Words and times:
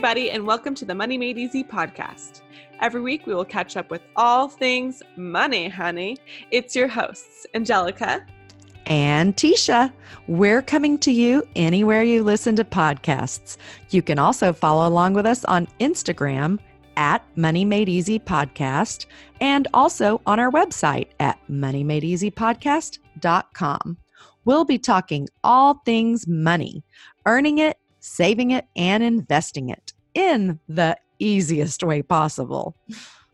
everybody, 0.00 0.30
and 0.30 0.46
welcome 0.46 0.74
to 0.74 0.86
the 0.86 0.94
Money 0.94 1.18
Made 1.18 1.36
Easy 1.36 1.62
podcast. 1.62 2.40
Every 2.80 3.02
week, 3.02 3.26
we 3.26 3.34
will 3.34 3.44
catch 3.44 3.76
up 3.76 3.90
with 3.90 4.00
all 4.16 4.48
things 4.48 5.02
money, 5.14 5.68
honey. 5.68 6.16
It's 6.50 6.74
your 6.74 6.88
hosts, 6.88 7.46
Angelica 7.52 8.24
and 8.86 9.36
Tisha. 9.36 9.92
We're 10.26 10.62
coming 10.62 10.96
to 11.00 11.12
you 11.12 11.46
anywhere 11.54 12.02
you 12.02 12.24
listen 12.24 12.56
to 12.56 12.64
podcasts. 12.64 13.58
You 13.90 14.00
can 14.00 14.18
also 14.18 14.54
follow 14.54 14.88
along 14.88 15.12
with 15.12 15.26
us 15.26 15.44
on 15.44 15.68
Instagram 15.80 16.58
at 16.96 17.22
Money 17.36 17.66
Made 17.66 17.90
Easy 17.90 18.18
Podcast 18.18 19.04
and 19.42 19.68
also 19.74 20.22
on 20.24 20.40
our 20.40 20.50
website 20.50 21.08
at 21.20 21.38
moneymadeeasypodcast.com. 21.50 23.98
We'll 24.46 24.64
be 24.64 24.78
talking 24.78 25.28
all 25.44 25.82
things 25.84 26.26
money, 26.26 26.82
earning 27.26 27.58
it, 27.58 27.76
saving 28.00 28.50
it, 28.50 28.66
and 28.74 29.02
investing 29.02 29.68
it 29.68 29.92
in 30.14 30.58
the 30.68 30.96
easiest 31.18 31.82
way 31.82 32.02
possible. 32.02 32.74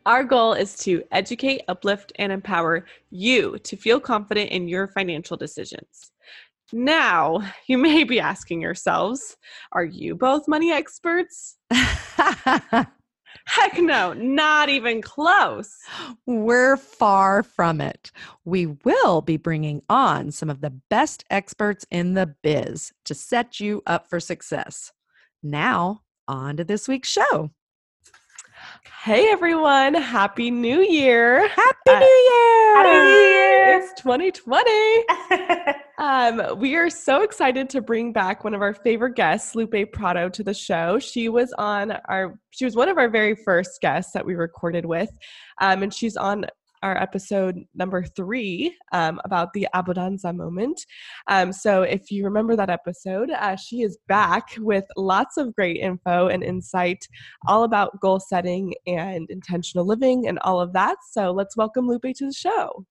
Our 0.05 0.23
goal 0.23 0.53
is 0.53 0.77
to 0.79 1.03
educate, 1.11 1.63
uplift, 1.69 2.13
and 2.17 2.31
empower 2.31 2.87
you 3.11 3.59
to 3.65 3.77
feel 3.77 3.99
confident 3.99 4.51
in 4.51 4.69
your 4.69 4.87
financial 4.87 5.37
decisions. 5.37 6.13
Now, 6.73 7.41
you 7.67 7.79
may 7.79 8.05
be 8.05 8.21
asking 8.21 8.61
yourselves, 8.61 9.37
are 9.73 9.85
you 9.85 10.15
both 10.15 10.47
money 10.49 10.73
experts? 10.73 11.57
Heck 13.47 13.79
no, 13.79 14.13
not 14.13 14.69
even 14.69 15.03
close. 15.03 15.77
We're 16.27 16.77
far 16.77 17.43
from 17.43 17.81
it. 17.81 18.11
We 18.45 18.67
will 18.67 19.21
be 19.23 19.37
bringing 19.37 19.83
on 19.89 20.31
some 20.31 20.51
of 20.51 20.61
the 20.61 20.71
best 20.91 21.25
experts 21.31 21.87
in 21.91 22.15
the 22.15 22.35
biz 22.43 22.93
to 23.05 23.15
set 23.15 23.61
you 23.61 23.83
up 23.87 24.09
for 24.09 24.21
success. 24.21 24.93
Now, 25.43 26.03
on 26.29 26.57
to 26.57 26.65
this 26.65 26.89
week's 26.89 27.09
show. 27.09 27.51
Hey 29.03 29.29
everyone, 29.31 29.95
Happy 29.95 30.51
New 30.51 30.81
Year. 30.81 31.47
Happy 31.49 31.77
uh, 31.89 31.99
New 31.99 32.07
Year. 32.07 32.77
Happy 32.77 32.91
New 32.91 33.19
Year. 33.19 33.56
It's 33.79 33.93
2020. 34.01 35.75
um, 35.99 36.59
we 36.59 36.77
are 36.77 36.89
so 36.89 37.21
excited 37.21 37.69
to 37.69 37.83
bring 37.83 38.11
back 38.11 38.43
one 38.43 38.55
of 38.55 38.63
our 38.63 38.73
favorite 38.73 39.17
guests, 39.17 39.55
Lupe 39.55 39.93
Prado, 39.93 40.31
to 40.31 40.43
the 40.43 40.55
show. 40.55 40.99
She 40.99 41.29
was 41.29 41.53
on 41.59 41.93
our 42.07 42.39
she 42.53 42.65
was 42.65 42.75
one 42.75 42.89
of 42.89 42.97
our 42.97 43.11
very 43.11 43.35
first 43.35 43.83
guests 43.83 44.13
that 44.13 44.25
we 44.25 44.35
recorded 44.35 44.87
with. 44.87 45.11
Um, 45.61 45.83
and 45.83 45.93
she's 45.93 46.17
on 46.17 46.47
our 46.83 46.97
episode 46.97 47.65
number 47.75 48.03
three 48.03 48.75
um, 48.93 49.21
about 49.27 49.53
the 49.53 49.69
Abundanza 49.75 50.35
moment. 50.35 50.81
Um, 51.29 51.53
so 51.53 51.83
if 51.83 52.11
you 52.11 52.25
remember 52.25 52.57
that 52.57 52.71
episode, 52.71 53.31
uh, 53.31 53.57
she 53.57 53.83
is 53.83 53.99
back 54.09 54.55
with 54.57 54.85
lots 54.97 55.37
of 55.37 55.55
great 55.55 55.77
info 55.77 56.29
and 56.29 56.43
insight 56.43 57.07
all 57.47 57.65
about 57.65 58.01
goal 58.01 58.21
setting 58.21 58.73
and 58.87 59.29
intentional 59.29 59.87
living 59.87 60.27
and 60.27 60.39
all 60.39 60.63
of 60.63 60.73
that. 60.73 60.97
So 61.11 61.31
let's 61.31 61.59
welcome 61.59 61.87
Lupe 61.87 62.15
to 62.15 62.27
the 62.27 62.33
show. 62.33 62.87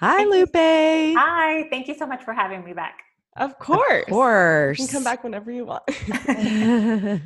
Hi, 0.00 0.16
Thank 0.16 0.30
Lupe. 0.30 0.54
You. 0.54 1.18
Hi. 1.18 1.68
Thank 1.70 1.88
you 1.88 1.94
so 1.94 2.06
much 2.06 2.24
for 2.24 2.32
having 2.32 2.64
me 2.64 2.72
back. 2.72 3.00
Of 3.36 3.58
course. 3.58 4.04
Of 4.04 4.12
course. 4.12 4.78
You 4.78 4.86
can 4.86 4.94
come 4.94 5.04
back 5.04 5.22
whenever 5.22 5.50
you 5.50 5.66
want. 5.66 5.82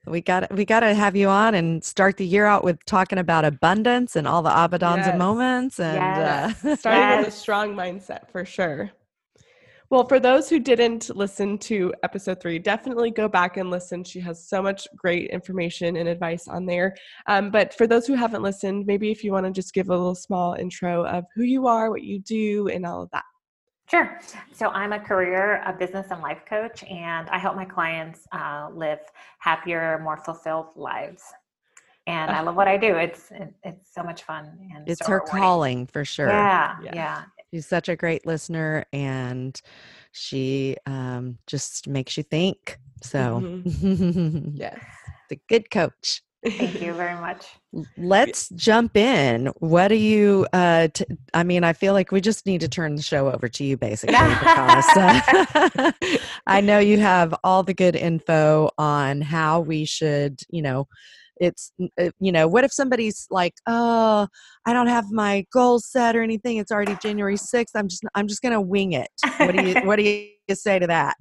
we 0.06 0.20
got 0.20 0.52
we 0.54 0.64
got 0.64 0.80
to 0.80 0.94
have 0.94 1.16
you 1.16 1.28
on 1.28 1.54
and 1.54 1.84
start 1.84 2.16
the 2.16 2.26
year 2.26 2.46
out 2.46 2.64
with 2.64 2.84
talking 2.84 3.18
about 3.18 3.44
abundance 3.44 4.16
and 4.16 4.26
all 4.26 4.42
the 4.42 4.50
abundanza 4.50 5.06
yes. 5.06 5.18
moments 5.18 5.80
and 5.80 5.96
yes. 5.96 6.64
uh, 6.64 6.76
starting 6.76 7.00
yes. 7.00 7.26
with 7.26 7.34
a 7.34 7.36
strong 7.36 7.74
mindset 7.74 8.28
for 8.30 8.44
sure 8.44 8.90
well 9.90 10.04
for 10.04 10.20
those 10.20 10.48
who 10.48 10.58
didn't 10.58 11.14
listen 11.14 11.58
to 11.58 11.92
episode 12.02 12.40
three 12.40 12.58
definitely 12.58 13.10
go 13.10 13.28
back 13.28 13.56
and 13.56 13.70
listen 13.70 14.02
she 14.02 14.20
has 14.20 14.48
so 14.48 14.62
much 14.62 14.86
great 14.96 15.30
information 15.30 15.96
and 15.96 16.08
advice 16.08 16.48
on 16.48 16.64
there 16.64 16.94
um, 17.26 17.50
but 17.50 17.74
for 17.74 17.86
those 17.86 18.06
who 18.06 18.14
haven't 18.14 18.42
listened 18.42 18.86
maybe 18.86 19.10
if 19.10 19.22
you 19.22 19.32
want 19.32 19.44
to 19.44 19.52
just 19.52 19.74
give 19.74 19.88
a 19.88 19.96
little 19.96 20.14
small 20.14 20.54
intro 20.54 21.04
of 21.06 21.24
who 21.34 21.42
you 21.42 21.66
are 21.66 21.90
what 21.90 22.02
you 22.02 22.18
do 22.20 22.68
and 22.68 22.86
all 22.86 23.02
of 23.02 23.10
that 23.10 23.24
Sure. 23.90 24.20
So 24.52 24.68
I'm 24.68 24.92
a 24.92 25.00
career, 25.00 25.64
a 25.66 25.72
business, 25.72 26.06
and 26.12 26.22
life 26.22 26.44
coach, 26.48 26.84
and 26.84 27.28
I 27.28 27.38
help 27.38 27.56
my 27.56 27.64
clients 27.64 28.20
uh, 28.30 28.68
live 28.72 29.00
happier, 29.40 29.98
more 30.04 30.16
fulfilled 30.16 30.66
lives. 30.76 31.24
And 32.06 32.30
I 32.30 32.40
love 32.40 32.54
what 32.54 32.68
I 32.68 32.76
do. 32.76 32.94
It's 32.94 33.32
it's 33.64 33.92
so 33.92 34.02
much 34.02 34.22
fun 34.22 34.56
and 34.74 34.88
it's 34.88 35.04
her 35.06 35.16
rewarding. 35.16 35.40
calling 35.40 35.86
for 35.86 36.04
sure. 36.04 36.28
Yeah, 36.28 36.76
yeah, 36.82 36.94
yeah. 36.94 37.22
She's 37.50 37.66
such 37.66 37.88
a 37.88 37.96
great 37.96 38.26
listener, 38.26 38.84
and 38.92 39.60
she 40.12 40.76
um, 40.86 41.38
just 41.46 41.88
makes 41.88 42.16
you 42.16 42.22
think. 42.22 42.78
So, 43.02 43.40
mm-hmm. 43.42 44.50
yes, 44.54 44.78
the 45.28 45.38
good 45.48 45.70
coach. 45.70 46.22
Thank 46.46 46.80
you 46.80 46.94
very 46.94 47.20
much. 47.20 47.46
Let's 47.98 48.48
jump 48.50 48.96
in. 48.96 49.48
What 49.58 49.88
do 49.88 49.94
you, 49.94 50.46
uh, 50.54 50.88
t- 50.88 51.04
I 51.34 51.42
mean, 51.42 51.64
I 51.64 51.74
feel 51.74 51.92
like 51.92 52.12
we 52.12 52.22
just 52.22 52.46
need 52.46 52.62
to 52.62 52.68
turn 52.68 52.94
the 52.94 53.02
show 53.02 53.30
over 53.30 53.46
to 53.46 53.64
you 53.64 53.76
basically 53.76 54.14
because 54.14 54.86
uh, 54.96 55.92
I 56.46 56.62
know 56.62 56.78
you 56.78 56.98
have 56.98 57.34
all 57.44 57.62
the 57.62 57.74
good 57.74 57.94
info 57.94 58.70
on 58.78 59.20
how 59.20 59.60
we 59.60 59.84
should, 59.84 60.40
you 60.48 60.62
know, 60.62 60.88
it's 61.40 61.72
uh, 61.98 62.10
you 62.20 62.30
know 62.30 62.46
what 62.46 62.64
if 62.64 62.72
somebody's 62.72 63.26
like 63.30 63.54
oh 63.66 64.28
i 64.66 64.72
don't 64.72 64.86
have 64.86 65.10
my 65.10 65.44
goals 65.52 65.86
set 65.86 66.14
or 66.14 66.22
anything 66.22 66.58
it's 66.58 66.70
already 66.70 66.94
january 67.02 67.36
6th 67.36 67.70
i'm 67.74 67.88
just 67.88 68.04
i'm 68.14 68.28
just 68.28 68.42
gonna 68.42 68.60
wing 68.60 68.92
it. 68.92 69.10
What 69.38 69.52
do 69.52 69.66
you 69.66 69.74
what 69.86 69.96
do 69.96 70.02
you 70.48 70.54
say 70.54 70.78
to 70.78 70.86
that? 70.86 71.16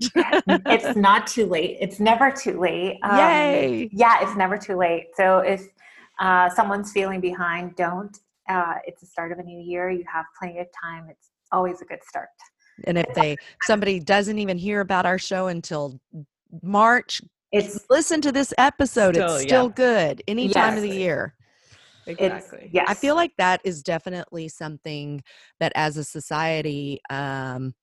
It's 0.48 0.96
not 0.96 1.26
too 1.26 1.46
late 1.46 1.78
it's 1.80 2.00
never 2.00 2.32
too 2.32 2.60
late 2.60 3.00
um, 3.04 3.18
yay! 3.18 3.90
yeah 3.92 4.22
it's 4.22 4.36
never 4.36 4.58
too 4.58 4.76
late 4.76 5.08
so 5.16 5.40
if 5.40 5.68
uh, 6.20 6.50
someone's 6.50 6.92
feeling 6.92 7.22
behind 7.22 7.76
don't 7.76 8.20
uh, 8.50 8.76
it's 8.86 9.02
the 9.02 9.08
start 9.08 9.32
of 9.32 9.40
a 9.40 9.44
new 9.44 9.60
year 9.60 9.90
you 9.90 10.04
have 10.12 10.26
plenty 10.38 10.60
of 10.60 10.68
time 10.84 11.08
it's 11.10 11.30
always 11.52 11.82
a 11.82 11.86
good 11.86 12.04
start. 12.08 12.30
And 12.86 12.98
if 12.98 13.14
they 13.14 13.38
somebody 13.62 14.00
doesn't 14.00 14.38
even 14.38 14.58
hear 14.58 14.82
about 14.82 15.06
our 15.06 15.20
show 15.20 15.48
until 15.48 16.00
march 16.62 17.22
it's 17.52 17.86
listen 17.90 18.22
to 18.22 18.32
this 18.32 18.54
episode. 18.58 19.16
Still, 19.16 19.36
it's 19.36 19.44
still 19.44 19.66
yeah. 19.66 19.76
good 19.76 20.24
any 20.28 20.46
yes. 20.46 20.54
time 20.54 20.76
of 20.76 20.82
the 20.82 20.90
year. 20.90 21.36
Exactly. 22.06 22.70
Yeah. 22.74 22.86
I 22.88 22.94
feel 22.96 23.16
like 23.16 23.34
that 23.38 23.62
is 23.64 23.84
definitely 23.84 24.48
something 24.48 25.22
that 25.60 25.72
as 25.76 25.98
a 25.98 26.04
society, 26.04 27.00
um, 27.10 27.74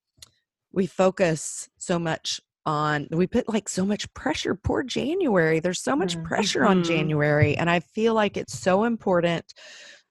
we 0.72 0.86
focus 0.86 1.68
so 1.78 1.98
much 1.98 2.40
on 2.66 3.06
we 3.12 3.26
put 3.26 3.48
like 3.48 3.68
so 3.68 3.86
much 3.86 4.12
pressure 4.12 4.56
poor 4.56 4.82
january 4.82 5.60
there's 5.60 5.80
so 5.80 5.94
much 5.94 6.16
mm-hmm. 6.16 6.26
pressure 6.26 6.64
on 6.64 6.78
mm-hmm. 6.78 6.92
january 6.92 7.56
and 7.56 7.70
i 7.70 7.78
feel 7.78 8.12
like 8.12 8.36
it's 8.36 8.58
so 8.58 8.82
important 8.82 9.44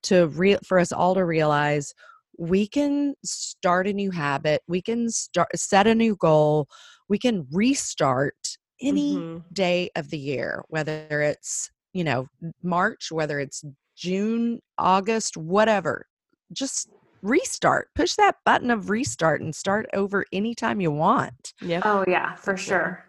to 0.02 0.28
real 0.28 0.58
for 0.66 0.80
us 0.80 0.94
all 0.94 1.14
to 1.14 1.26
realize 1.26 1.94
we 2.38 2.66
can 2.66 3.14
start 3.26 3.88
a 3.88 3.94
new 3.94 4.10
habit 4.10 4.62
we 4.68 4.82
can 4.82 5.10
start 5.10 5.50
set 5.54 5.86
a 5.86 5.94
new 5.94 6.16
goal 6.16 6.66
we 7.10 7.20
can 7.20 7.46
restart 7.52 8.58
any 8.85 9.16
mm-hmm. 9.16 9.40
day 9.51 9.90
of 9.96 10.09
the 10.09 10.18
year, 10.18 10.63
whether 10.69 11.22
it's, 11.22 11.69
you 11.94 12.03
know, 12.03 12.28
March, 12.62 13.12
whether 13.12 13.40
it's 13.40 13.63
June, 13.96 14.59
August, 14.78 15.38
whatever. 15.38 16.06
Just 16.53 16.90
restart. 17.22 17.90
Push 17.95 18.16
that 18.16 18.35
button 18.45 18.69
of 18.69 18.90
restart 18.90 19.41
and 19.41 19.56
start 19.56 19.88
over 19.94 20.25
anytime 20.31 20.79
you 20.79 20.91
want. 20.91 21.53
Yeah. 21.62 21.81
Oh 21.84 22.06
yeah, 22.07 22.35
for 22.35 22.56
sure. 22.56 23.03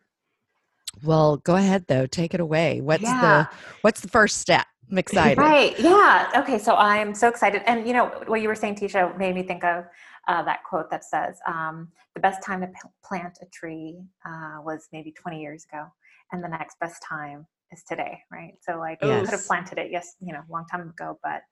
Well, 1.05 1.37
go 1.39 1.57
ahead 1.57 1.85
though. 1.89 2.07
Take 2.07 2.35
it 2.35 2.41
away. 2.41 2.81
What's 2.81 3.03
yeah. 3.03 3.21
the 3.51 3.57
what's 3.83 4.01
the 4.01 4.09
first 4.09 4.39
step? 4.39 4.67
I'm 4.91 4.99
excited. 5.07 5.39
Right. 5.39 5.79
Yeah. 5.79 6.31
Okay. 6.37 6.59
So 6.59 6.75
I'm 6.77 7.15
so 7.15 7.29
excited. 7.29 7.63
And 7.67 7.87
you 7.87 7.93
know, 7.93 8.07
what 8.27 8.41
you 8.41 8.49
were 8.49 8.55
saying, 8.55 8.77
Tisha, 8.77 9.17
made 9.19 9.35
me 9.35 9.43
think 9.43 9.65
of 9.65 9.85
uh, 10.29 10.43
that 10.43 10.65
quote 10.69 10.91
that 10.91 11.05
says, 11.05 11.39
um, 11.47 11.89
the 12.15 12.21
best 12.21 12.43
time 12.43 12.61
to 12.61 12.67
p- 12.67 12.89
plant 13.05 13.39
a 13.43 13.47
tree 13.47 14.01
uh, 14.25 14.59
was 14.63 14.89
maybe 14.93 15.13
20 15.13 15.41
years 15.41 15.67
ago. 15.71 15.87
And 16.33 16.43
the 16.43 16.49
next 16.49 16.79
best 16.81 17.03
time 17.03 17.47
is 17.73 17.83
today, 17.85 18.21
right? 18.31 18.55
So 18.61 18.79
like 18.79 18.99
yes. 19.03 19.21
you 19.21 19.25
could 19.27 19.39
have 19.39 19.47
planted 19.47 19.79
it, 19.79 19.91
yes, 19.91 20.17
you 20.21 20.33
know, 20.33 20.41
a 20.49 20.53
long 20.53 20.67
time 20.67 20.81
ago, 20.81 21.19
but 21.23 21.43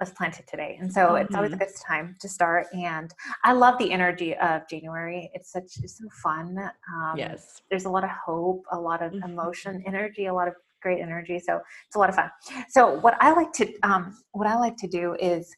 let's 0.00 0.12
plant 0.12 0.38
it 0.38 0.46
today. 0.48 0.78
And 0.80 0.92
so 0.92 1.00
mm-hmm. 1.00 1.26
it's 1.26 1.34
always 1.34 1.52
a 1.52 1.54
mm-hmm. 1.54 1.64
good 1.64 1.74
time 1.86 2.16
to 2.20 2.28
start. 2.28 2.66
And 2.72 3.12
I 3.44 3.52
love 3.52 3.78
the 3.78 3.92
energy 3.92 4.34
of 4.36 4.68
January. 4.68 5.30
It's 5.34 5.52
such 5.52 5.78
it's 5.82 5.98
so 5.98 6.08
fun. 6.22 6.58
Um, 6.92 7.14
yes. 7.16 7.62
There's 7.70 7.84
a 7.84 7.90
lot 7.90 8.04
of 8.04 8.10
hope, 8.10 8.64
a 8.72 8.78
lot 8.78 9.02
of 9.02 9.12
mm-hmm. 9.12 9.30
emotion, 9.30 9.82
energy, 9.86 10.26
a 10.26 10.34
lot 10.34 10.48
of 10.48 10.54
great 10.82 11.00
energy. 11.00 11.38
So 11.38 11.60
it's 11.86 11.96
a 11.96 11.98
lot 11.98 12.08
of 12.08 12.16
fun. 12.16 12.30
So 12.68 12.98
what 13.00 13.16
I 13.20 13.32
like 13.32 13.52
to 13.54 13.72
um, 13.82 14.18
what 14.32 14.46
I 14.46 14.56
like 14.56 14.76
to 14.78 14.88
do 14.88 15.14
is 15.20 15.54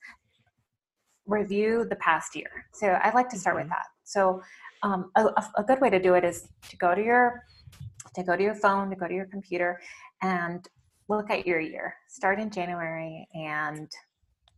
review 1.27 1.87
the 1.89 1.97
past 1.97 2.37
year. 2.37 2.67
So 2.73 2.99
I'd 3.03 3.15
like 3.15 3.29
to 3.31 3.39
start 3.39 3.57
mm-hmm. 3.57 3.65
with 3.65 3.71
that. 3.71 3.87
So 4.05 4.43
um, 4.83 5.11
a, 5.17 5.29
a 5.57 5.65
good 5.65 5.81
way 5.81 5.91
to 5.91 6.01
do 6.01 6.15
it 6.15 6.25
is 6.25 6.49
to 6.69 6.77
go 6.77 6.95
to 6.95 7.03
your 7.03 7.43
to 8.15 8.23
go 8.23 8.37
to 8.37 8.43
your 8.43 8.55
phone, 8.55 8.91
to 8.91 8.97
go 8.97 9.09
to 9.09 9.15
your 9.15 9.27
computer, 9.27 9.81
and 10.23 10.69
look 11.09 11.31
at 11.31 11.47
your 11.47 11.59
year. 11.59 11.97
Start 12.09 12.39
in 12.39 12.49
January 12.49 13.27
and 13.35 13.91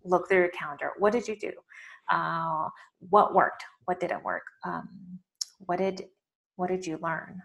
look 0.05 0.29
through 0.29 0.41
your 0.41 0.49
calendar. 0.51 0.93
What 0.99 1.13
did 1.13 1.27
you 1.27 1.37
do? 1.37 1.53
Uh, 2.11 2.69
what 3.09 3.35
worked? 3.35 3.65
What 3.87 3.99
didn't 3.99 4.23
work? 4.25 4.43
Um, 4.65 5.19
what 5.61 5.79
did 5.79 6.07
what 6.57 6.69
did 6.69 6.87
you 6.87 6.99
learn? 7.03 7.43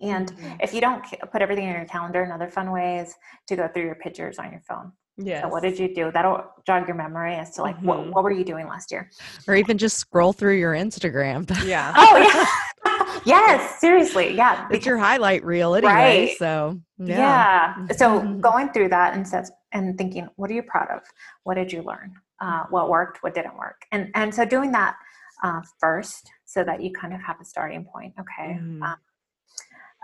And 0.00 0.32
Mhm. 0.32 0.58
if 0.60 0.74
you 0.74 0.80
don't 0.80 1.04
put 1.30 1.42
everything 1.42 1.68
in 1.68 1.74
your 1.74 1.84
calendar, 1.86 2.22
another 2.22 2.50
fun 2.50 2.70
way 2.70 2.98
is 2.98 3.14
to 3.46 3.56
go 3.56 3.68
through 3.68 3.84
your 3.84 3.94
pictures 3.94 4.38
on 4.38 4.50
your 4.50 4.60
phone. 4.60 4.92
Yes. 5.18 5.42
So 5.42 5.48
what 5.48 5.62
did 5.62 5.78
you 5.78 5.94
do? 5.94 6.10
That'll 6.10 6.44
jog 6.66 6.86
your 6.88 6.96
memory 6.96 7.34
as 7.34 7.50
to 7.56 7.62
like 7.62 7.76
what, 7.80 7.98
Mhm. 7.98 8.10
what 8.12 8.24
were 8.24 8.30
you 8.30 8.44
doing 8.44 8.66
last 8.66 8.90
year? 8.90 9.10
or 9.46 9.54
even 9.54 9.76
just 9.78 9.98
scroll 9.98 10.32
through 10.32 10.56
your 10.58 10.72
Instagram. 10.74 11.46
Yeah. 11.66 11.92
Oh 11.96 12.16
yeah. 12.16 13.18
yes, 13.24 13.78
seriously. 13.80 14.34
Yeah. 14.34 14.66
it's 14.70 14.86
your 14.86 14.98
highlight 14.98 15.44
reel 15.44 15.74
anyway. 15.74 15.92
Right. 15.92 16.36
So 16.38 16.80
yeah. 16.98 17.74
Yeah. 17.88 17.96
So 17.96 18.20
Mhm. 18.20 18.40
going 18.40 18.70
through 18.72 18.88
that 18.88 19.14
and 19.14 19.26
says 19.28 19.52
and 19.72 19.96
thinking, 19.98 20.28
what 20.36 20.50
are 20.50 20.54
you 20.54 20.62
proud 20.62 20.88
of? 20.88 21.02
What 21.44 21.54
did 21.54 21.72
you 21.72 21.82
learn? 21.82 22.14
Uh, 22.40 22.64
what 22.70 22.88
worked? 22.88 23.22
What 23.22 23.34
didn't 23.34 23.56
work? 23.56 23.84
And 23.92 24.10
and 24.14 24.34
so 24.34 24.44
doing 24.44 24.72
that 24.72 24.96
uh, 25.44 25.60
first, 25.78 26.30
so 26.44 26.62
that 26.64 26.80
you 26.82 26.90
kind 26.92 27.12
of 27.12 27.20
have 27.20 27.40
a 27.40 27.44
starting 27.44 27.84
point. 27.84 28.14
Okay. 28.18 28.58
Mhm. 28.60 28.82
Um, 28.82 28.96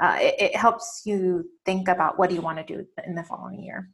uh, 0.03 0.17
it, 0.21 0.35
it 0.39 0.57
helps 0.57 1.03
you 1.05 1.45
think 1.65 1.89
about 1.89 2.19
what 2.19 2.29
do 2.29 2.35
you 2.37 2.41
want 2.43 2.59
to 2.59 2.65
do 2.65 2.87
in 3.07 3.15
the 3.15 3.23
following 3.25 3.61
year. 3.63 3.89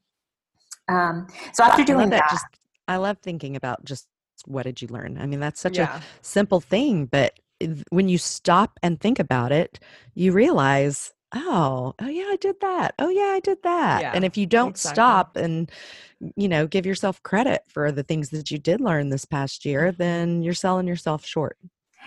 Um, 0.88 1.26
so 1.52 1.64
after 1.64 1.84
doing 1.84 2.10
that. 2.10 2.20
that, 2.20 2.31
Just 2.31 2.46
I 2.88 2.96
love 2.96 3.19
thinking 3.19 3.56
about 3.56 3.84
just 3.84 4.06
what 4.46 4.64
did 4.64 4.82
you 4.82 4.88
learn? 4.88 5.19
I 5.19 5.26
mean, 5.26 5.40
that's 5.40 5.60
such 5.60 5.78
yeah. 5.78 5.98
a 5.98 6.02
simple 6.22 6.60
thing, 6.60 7.06
but 7.06 7.38
when 7.90 8.08
you 8.08 8.19
stop 8.19 8.78
and 8.82 9.00
think 9.00 9.19
about 9.19 9.52
it, 9.52 9.78
you 10.14 10.32
realize, 10.32 11.12
oh, 11.34 11.94
oh 11.98 12.08
yeah, 12.08 12.25
I 12.28 12.36
did 12.36 12.56
that. 12.60 12.94
Oh 12.98 13.08
yeah, 13.08 13.32
I 13.34 13.40
did 13.40 13.62
that. 13.62 14.02
Yeah, 14.02 14.12
and 14.14 14.25
if 14.25 14.36
you 14.36 14.46
don't 14.46 14.70
exactly. 14.70 14.94
stop 14.94 15.36
and 15.36 15.70
you 16.36 16.48
know 16.48 16.66
give 16.66 16.86
yourself 16.86 17.22
credit 17.22 17.62
for 17.69 17.92
the 17.92 18.02
things 18.02 18.31
that 18.31 18.50
you 18.50 18.58
did 18.58 18.81
learn 18.81 19.08
this 19.08 19.25
past 19.25 19.64
year, 19.64 19.92
then 19.92 20.42
you're 20.42 20.54
selling 20.54 20.86
yourself 20.86 21.25
short. 21.25 21.56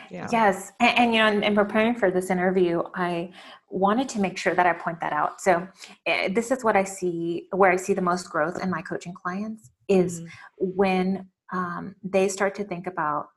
Yeah. 0.09 0.27
Yes, 0.31 0.71
and, 0.79 0.97
and 0.97 1.13
you 1.13 1.19
know, 1.19 1.27
in, 1.27 1.43
in 1.43 1.55
preparing 1.55 1.95
for 1.95 2.11
this 2.11 2.29
interview, 2.29 2.81
I 2.95 3.31
wanted 3.69 4.07
to 4.09 4.19
make 4.19 4.37
sure 4.37 4.55
that 4.55 4.65
I 4.65 4.73
point 4.73 4.99
that 5.01 5.13
out. 5.13 5.41
So, 5.41 5.67
uh, 6.07 6.29
this 6.29 6.51
is 6.51 6.63
what 6.63 6.75
I 6.75 6.83
see, 6.83 7.47
where 7.51 7.71
I 7.71 7.75
see 7.75 7.93
the 7.93 8.01
most 8.01 8.29
growth 8.29 8.61
in 8.63 8.69
my 8.69 8.81
coaching 8.81 9.13
clients 9.13 9.69
is 9.87 10.21
Mhm. 10.21 10.29
when 10.57 11.29
um, 11.53 11.95
they 12.03 12.27
start 12.27 12.55
to 12.55 12.63
think 12.63 12.87
about 12.87 13.27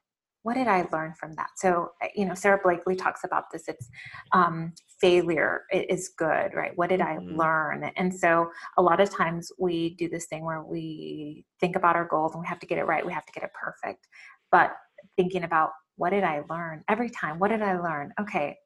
what 0.43 0.55
did 0.55 0.69
I 0.69 0.89
learn 0.91 1.13
from 1.21 1.35
that. 1.35 1.51
So, 1.57 1.91
uh, 2.03 2.07
you 2.15 2.25
know, 2.25 2.35
Sara 2.35 2.59
Blakely 2.63 2.97
talks 2.97 3.25
about 3.25 3.45
this. 3.53 3.69
It's 3.69 3.89
um, 4.33 4.73
failure 5.01 5.65
is 5.71 6.11
good, 6.17 6.55
right? 6.55 6.73
What 6.77 6.89
did 6.89 7.01
Mhm. 7.01 7.07
I 7.07 7.19
learn? 7.19 7.91
And 7.97 8.15
so, 8.15 8.51
a 8.79 8.83
lot 8.83 9.01
of 9.01 9.11
times 9.11 9.53
we 9.59 9.95
do 9.97 10.09
this 10.09 10.27
thing 10.27 10.45
where 10.45 10.63
we 10.63 11.45
think 11.61 11.77
about 11.77 11.97
our 11.97 12.07
goals 12.07 12.33
and 12.35 12.41
we 12.41 12.47
have 12.49 12.61
to 12.61 12.67
get 12.67 12.79
it 12.79 12.85
right. 12.87 13.05
We 13.05 13.13
have 13.13 13.27
to 13.27 13.33
get 13.33 13.43
it 13.45 13.51
perfect, 13.53 14.07
but 14.51 14.77
thinking 15.17 15.45
about 15.45 15.71
what 16.01 16.11
did 16.11 16.25
I 16.25 16.43
learn 16.49 16.83
every 16.89 17.11
time? 17.11 17.39
What 17.39 17.49
did 17.49 17.61
I 17.61 17.79
learn? 17.79 18.15
Okay, 18.19 18.57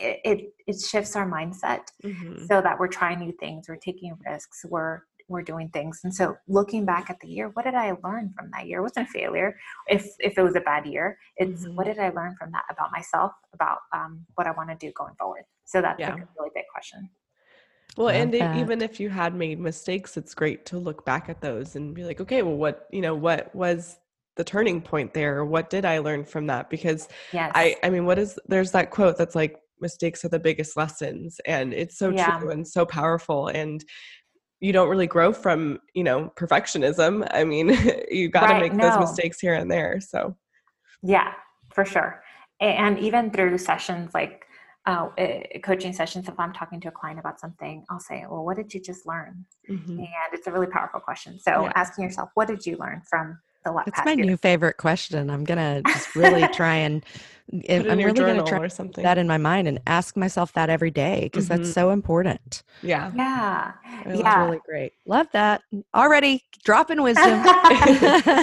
it 0.00 0.20
it, 0.24 0.38
it 0.68 0.80
shifts 0.80 1.16
our 1.16 1.28
mindset 1.28 1.82
Mhm. 2.04 2.46
so 2.46 2.60
that 2.62 2.78
we're 2.78 2.94
trying 3.00 3.18
new 3.18 3.32
things, 3.32 3.68
we're 3.68 3.84
taking 3.90 4.16
risks, 4.24 4.64
we're 4.64 5.00
we're 5.30 5.42
doing 5.42 5.68
things. 5.70 6.00
And 6.04 6.14
so 6.14 6.36
looking 6.46 6.86
back 6.86 7.10
at 7.10 7.18
the 7.20 7.28
year, 7.28 7.48
what 7.54 7.64
did 7.64 7.74
I 7.74 7.88
learn 8.04 8.32
from 8.36 8.50
that 8.52 8.66
year? 8.66 8.78
It 8.78 8.82
wasn't 8.82 9.08
a 9.08 9.10
failure. 9.10 9.50
If 9.88 10.06
if 10.20 10.38
it 10.38 10.42
was 10.42 10.54
a 10.54 10.60
bad 10.60 10.86
year, 10.86 11.18
it's 11.36 11.66
Mhm. 11.66 11.74
what 11.74 11.86
did 11.86 11.98
I 11.98 12.10
learn 12.10 12.36
from 12.38 12.52
that 12.52 12.64
about 12.70 12.92
myself, 12.92 13.32
about 13.52 13.80
um, 13.92 14.24
what 14.36 14.46
I 14.46 14.52
want 14.52 14.70
to 14.70 14.76
do 14.76 14.92
going 14.92 15.16
forward. 15.18 15.44
So 15.64 15.82
that's 15.82 15.98
Yeah. 15.98 16.12
like 16.14 16.22
a 16.22 16.28
really 16.38 16.50
big 16.54 16.64
question. 16.72 17.10
Well, 17.96 18.06
Love 18.06 18.16
and 18.22 18.34
that. 18.36 18.56
even 18.62 18.80
if 18.82 19.00
you 19.00 19.08
had 19.10 19.34
made 19.34 19.58
mistakes, 19.58 20.16
it's 20.16 20.32
great 20.32 20.64
to 20.66 20.78
look 20.78 21.04
back 21.04 21.28
at 21.28 21.40
those 21.40 21.74
and 21.74 21.92
be 21.92 22.04
like, 22.04 22.20
okay, 22.20 22.42
well, 22.42 22.54
what, 22.56 22.86
you 22.92 23.00
know, 23.00 23.16
what 23.16 23.52
was 23.52 23.98
the 24.38 24.44
turning 24.44 24.80
point 24.80 25.12
there? 25.12 25.44
What 25.44 25.68
did 25.68 25.84
I 25.84 25.98
learn 25.98 26.24
from 26.24 26.46
that? 26.46 26.70
Because 26.70 27.08
Yes. 27.32 27.52
I, 27.54 27.76
I 27.82 27.90
mean, 27.90 28.06
what 28.06 28.18
is, 28.18 28.38
there's 28.48 28.72
that 28.72 28.90
quote 28.90 29.18
that's 29.18 29.34
like, 29.34 29.58
mistakes 29.80 30.24
are 30.24 30.28
the 30.28 30.40
biggest 30.40 30.76
lessons. 30.76 31.40
And 31.46 31.74
it's 31.74 31.98
so 31.98 32.12
Yeah. 32.12 32.40
true 32.40 32.50
and 32.50 32.66
so 32.66 32.86
powerful. 32.86 33.48
And 33.48 33.84
you 34.60 34.72
don't 34.72 34.88
really 34.88 35.06
grow 35.06 35.32
from, 35.32 35.78
you 35.94 36.02
know, 36.02 36.32
perfectionism. 36.36 37.28
I 37.30 37.44
mean, 37.44 37.76
you 38.10 38.28
got 38.30 38.46
to 38.46 38.54
Right, 38.54 38.60
make 38.60 38.72
no. 38.72 38.88
those 38.88 38.98
mistakes 38.98 39.38
here 39.40 39.54
and 39.54 39.70
there. 39.70 40.00
So, 40.00 40.36
Yeah, 41.02 41.32
for 41.74 41.84
sure. 41.84 42.22
And 42.60 42.98
even 42.98 43.30
through 43.30 43.56
sessions 43.58 44.12
like 44.14 44.44
uh, 44.86 45.08
uh, 45.18 45.40
coaching 45.62 45.92
sessions, 45.92 46.28
if 46.28 46.38
I'm 46.40 46.52
talking 46.52 46.80
to 46.80 46.88
a 46.88 46.92
client 46.92 47.20
about 47.20 47.38
something, 47.40 47.84
I'll 47.90 48.00
say, 48.00 48.24
Well, 48.28 48.44
what 48.44 48.56
did 48.56 48.72
you 48.74 48.80
just 48.80 49.06
learn? 49.06 49.44
mhm. 49.68 49.88
And 49.98 50.32
it's 50.32 50.46
a 50.46 50.52
really 50.52 50.66
powerful 50.66 51.00
question. 51.00 51.38
So 51.38 51.52
Yeah. 51.64 51.72
asking 51.74 52.04
yourself, 52.04 52.30
What 52.34 52.48
did 52.48 52.66
you 52.66 52.76
learn 52.78 53.02
from 53.08 53.38
the 53.68 53.76
last 53.76 53.88
It's 53.88 53.94
past 53.94 54.04
my 54.04 54.14
year? 54.16 54.26
new 54.26 54.36
favorite 54.36 54.76
question. 54.78 55.30
I'm 55.30 55.44
gonna 55.44 55.82
just 55.82 56.14
really 56.14 56.48
try 56.48 56.76
and 56.76 57.04
put 57.74 57.86
I'm 57.88 57.98
your 57.98 58.12
really 58.12 58.24
gonna 58.24 58.42
try 58.42 58.58
or 58.58 58.68
something. 58.68 59.02
that 59.02 59.18
in 59.18 59.26
my 59.26 59.38
mind 59.38 59.68
and 59.68 59.80
ask 59.86 60.16
myself 60.16 60.52
that 60.54 60.70
every 60.70 60.90
day 60.90 61.22
because 61.24 61.48
that's 61.48 61.68
Mhm. 61.68 61.72
so 61.72 61.90
important. 61.90 62.62
yeah. 62.82 63.12
Yeah. 63.14 63.72
I 64.04 64.14
love 64.14 64.24
Yeah. 64.24 64.36
really 64.36 64.60
great. 64.60 64.94
Love 65.06 65.28
that. 65.32 65.62
Already 65.94 66.44
dropping 66.64 67.02
wisdom. 67.02 67.44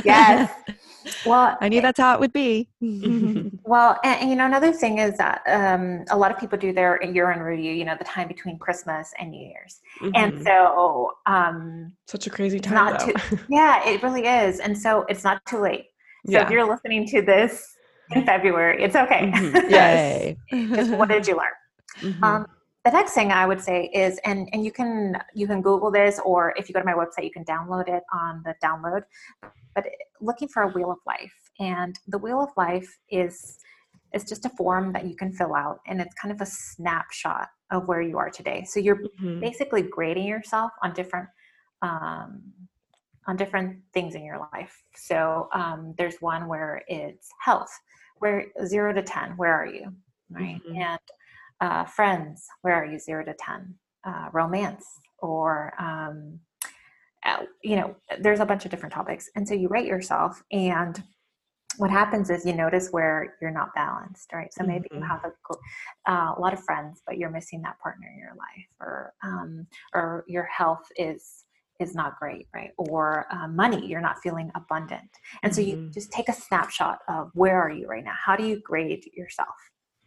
yes. 0.03 0.49
Well, 1.25 1.57
I 1.61 1.69
knew 1.69 1.81
that's 1.81 1.99
how 1.99 2.13
it 2.13 2.19
would 2.19 2.33
be. 2.33 2.67
Well, 3.67 3.99
and, 4.03 4.21
and, 4.21 4.29
you 4.29 4.35
know, 4.35 4.45
another 4.45 4.71
thing 4.71 4.99
is 4.99 5.17
that 5.17 5.41
um, 5.47 6.05
a 6.11 6.17
lot 6.17 6.29
of 6.31 6.37
people 6.37 6.55
do 6.55 6.71
their 6.71 7.01
year 7.03 7.31
in 7.31 7.39
review, 7.39 7.71
you 7.73 7.83
know, 7.83 7.95
the 7.97 8.03
time 8.05 8.27
between 8.27 8.59
Christmas 8.59 9.11
and 9.17 9.31
New 9.31 9.43
Year's. 9.43 9.79
And 10.13 10.33
Mhm. 10.33 10.43
so, 10.43 11.11
um, 11.25 11.93
Such 12.05 12.27
a 12.27 12.29
crazy 12.29 12.59
time, 12.59 12.75
not 12.75 12.99
though. 12.99 13.05
too, 13.07 13.13
yeah, 13.49 13.83
it 13.89 14.03
really 14.03 14.27
is. 14.27 14.59
And 14.59 14.77
so 14.77 15.03
it's 15.09 15.23
not 15.23 15.43
too 15.47 15.57
late. 15.59 15.85
So 16.27 16.33
yeah. 16.33 16.43
if 16.45 16.51
you're 16.51 16.67
listening 16.69 17.07
to 17.07 17.23
this 17.23 17.75
in 18.11 18.23
February, 18.31 18.83
it's 18.83 18.95
okay. 18.95 19.31
Mhm. 19.33 19.69
Yay. 19.71 20.37
Just 20.75 20.91
what 20.91 21.09
did 21.09 21.27
you 21.27 21.35
learn? 21.35 22.13
Mhm. 22.13 22.23
Um, 22.23 22.45
the 22.85 22.91
next 22.91 23.13
thing 23.13 23.31
I 23.31 23.45
would 23.47 23.59
say 23.59 23.85
is, 23.93 24.19
and 24.25 24.47
and 24.53 24.63
you 24.63 24.71
can 24.71 25.17
you 25.33 25.47
can 25.47 25.61
Google 25.61 25.89
this, 25.91 26.19
or 26.23 26.53
if 26.55 26.69
you 26.69 26.73
go 26.73 26.79
to 26.79 26.85
my 26.85 26.93
website, 26.93 27.23
you 27.23 27.31
can 27.31 27.43
download 27.43 27.89
it 27.89 28.03
on 28.13 28.43
the 28.45 28.55
download. 28.63 29.03
But 29.73 29.87
looking 30.21 30.47
for 30.47 30.63
a 30.63 30.67
wheel 30.69 30.91
of 30.91 30.99
life, 31.05 31.33
and 31.59 31.99
the 32.07 32.19
wheel 32.19 32.39
of 32.41 32.49
life 32.55 32.87
is 33.09 33.57
is 34.13 34.23
just 34.23 34.45
a 34.45 34.49
form 34.49 34.93
that 34.93 35.05
you 35.05 35.15
can 35.15 35.33
fill 35.33 35.55
out, 35.55 35.79
and 35.87 35.99
it's 35.99 36.13
kind 36.13 36.31
of 36.31 36.41
a 36.41 36.45
snapshot 36.45 37.49
of 37.71 37.87
where 37.87 38.01
you 38.01 38.17
are 38.19 38.29
today. 38.29 38.63
So 38.63 38.79
you're 38.79 39.01
Mhm. 39.19 39.41
basically 39.41 39.81
grading 39.81 40.27
yourself 40.27 40.71
on 40.83 40.93
different 40.93 41.27
um, 41.81 42.53
on 43.27 43.35
different 43.35 43.81
things 43.93 44.13
in 44.13 44.23
your 44.23 44.47
life. 44.53 44.83
So 44.95 45.49
um, 45.53 45.95
there's 45.97 46.17
one 46.21 46.47
where 46.47 46.83
it's 46.87 47.29
health, 47.39 47.71
where 48.19 48.45
zero 48.65 48.93
to 48.93 49.01
ten, 49.01 49.35
where 49.37 49.53
are 49.53 49.65
you, 49.65 49.91
right? 50.29 50.61
Mhm. 50.67 50.77
And 50.77 50.99
uh, 51.61 51.85
friends, 51.85 52.45
where 52.61 52.75
are 52.75 52.85
you, 52.85 52.99
zero 52.99 53.23
to 53.25 53.33
ten? 53.33 53.75
Uh, 54.05 54.29
romance, 54.33 54.85
or 55.19 55.73
um, 55.79 56.39
uh, 57.25 57.43
you 57.63 57.75
know, 57.75 57.95
there's 58.19 58.39
a 58.39 58.45
bunch 58.45 58.65
of 58.65 58.71
different 58.71 58.93
topics, 58.93 59.29
and 59.35 59.47
so 59.47 59.53
you 59.53 59.67
rate 59.67 59.87
yourself 59.87 60.43
and 60.51 61.03
what 61.77 61.91
happens 61.91 62.29
is 62.29 62.45
you 62.45 62.53
notice 62.53 62.89
where 62.91 63.35
you're 63.41 63.51
not 63.51 63.73
balanced, 63.75 64.31
right? 64.31 64.53
So 64.53 64.63
maybe 64.63 64.87
you 64.91 65.01
Mhm. 65.01 65.07
have 65.09 65.25
a, 65.25 66.11
uh, 66.11 66.35
a 66.37 66.39
lot 66.39 66.53
of 66.53 66.63
friends, 66.63 67.01
but 67.05 67.17
you're 67.17 67.29
missing 67.29 67.61
that 67.63 67.79
partner 67.79 68.07
in 68.13 68.17
your 68.19 68.35
life, 68.35 68.67
or 68.79 69.13
um, 69.23 69.67
or 69.93 70.23
your 70.27 70.43
health 70.45 70.87
is 70.97 71.43
is 71.79 71.93
not 71.93 72.17
great, 72.17 72.47
right? 72.53 72.71
Or 72.77 73.27
uh, 73.31 73.47
money, 73.49 73.85
you're 73.85 74.01
not 74.01 74.19
feeling 74.19 74.51
abundant, 74.55 75.09
and 75.43 75.53
so 75.53 75.61
you 75.61 75.75
Mhm. 75.77 75.93
just 75.93 76.11
take 76.11 76.29
a 76.29 76.33
snapshot 76.33 76.99
of 77.09 77.31
where 77.33 77.61
are 77.61 77.71
you 77.71 77.87
right 77.87 78.03
now? 78.03 78.15
How 78.15 78.35
do 78.35 78.45
you 78.45 78.61
grade 78.61 79.09
yourself? 79.13 79.55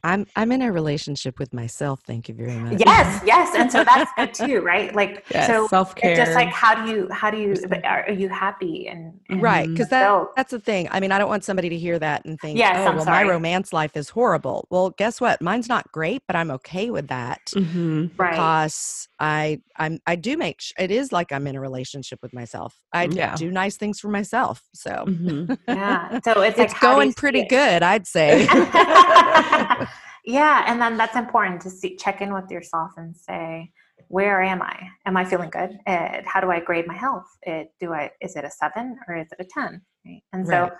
I'm 0.04 0.26
I'm 0.36 0.52
in 0.52 0.62
a 0.62 0.70
relationship 0.70 1.38
with 1.38 1.52
myself. 1.52 2.00
Thank 2.06 2.28
you 2.28 2.34
very 2.34 2.58
much. 2.58 2.82
Yes, 2.86 3.20
yes, 3.26 3.54
and 3.56 3.70
so 3.70 3.82
that's 3.84 4.10
good 4.16 4.32
too, 4.46 4.60
right? 4.60 4.94
Like 4.94 5.24
Yes, 5.30 5.46
so. 5.48 5.66
self-care. 5.66 6.14
Just 6.16 6.34
like 6.34 6.48
how 6.48 6.74
do 6.84 6.90
you 6.90 7.08
how 7.10 7.30
do 7.30 7.38
you 7.38 7.54
are, 7.84 8.04
are 8.06 8.12
you 8.12 8.28
happy 8.28 8.86
and, 8.88 9.18
and 9.28 9.42
Right, 9.42 9.68
because 9.68 9.88
that, 9.88 10.26
that's 10.36 10.52
the 10.52 10.60
thing. 10.60 10.88
I 10.92 11.00
mean, 11.00 11.10
I 11.12 11.18
don't 11.18 11.28
want 11.28 11.42
somebody 11.44 11.68
to 11.68 11.76
hear 11.76 11.98
that 11.98 12.24
and 12.24 12.40
think, 12.40 12.58
Yes, 12.58 12.76
"Oh, 12.78 12.86
I'm 12.86 12.96
well, 12.96 13.04
sorry. 13.04 13.24
my 13.24 13.30
romance 13.30 13.72
life 13.72 13.96
is 13.96 14.08
horrible." 14.08 14.66
Well, 14.70 14.90
guess 14.90 15.20
what? 15.20 15.42
Mine's 15.42 15.68
not 15.68 15.90
great, 15.92 16.22
but 16.26 16.36
I'm 16.36 16.50
okay 16.52 16.90
with 16.90 17.08
that 17.08 17.40
Mhm. 17.54 18.10
right 18.16 18.30
because 18.30 19.08
I 19.18 19.60
I'm 19.76 19.98
I 20.06 20.14
do 20.16 20.36
make 20.36 20.60
sh- 20.60 20.72
it 20.78 20.90
is 20.92 21.10
like 21.12 21.32
I'm 21.32 21.46
in 21.48 21.56
a 21.56 21.60
relationship 21.60 22.20
with 22.22 22.32
myself. 22.32 22.76
I 22.92 23.04
Yeah. 23.06 23.34
do 23.36 23.50
nice 23.50 23.76
things 23.76 23.98
for 24.00 24.08
myself, 24.08 24.62
so 24.74 24.90
Mhm. 25.08 25.58
yeah 25.66 26.20
so 26.24 26.40
it's, 26.42 26.58
it's 26.58 26.72
like 26.72 26.82
you 26.82 26.88
going 26.88 27.12
pretty 27.14 27.40
it? 27.40 27.48
good, 27.48 27.82
I'd 27.82 28.06
say. 28.06 28.46
yeah 30.28 30.64
and 30.66 30.80
then 30.80 30.96
that's 30.98 31.16
important 31.16 31.60
to 31.62 31.70
see 31.70 31.96
check 31.96 32.20
in 32.20 32.32
with 32.34 32.50
yourself 32.50 32.90
and 32.98 33.16
say 33.16 33.70
where 34.08 34.42
am 34.42 34.60
i 34.60 34.78
am 35.06 35.16
i 35.16 35.24
feeling 35.24 35.48
good 35.48 35.78
uh, 35.86 36.20
how 36.26 36.40
do 36.40 36.50
i 36.50 36.60
grade 36.60 36.86
my 36.86 36.94
health 36.94 37.26
uh, 37.46 37.62
do 37.80 37.92
i 37.94 38.10
is 38.20 38.36
it 38.36 38.44
a 38.44 38.50
seven 38.50 38.96
or 39.08 39.16
is 39.16 39.28
it 39.32 39.38
a 39.40 39.44
10 39.44 39.80
right? 40.06 40.22
and 40.34 40.46
so 40.46 40.70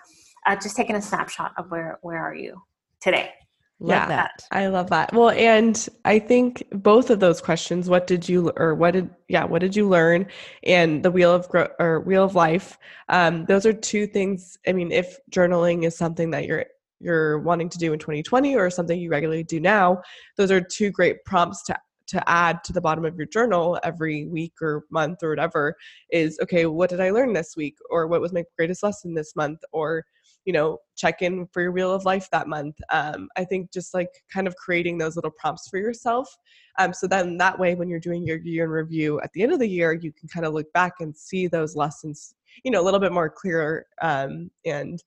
uh, 0.46 0.54
just 0.54 0.76
taking 0.76 0.96
a 0.96 1.02
snapshot 1.02 1.52
of 1.56 1.70
where 1.70 1.98
where 2.02 2.18
are 2.18 2.34
you 2.34 2.60
today 3.00 3.32
Love 3.80 4.00
Yeah. 4.02 4.08
that. 4.08 4.44
I 4.50 4.66
love 4.66 4.90
that. 4.90 5.12
Well, 5.12 5.30
and 5.30 5.88
I 6.04 6.18
think 6.18 6.64
both 6.72 7.10
of 7.10 7.20
those 7.20 7.40
questions, 7.40 7.88
what 7.88 8.08
did 8.08 8.28
you 8.28 8.50
or 8.56 8.74
what 8.74 8.90
did 8.90 9.08
yeah, 9.28 9.44
what 9.44 9.60
did 9.60 9.76
you 9.76 9.88
learn 9.88 10.26
and 10.64 11.00
the 11.04 11.12
wheel 11.12 11.32
of 11.32 11.48
growth 11.48 11.70
or 11.78 12.00
wheel 12.00 12.24
of 12.24 12.34
life, 12.34 12.76
um 13.08 13.44
those 13.44 13.64
are 13.66 13.72
two 13.72 14.08
things. 14.08 14.58
I 14.66 14.72
mean, 14.72 14.90
if 14.90 15.18
journaling 15.30 15.84
is 15.84 15.96
something 15.96 16.32
that 16.32 16.44
you're 16.46 16.66
you're 17.00 17.38
wanting 17.40 17.68
to 17.68 17.78
do 17.78 17.92
in 17.92 17.98
2020 17.98 18.56
or 18.56 18.70
something 18.70 18.98
you 18.98 19.10
regularly 19.10 19.44
do 19.44 19.60
now, 19.60 20.00
those 20.36 20.50
are 20.50 20.60
two 20.60 20.90
great 20.90 21.24
prompts 21.24 21.62
to 21.64 21.78
to 22.08 22.28
add 22.28 22.64
to 22.64 22.72
the 22.72 22.80
bottom 22.80 23.04
of 23.04 23.16
your 23.16 23.26
journal 23.26 23.78
every 23.84 24.26
week 24.26 24.54
or 24.60 24.84
month 24.90 25.22
or 25.22 25.28
whatever 25.28 25.76
is 26.10 26.38
okay 26.42 26.66
what 26.66 26.90
did 26.90 27.00
i 27.00 27.10
learn 27.10 27.32
this 27.32 27.54
week? 27.56 27.76
or 27.90 28.06
what 28.06 28.20
was 28.20 28.32
my 28.32 28.42
greatest 28.56 28.82
lesson 28.82 29.14
this 29.14 29.36
month? 29.36 29.60
or 29.72 30.04
you 30.44 30.52
know 30.52 30.78
check 30.96 31.20
in 31.20 31.46
for 31.52 31.60
your 31.60 31.72
wheel 31.72 31.92
of 31.92 32.04
life 32.04 32.28
that 32.32 32.48
month. 32.48 32.76
Um, 32.90 33.28
i 33.36 33.44
think 33.44 33.72
just 33.72 33.92
like 33.94 34.08
kind 34.32 34.46
of 34.46 34.56
creating 34.56 34.96
those 34.96 35.16
little 35.16 35.30
prompts 35.30 35.68
for 35.68 35.78
yourself 35.78 36.34
um, 36.78 36.92
so 36.94 37.06
then 37.06 37.36
that 37.36 37.58
way 37.58 37.74
when 37.74 37.88
you're 37.88 38.00
doing 38.00 38.26
your 38.26 38.38
year 38.38 38.64
in 38.64 38.70
review 38.70 39.20
at 39.20 39.32
the 39.34 39.42
end 39.42 39.52
of 39.52 39.58
the 39.58 39.68
year 39.68 39.92
you 39.92 40.12
can 40.12 40.28
kind 40.28 40.46
of 40.46 40.54
look 40.54 40.72
back 40.72 40.94
and 41.00 41.16
see 41.16 41.46
those 41.46 41.76
lessons 41.76 42.34
you 42.64 42.70
know 42.70 42.80
a 42.80 42.86
little 42.86 43.00
bit 43.00 43.12
more 43.12 43.28
clear 43.28 43.86
um, 44.00 44.50
and 44.64 45.02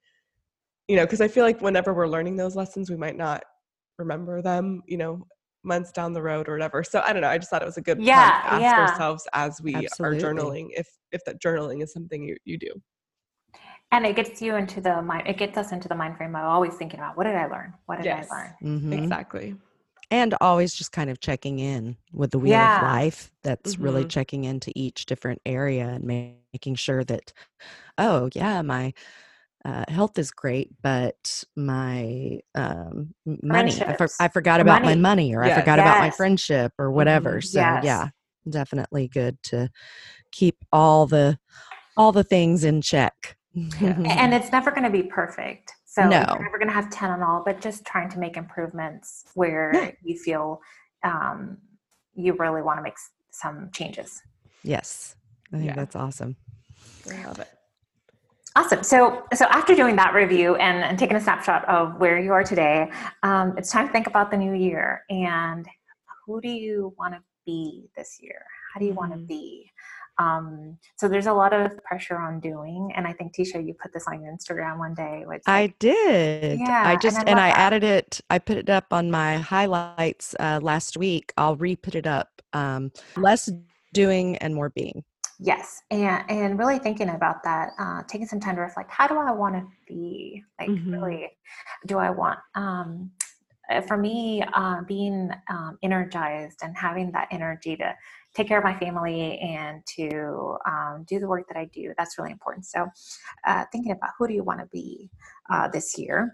you 0.92 0.98
know 0.98 1.06
because 1.06 1.22
i 1.22 1.28
feel 1.28 1.46
like 1.46 1.62
whenever 1.62 1.94
we're 1.94 2.06
learning 2.08 2.36
those 2.36 2.54
lessons 2.54 2.90
we 2.90 2.98
might 2.98 3.16
not 3.16 3.42
remember 3.98 4.42
them 4.42 4.82
you 4.88 4.98
know 4.98 5.26
months 5.64 5.90
down 5.94 6.12
the 6.12 6.22
road 6.22 6.50
or 6.50 6.54
whatever 6.54 6.84
so 6.84 7.02
i 7.06 7.14
don't 7.14 7.22
know 7.22 7.30
i 7.30 7.38
just 7.38 7.50
thought 7.50 7.62
it 7.62 7.66
was 7.66 7.78
a 7.78 7.82
good 7.82 8.04
Yeah, 8.04 8.14
prompt 8.16 8.44
to 8.44 8.54
ask 8.54 8.62
yeah. 8.62 8.78
ourselves 8.78 9.26
as 9.34 9.62
we 9.62 9.74
Absolutely. 9.74 10.18
are 10.20 10.22
journaling 10.22 10.68
if 10.72 10.88
if 11.14 11.24
that 11.26 11.42
journaling 11.42 11.82
is 11.82 11.94
something 11.94 12.24
you, 12.24 12.36
you 12.44 12.58
do 12.58 12.74
and 13.94 14.06
it 14.06 14.18
gets 14.18 14.42
you 14.42 14.56
into 14.56 14.82
the 14.82 15.02
mind 15.02 15.28
it 15.28 15.38
gets 15.38 15.58
us 15.58 15.72
into 15.72 15.88
the 15.88 15.96
mind 15.96 16.18
frame 16.18 16.36
of 16.36 16.44
always 16.44 16.76
thinking 16.76 17.00
about 17.00 17.16
what 17.16 17.24
did 17.24 17.36
i 17.36 17.46
learn 17.46 17.74
what 17.86 17.98
did 17.98 18.06
Yes. 18.06 18.30
i 18.30 18.36
learn 18.36 18.56
Mhm. 18.62 18.94
exactly 18.94 19.56
and 20.10 20.36
always 20.42 20.74
just 20.74 20.92
kind 20.92 21.10
of 21.10 21.22
checking 21.22 21.60
in 21.60 21.96
with 22.12 22.32
the 22.32 22.40
wheel 22.40 22.52
Yeah. 22.52 22.76
of 22.76 22.82
life 22.82 23.32
that's 23.44 23.80
really 23.80 24.04
Mhm. 24.04 24.10
checking 24.10 24.44
into 24.44 24.72
each 24.76 25.06
different 25.06 25.42
area 25.46 25.88
and 25.88 26.04
making 26.54 26.76
sure 26.76 27.04
that 27.06 27.32
oh 27.98 28.30
yeah 28.34 28.62
my 28.62 28.94
uh, 29.66 29.86
health 29.88 30.18
is 30.18 30.32
great 30.32 30.70
but 30.82 31.44
my 31.56 32.40
um, 32.56 33.14
money 33.26 33.72
I, 33.82 33.96
for- 33.96 34.10
I 34.20 34.28
forgot 34.28 34.60
about 34.60 34.82
my 34.82 34.90
money. 34.96 35.02
money 35.02 35.36
or 35.36 35.44
i 35.44 35.48
Yes. 35.48 35.60
forgot 35.60 35.80
about 35.80 36.00
my 36.00 36.10
friendship 36.10 36.74
or 36.80 36.92
whatever 36.92 37.38
Mhm. 37.38 37.44
so 37.46 37.60
Yes. 37.60 37.84
yeah 37.84 38.08
definitely 38.50 39.08
good 39.08 39.42
to 39.44 39.70
keep 40.32 40.58
all 40.72 41.06
the 41.06 41.38
all 41.96 42.12
the 42.12 42.24
things 42.24 42.64
in 42.64 42.82
check 42.82 43.38
and 43.54 44.34
it's 44.34 44.52
never 44.52 44.72
going 44.72 44.84
to 44.84 44.90
be 44.90 45.04
perfect 45.04 45.74
so 45.86 46.04
No. 46.08 46.26
you're 46.30 46.44
never 46.44 46.58
going 46.58 46.70
to 46.70 46.74
have 46.74 46.90
10 46.90 47.12
on 47.12 47.22
all 47.22 47.44
but 47.46 47.62
just 47.62 47.86
trying 47.86 48.10
to 48.10 48.18
make 48.20 48.38
improvements 48.38 49.26
where 49.36 49.72
Yeah. 49.74 49.92
you 50.04 50.18
feel 50.18 50.62
um, 51.04 51.58
you 52.16 52.34
really 52.34 52.62
want 52.62 52.80
to 52.80 52.84
make 52.84 52.96
some 53.32 53.70
changes 53.74 54.22
yes 54.64 55.16
i 55.54 55.58
think 55.58 55.68
Yeah. 55.68 55.76
that's 55.76 55.96
awesome 55.96 56.36
i 57.12 57.26
love 57.26 57.40
it 57.40 57.50
awesome 58.56 58.84
so 58.84 59.24
so 59.34 59.46
after 59.46 59.74
doing 59.76 59.96
that 59.96 60.14
review 60.14 60.56
and, 60.56 60.84
and 60.84 61.00
taking 61.00 61.16
a 61.16 61.22
snapshot 61.22 61.68
of 61.70 61.96
where 62.00 62.20
you 62.20 62.32
are 62.34 62.44
today 62.44 62.90
um, 63.24 63.54
it's 63.58 63.72
time 63.72 63.88
to 63.88 63.92
think 63.94 64.08
about 64.08 64.30
the 64.32 64.38
new 64.38 64.54
year 64.54 65.04
and 65.10 65.68
who 66.26 66.42
do 66.42 66.50
you 66.50 66.94
want 66.98 67.14
to 67.14 67.20
be 67.46 67.90
this 67.96 68.18
year 68.22 68.44
how 68.74 68.80
do 68.80 68.86
you 68.86 68.94
want 68.94 69.12
to 69.12 69.18
Mhm. 69.18 69.28
be 69.28 69.72
um, 70.18 70.78
so 70.98 71.08
there's 71.08 71.26
a 71.28 71.34
lot 71.34 71.54
of 71.54 71.82
pressure 71.84 72.18
on 72.20 72.40
doing 72.42 72.92
and 72.96 73.08
i 73.08 73.14
think 73.14 73.34
tisha 73.34 73.66
you 73.66 73.74
put 73.82 73.94
this 73.94 74.06
on 74.08 74.22
your 74.22 74.32
instagram 74.34 74.78
one 74.78 74.94
day 74.94 75.24
which 75.26 75.42
I 75.48 75.74
did. 75.80 76.60
Yeah, 76.60 76.84
I 76.86 76.92
and 76.94 77.02
just 77.02 77.18
I 77.20 77.24
and 77.24 77.40
I 77.40 77.50
added 77.50 77.84
it. 77.84 78.20
I 78.30 78.38
put 78.38 78.58
it 78.58 78.70
up 78.70 78.92
on 78.92 79.10
my 79.10 79.38
highlights 79.38 80.36
uh, 80.40 80.60
last 80.62 80.98
week. 80.98 81.34
I'll 81.38 81.56
re-put 81.56 81.96
it 81.96 82.06
up. 82.06 82.42
Um, 82.54 82.92
less 83.18 83.50
doing 83.94 84.38
and 84.38 84.54
more 84.54 84.70
being. 84.70 85.04
Yes, 85.44 85.82
and 85.90 86.24
and 86.30 86.60
really 86.60 86.78
thinking 86.78 87.10
about 87.10 87.42
that, 87.44 87.72
uh, 87.80 88.04
taking 88.08 88.28
some 88.28 88.40
time 88.40 88.56
to 88.58 88.62
reflect. 88.62 88.92
How 88.92 89.08
do 89.08 89.18
I 89.18 89.32
want 89.32 89.56
to 89.56 89.66
be? 89.88 90.44
Like, 90.60 90.70
Mhm. 90.70 90.92
really, 90.92 91.36
do 91.88 91.98
I 91.98 92.12
want? 92.12 92.38
Um, 92.54 93.12
uh, 93.68 93.82
for 93.82 93.98
me, 93.98 94.44
uh, 94.54 94.82
being 94.84 95.32
um, 95.50 95.80
energized 95.82 96.60
and 96.62 96.78
having 96.78 97.12
that 97.14 97.28
energy 97.32 97.76
to 97.78 97.96
take 98.36 98.48
care 98.48 98.60
of 98.60 98.64
my 98.64 98.78
family 98.78 99.40
and 99.40 99.84
to 99.98 100.58
um, 100.68 101.06
do 101.08 101.20
the 101.20 101.28
work 101.28 101.48
that 101.48 101.58
I 101.58 101.66
do, 101.66 101.92
that's 101.98 102.20
really 102.20 102.32
important. 102.32 102.68
So, 102.68 102.88
uh, 103.48 103.66
thinking 103.72 103.94
about 103.94 104.12
who 104.20 104.28
do 104.28 104.36
you 104.36 104.44
want 104.44 104.60
to 104.60 104.68
be 104.68 105.10
uh, 105.50 105.70
this 105.70 105.98
year. 105.98 106.32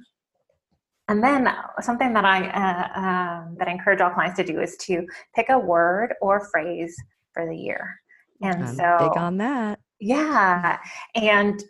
And 1.08 1.24
then 1.24 1.48
uh, 1.48 1.80
something 1.80 2.12
that 2.12 2.26
I 2.26 2.40
uh, 2.50 3.00
um, 3.00 3.56
that 3.58 3.70
I 3.70 3.72
encourage 3.72 4.02
all 4.02 4.10
clients 4.10 4.36
to 4.38 4.44
do 4.44 4.60
is 4.60 4.76
to 4.88 5.08
pick 5.34 5.48
a 5.50 5.58
word 5.58 6.14
or 6.22 6.46
phrase 6.52 6.94
for 7.34 7.46
the 7.46 7.56
year. 7.56 8.02
And 8.41 8.63
I'm 8.63 8.75
so, 8.75 8.98
big 9.00 9.17
on 9.17 9.38
that. 9.38 9.79
yeah, 10.00 10.79
and 11.15 11.63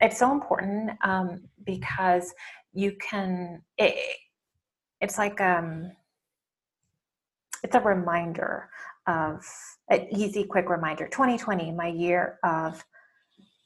it's 0.00 0.18
so 0.18 0.32
important 0.32 0.92
um, 1.02 1.42
because 1.64 2.32
you 2.72 2.96
can. 3.00 3.62
It, 3.78 3.94
it's 5.00 5.18
like 5.18 5.40
um, 5.40 5.92
it's 7.62 7.74
a 7.74 7.80
reminder 7.80 8.68
of 9.06 9.44
an 9.90 10.06
easy, 10.10 10.44
quick 10.44 10.70
reminder. 10.70 11.08
2020, 11.08 11.72
my 11.72 11.88
year 11.88 12.38
of 12.42 12.82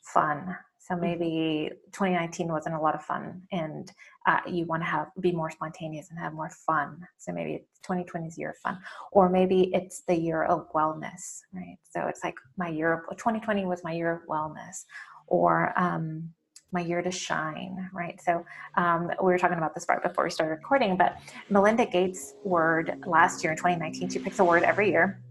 fun. 0.02 0.56
So 0.78 0.96
maybe 0.96 1.70
2019 1.92 2.48
wasn't 2.48 2.74
a 2.74 2.80
lot 2.80 2.94
of 2.94 3.02
fun, 3.02 3.42
and 3.52 3.90
uh, 4.28 4.40
you 4.46 4.66
want 4.66 4.82
to 4.82 4.86
have 4.86 5.08
be 5.20 5.32
more 5.32 5.50
spontaneous 5.50 6.10
and 6.10 6.18
have 6.18 6.34
more 6.34 6.50
fun. 6.50 7.00
So 7.16 7.32
maybe 7.32 7.64
2020's 7.82 8.36
year 8.36 8.50
of 8.50 8.58
fun, 8.58 8.78
or 9.10 9.30
maybe 9.30 9.70
it's 9.72 10.02
the 10.02 10.14
year 10.14 10.42
of 10.42 10.70
wellness, 10.72 11.40
right? 11.54 11.78
So 11.90 12.06
it's 12.08 12.22
like 12.22 12.34
my 12.58 12.68
year 12.68 12.92
of 12.92 13.16
2020 13.16 13.64
was 13.64 13.82
my 13.82 13.92
year 13.92 14.12
of 14.12 14.28
wellness, 14.28 14.84
or 15.28 15.72
um, 15.80 16.28
my 16.72 16.80
year 16.80 17.00
to 17.00 17.10
shine, 17.10 17.88
right? 17.94 18.20
So 18.20 18.44
um, 18.76 19.10
we 19.18 19.32
were 19.32 19.38
talking 19.38 19.56
about 19.56 19.74
this 19.74 19.86
right 19.88 20.02
before 20.02 20.24
we 20.24 20.30
started 20.30 20.56
recording, 20.56 20.98
but 20.98 21.16
Melinda 21.48 21.86
Gates' 21.86 22.34
word 22.44 23.02
last 23.06 23.42
year 23.42 23.52
in 23.52 23.56
2019, 23.56 24.10
she 24.10 24.18
picks 24.18 24.40
a 24.40 24.44
word 24.44 24.62
every 24.62 24.90
year, 24.90 25.22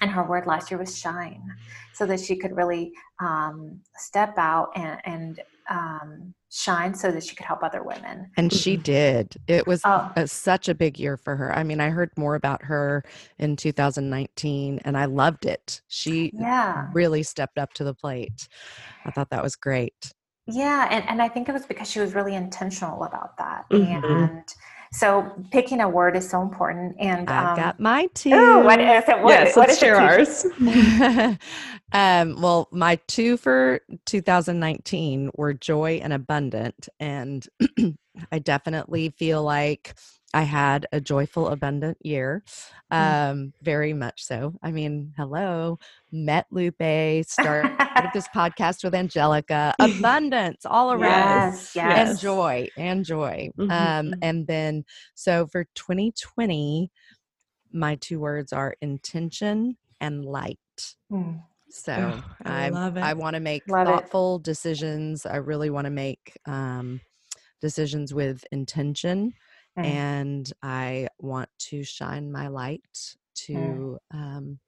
and 0.00 0.10
her 0.10 0.24
word 0.24 0.46
last 0.46 0.70
year 0.70 0.78
was 0.78 0.98
shine, 0.98 1.42
so 1.92 2.06
that 2.06 2.20
she 2.20 2.36
could 2.36 2.56
really 2.56 2.92
um, 3.20 3.80
step 3.96 4.32
out 4.38 4.70
and, 4.74 4.98
and 5.04 5.40
um, 5.70 6.34
shine, 6.50 6.94
so 6.94 7.10
that 7.10 7.24
she 7.24 7.34
could 7.36 7.46
help 7.46 7.62
other 7.62 7.82
women. 7.82 8.30
And 8.36 8.52
she 8.52 8.76
did. 8.76 9.36
It 9.46 9.66
was 9.66 9.82
Oh. 9.84 10.10
a, 10.16 10.26
such 10.26 10.68
a 10.68 10.74
big 10.74 10.98
year 10.98 11.16
for 11.16 11.36
her. 11.36 11.54
I 11.54 11.62
mean, 11.64 11.80
I 11.80 11.90
heard 11.90 12.10
more 12.16 12.34
about 12.34 12.62
her 12.64 13.04
in 13.38 13.56
2019 13.56 14.80
and 14.84 14.96
I 14.96 15.04
loved 15.06 15.44
it. 15.44 15.82
She 15.88 16.30
Yeah. 16.34 16.88
really 16.92 17.22
stepped 17.22 17.58
up 17.58 17.72
to 17.74 17.84
the 17.84 17.94
plate. 17.94 18.48
I 19.04 19.10
thought 19.10 19.30
that 19.30 19.42
was 19.42 19.56
great. 19.56 20.12
Yeah, 20.46 20.86
and, 20.90 21.08
and 21.08 21.20
I 21.20 21.28
think 21.28 21.48
it 21.48 21.52
was 21.52 21.66
because 21.66 21.90
she 21.90 21.98
was 22.00 22.14
really 22.14 22.34
intentional 22.36 23.02
about 23.02 23.36
that. 23.38 23.64
Mhm. 23.70 24.04
And 24.04 24.44
so 24.92 25.32
picking 25.50 25.80
a 25.80 25.88
word 25.88 26.16
is 26.16 26.28
so 26.28 26.42
important. 26.42 26.96
And 26.98 27.28
I've 27.28 27.50
um, 27.50 27.56
got 27.56 27.80
my 27.80 28.08
two. 28.14 28.32
ooh, 28.32 28.64
what 28.64 28.80
is 28.80 29.04
it? 29.08 29.22
What, 29.22 29.30
yes 29.30 29.56
what 29.56 29.68
let's 29.68 29.74
is 29.74 29.78
share 29.78 29.96
ours 29.96 30.46
um, 31.92 32.40
well, 32.40 32.68
my 32.70 32.96
two 33.06 33.36
for 33.36 33.80
2019 34.06 35.30
were 35.34 35.54
joy 35.54 36.00
and 36.02 36.12
abundant. 36.12 36.88
And 37.00 37.46
I 38.32 38.38
definitely 38.38 39.10
feel 39.10 39.42
like 39.42 39.94
I 40.36 40.42
had 40.42 40.86
a 40.92 41.00
joyful, 41.00 41.48
abundant 41.48 41.96
year. 42.02 42.44
Mm. 42.92 43.30
Um, 43.30 43.52
very 43.62 43.94
much 43.94 44.22
so. 44.22 44.52
I 44.62 44.70
mean, 44.70 45.14
hello, 45.16 45.78
met 46.12 46.44
Lupe, 46.50 47.24
started 47.26 48.10
this 48.12 48.28
podcast 48.36 48.84
with 48.84 48.94
Angelica, 48.94 49.74
abundance 49.80 50.66
all 50.66 50.92
around 50.92 51.52
Yes, 51.52 51.72
yes. 51.74 52.08
and 52.10 52.18
joy 52.20 52.68
and 52.76 53.02
joy 53.02 53.48
um 53.58 53.66
Mhm. 53.68 54.18
and 54.20 54.46
then 54.46 54.84
so 55.14 55.46
for 55.46 55.64
2020 55.74 56.90
my 57.72 57.94
two 57.96 58.20
words 58.20 58.52
are 58.52 58.76
intention 58.82 59.76
and 60.02 60.24
light 60.24 60.58
Mm. 61.10 61.42
so 61.70 61.92
Ugh, 61.92 62.24
I 62.44 62.68
i 62.68 63.10
i 63.10 63.14
want 63.14 63.34
to 63.34 63.40
make 63.40 63.62
Love 63.68 63.86
it. 63.88 63.90
thoughtful 63.90 64.38
decisions 64.38 65.24
i 65.26 65.36
really 65.36 65.70
want 65.70 65.86
to 65.86 65.90
make 65.90 66.36
um 66.46 67.00
decisions 67.60 68.12
with 68.12 68.44
intention 68.52 69.32
Mm. 69.78 69.84
and 69.84 70.52
i 70.62 71.06
want 71.18 71.48
to 71.58 71.84
shine 71.84 72.32
my 72.32 72.48
light 72.48 73.16
to 73.34 73.98
um 74.12 74.58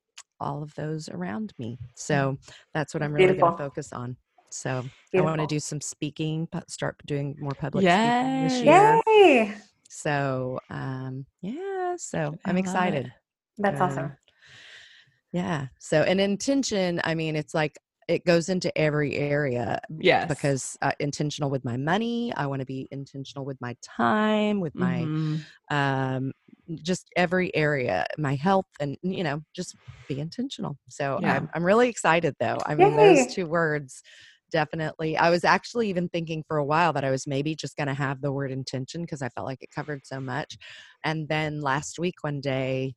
all 0.40 0.62
of 0.62 0.74
those 0.74 1.08
around 1.08 1.54
me 1.58 1.78
so 1.94 2.36
that's 2.74 2.92
what 2.94 3.02
i'm 3.02 3.12
really 3.12 3.34
going 3.34 3.52
to 3.52 3.58
focus 3.58 3.92
on 3.92 4.16
so 4.50 4.84
I 5.14 5.20
want 5.20 5.40
to 5.40 5.46
do 5.46 5.60
some 5.60 5.80
speaking, 5.80 6.48
start 6.68 6.96
doing 7.06 7.36
more 7.38 7.52
public 7.52 7.84
speaking 7.90 8.42
this 8.44 8.62
year. 8.62 9.00
Yay! 9.06 9.54
So, 9.88 10.58
um, 10.70 11.26
yeah, 11.42 11.96
so 11.98 12.34
I'm 12.44 12.56
excited. 12.56 13.06
it. 13.06 13.12
That's 13.58 13.80
Um, 13.80 13.90
awesome. 13.90 14.16
Yeah. 15.32 15.66
So, 15.78 16.02
an 16.02 16.20
intention, 16.20 17.00
I 17.04 17.14
mean, 17.14 17.36
it's 17.36 17.54
like 17.54 17.78
it 18.08 18.24
goes 18.24 18.48
into 18.48 18.76
every 18.78 19.16
area 19.16 19.80
yes 19.98 20.28
because 20.28 20.76
uh, 20.82 20.92
intentional 21.00 21.50
with 21.50 21.64
my 21.64 21.76
money. 21.76 22.32
I 22.34 22.46
want 22.46 22.60
to 22.60 22.66
be 22.66 22.88
intentional 22.90 23.44
with 23.44 23.60
my 23.60 23.76
time, 23.82 24.60
with 24.60 24.74
my 24.78 25.10
Mhm. 25.10 25.46
um, 25.70 26.32
just 26.82 27.08
every 27.16 27.54
area, 27.54 28.06
my 28.18 28.34
health, 28.34 28.66
and 28.80 28.96
you 29.02 29.24
know, 29.24 29.42
just 29.54 29.76
be 30.08 30.18
intentional. 30.18 30.78
So 30.88 31.20
Yeah. 31.20 31.26
I'm 31.26 31.48
I'm 31.54 31.64
really 31.64 31.88
excited 31.88 32.34
though. 32.40 32.62
I 32.66 32.74
mean, 32.74 32.96
Yay. 32.96 32.96
those 32.96 33.26
two 33.26 33.46
words 33.46 34.02
definitely. 34.50 35.16
I 35.16 35.28
was 35.30 35.44
actually 35.44 35.90
even 35.90 36.08
thinking 36.08 36.42
for 36.48 36.56
a 36.56 36.64
while 36.64 36.92
that 36.94 37.04
I 37.04 37.10
was 37.10 37.26
maybe 37.26 37.54
just 37.54 37.76
going 37.76 37.88
to 37.88 37.94
have 37.94 38.22
the 38.22 38.32
word 38.32 38.50
intention 38.50 39.02
because 39.02 39.20
I 39.22 39.28
felt 39.30 39.46
like 39.46 39.62
it 39.62 39.70
covered 39.70 40.06
so 40.06 40.20
much. 40.20 40.56
And 41.04 41.28
then 41.28 41.60
last 41.60 41.98
week, 41.98 42.16
one 42.22 42.40
day, 42.40 42.94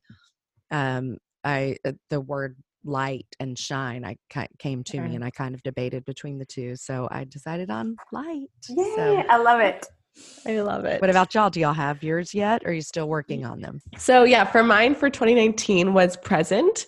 um, 0.70 1.18
I 1.44 1.76
uh, 1.86 1.92
the 2.10 2.20
word 2.20 2.56
light 2.84 3.26
and 3.40 3.58
shine 3.58 4.04
I 4.04 4.16
came 4.58 4.82
to 4.84 5.00
me 5.00 5.14
and 5.14 5.24
I 5.24 5.30
kind 5.30 5.54
of 5.54 5.62
debated 5.62 6.04
between 6.04 6.38
the 6.38 6.44
two. 6.46 6.76
So 6.76 7.08
I 7.10 7.24
decided 7.24 7.70
on 7.70 7.96
light. 8.12 8.48
Yay, 8.68 8.92
So 8.96 9.22
I 9.28 9.36
love 9.38 9.60
it. 9.60 9.86
I 10.46 10.60
love 10.60 10.84
it. 10.84 11.00
what 11.00 11.10
about 11.10 11.34
y'all? 11.34 11.50
Do 11.50 11.60
y'all 11.60 11.72
have 11.72 12.02
yours 12.02 12.34
yet? 12.34 12.62
Or 12.64 12.70
are 12.70 12.72
you 12.74 12.82
still 12.82 13.08
working 13.08 13.44
on 13.44 13.60
them? 13.60 13.80
So 13.96 14.24
yeah, 14.24 14.44
for 14.44 14.62
mine 14.62 14.94
for 14.94 15.08
2019 15.08 15.94
was 15.94 16.16
present. 16.16 16.86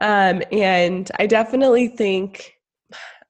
Um, 0.00 0.42
and 0.50 1.10
I 1.18 1.26
definitely 1.26 1.88
think 1.88 2.54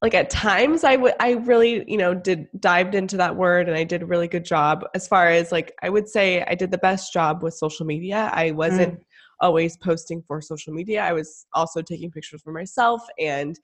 like 0.00 0.14
at 0.14 0.30
times 0.30 0.85
I 0.85 0.97
would 0.97 1.14
I 1.21 1.33
really, 1.33 1.85
you 1.90 1.97
know, 1.97 2.14
did 2.14 2.49
dived 2.61 2.94
into 2.94 3.16
that 3.18 3.37
word 3.37 3.68
and 3.68 3.76
I 3.76 3.85
did 3.85 4.02
a 4.02 4.06
really 4.06 4.28
good 4.28 4.44
job 4.44 4.85
as 4.94 5.06
far 5.09 5.28
as 5.28 5.50
like 5.52 5.75
I 5.83 5.88
would 5.88 6.09
say 6.09 6.42
I 6.47 6.54
did 6.54 6.71
the 6.71 6.78
best 6.78 7.12
job 7.12 7.42
with 7.42 7.54
social 7.54 7.87
media. 7.87 8.30
I 8.33 8.50
wasn't 8.52 9.02
always 9.45 9.77
posting 9.77 10.23
for 10.27 10.41
social 10.41 10.73
media. 10.73 11.03
I 11.03 11.13
was 11.13 11.47
also 11.53 11.83
taking 11.83 12.11
pictures 12.11 12.41
for 12.43 12.53
myself 12.53 13.03
and 13.19 13.61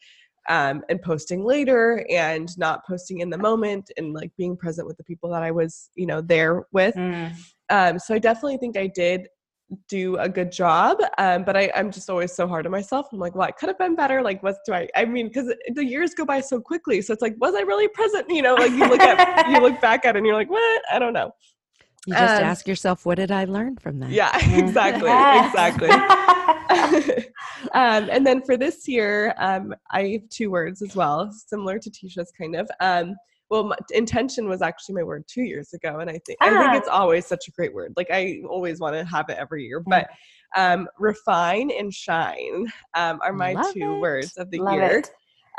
um, 0.48 0.82
and 0.88 1.00
posting 1.02 1.44
later 1.44 2.04
and 2.10 2.48
not 2.58 2.86
posting 2.86 3.20
in 3.20 3.30
the 3.30 3.38
moment 3.38 3.90
and 3.96 4.12
like 4.12 4.30
being 4.36 4.56
present 4.56 4.86
with 4.86 4.96
the 4.96 5.04
people 5.04 5.30
that 5.30 5.42
I 5.42 5.50
was, 5.50 5.90
you 5.94 6.06
know, 6.06 6.20
there 6.20 6.64
with. 6.72 6.94
Mm. 6.94 7.34
Um, 7.68 7.98
so 7.98 8.14
I 8.14 8.18
definitely 8.18 8.56
think 8.56 8.76
I 8.76 8.86
did 8.86 9.28
do 9.88 10.16
a 10.16 10.28
good 10.28 10.50
job. 10.50 10.98
Um, 11.18 11.44
but 11.44 11.56
I, 11.56 11.70
I'm 11.76 11.92
just 11.92 12.10
always 12.10 12.32
so 12.32 12.48
hard 12.48 12.66
on 12.66 12.72
myself. 12.72 13.06
I'm 13.12 13.18
like, 13.18 13.34
well, 13.34 13.46
I 13.46 13.52
could 13.52 13.68
have 13.68 13.78
been 13.78 13.94
better. 13.94 14.22
Like, 14.22 14.42
what 14.42 14.56
do 14.66 14.72
I, 14.72 14.88
I 14.96 15.04
mean, 15.04 15.28
because 15.28 15.52
the 15.74 15.84
years 15.84 16.14
go 16.14 16.24
by 16.24 16.40
so 16.40 16.60
quickly. 16.60 17.00
So 17.02 17.12
it's 17.12 17.22
like, 17.22 17.36
was 17.38 17.54
I 17.54 17.60
really 17.60 17.88
present? 17.88 18.26
You 18.28 18.42
know, 18.42 18.54
like 18.54 18.72
you 18.72 18.88
look 18.88 19.00
at, 19.00 19.48
you 19.50 19.60
look 19.66 19.80
back 19.80 20.04
at 20.04 20.16
it 20.16 20.18
and 20.18 20.26
you're 20.26 20.34
like, 20.34 20.50
what? 20.50 20.82
I 20.90 20.98
don't 20.98 21.12
know. 21.12 21.32
You 22.06 22.14
just 22.14 22.36
Um, 22.36 22.44
ask 22.44 22.66
yourself, 22.66 23.04
what 23.04 23.16
did 23.16 23.30
I 23.30 23.44
learn 23.44 23.76
from 23.76 23.98
that? 24.00 24.10
Yeah, 24.10 24.30
exactly. 24.58 25.08
Yes. 25.10 25.46
Exactly. 25.50 25.90
um, 27.74 28.08
and 28.10 28.26
then 28.26 28.42
for 28.42 28.56
this 28.56 28.86
year, 28.88 29.34
um, 29.38 29.74
I 29.90 30.08
have 30.08 30.28
two 30.30 30.50
words 30.50 30.82
as 30.82 30.94
well, 30.96 31.30
similar 31.32 31.78
to 31.78 31.90
Tisha's 31.90 32.32
kind 32.38 32.56
of. 32.56 32.70
Um, 32.80 33.16
well, 33.50 33.64
my, 33.64 33.76
intention 33.90 34.48
was 34.48 34.62
actually 34.62 34.94
my 34.94 35.02
word 35.02 35.24
two 35.26 35.42
years 35.42 35.72
ago, 35.74 35.98
and 35.98 36.08
I 36.08 36.20
think 36.24 36.38
I 36.40 36.48
Ah. 36.54 36.58
think 36.60 36.74
it's 36.80 36.88
always 36.88 37.26
such 37.26 37.48
a 37.48 37.50
great 37.50 37.74
word. 37.74 37.92
Like 37.96 38.08
I 38.12 38.40
always 38.48 38.78
want 38.80 38.94
to 38.94 39.04
have 39.04 39.28
it 39.28 39.36
every 39.38 39.66
year. 39.66 39.80
But 39.84 40.08
um, 40.56 40.88
refine 40.98 41.70
and 41.72 41.92
shine 41.92 42.66
um, 42.94 43.18
are 43.22 43.32
my 43.32 43.54
Love 43.54 43.74
two 43.74 43.94
it. 43.96 44.00
words 44.00 44.36
of 44.36 44.50
the 44.50 44.58
Love 44.60 44.74
year. 44.74 44.98
it. 45.00 45.10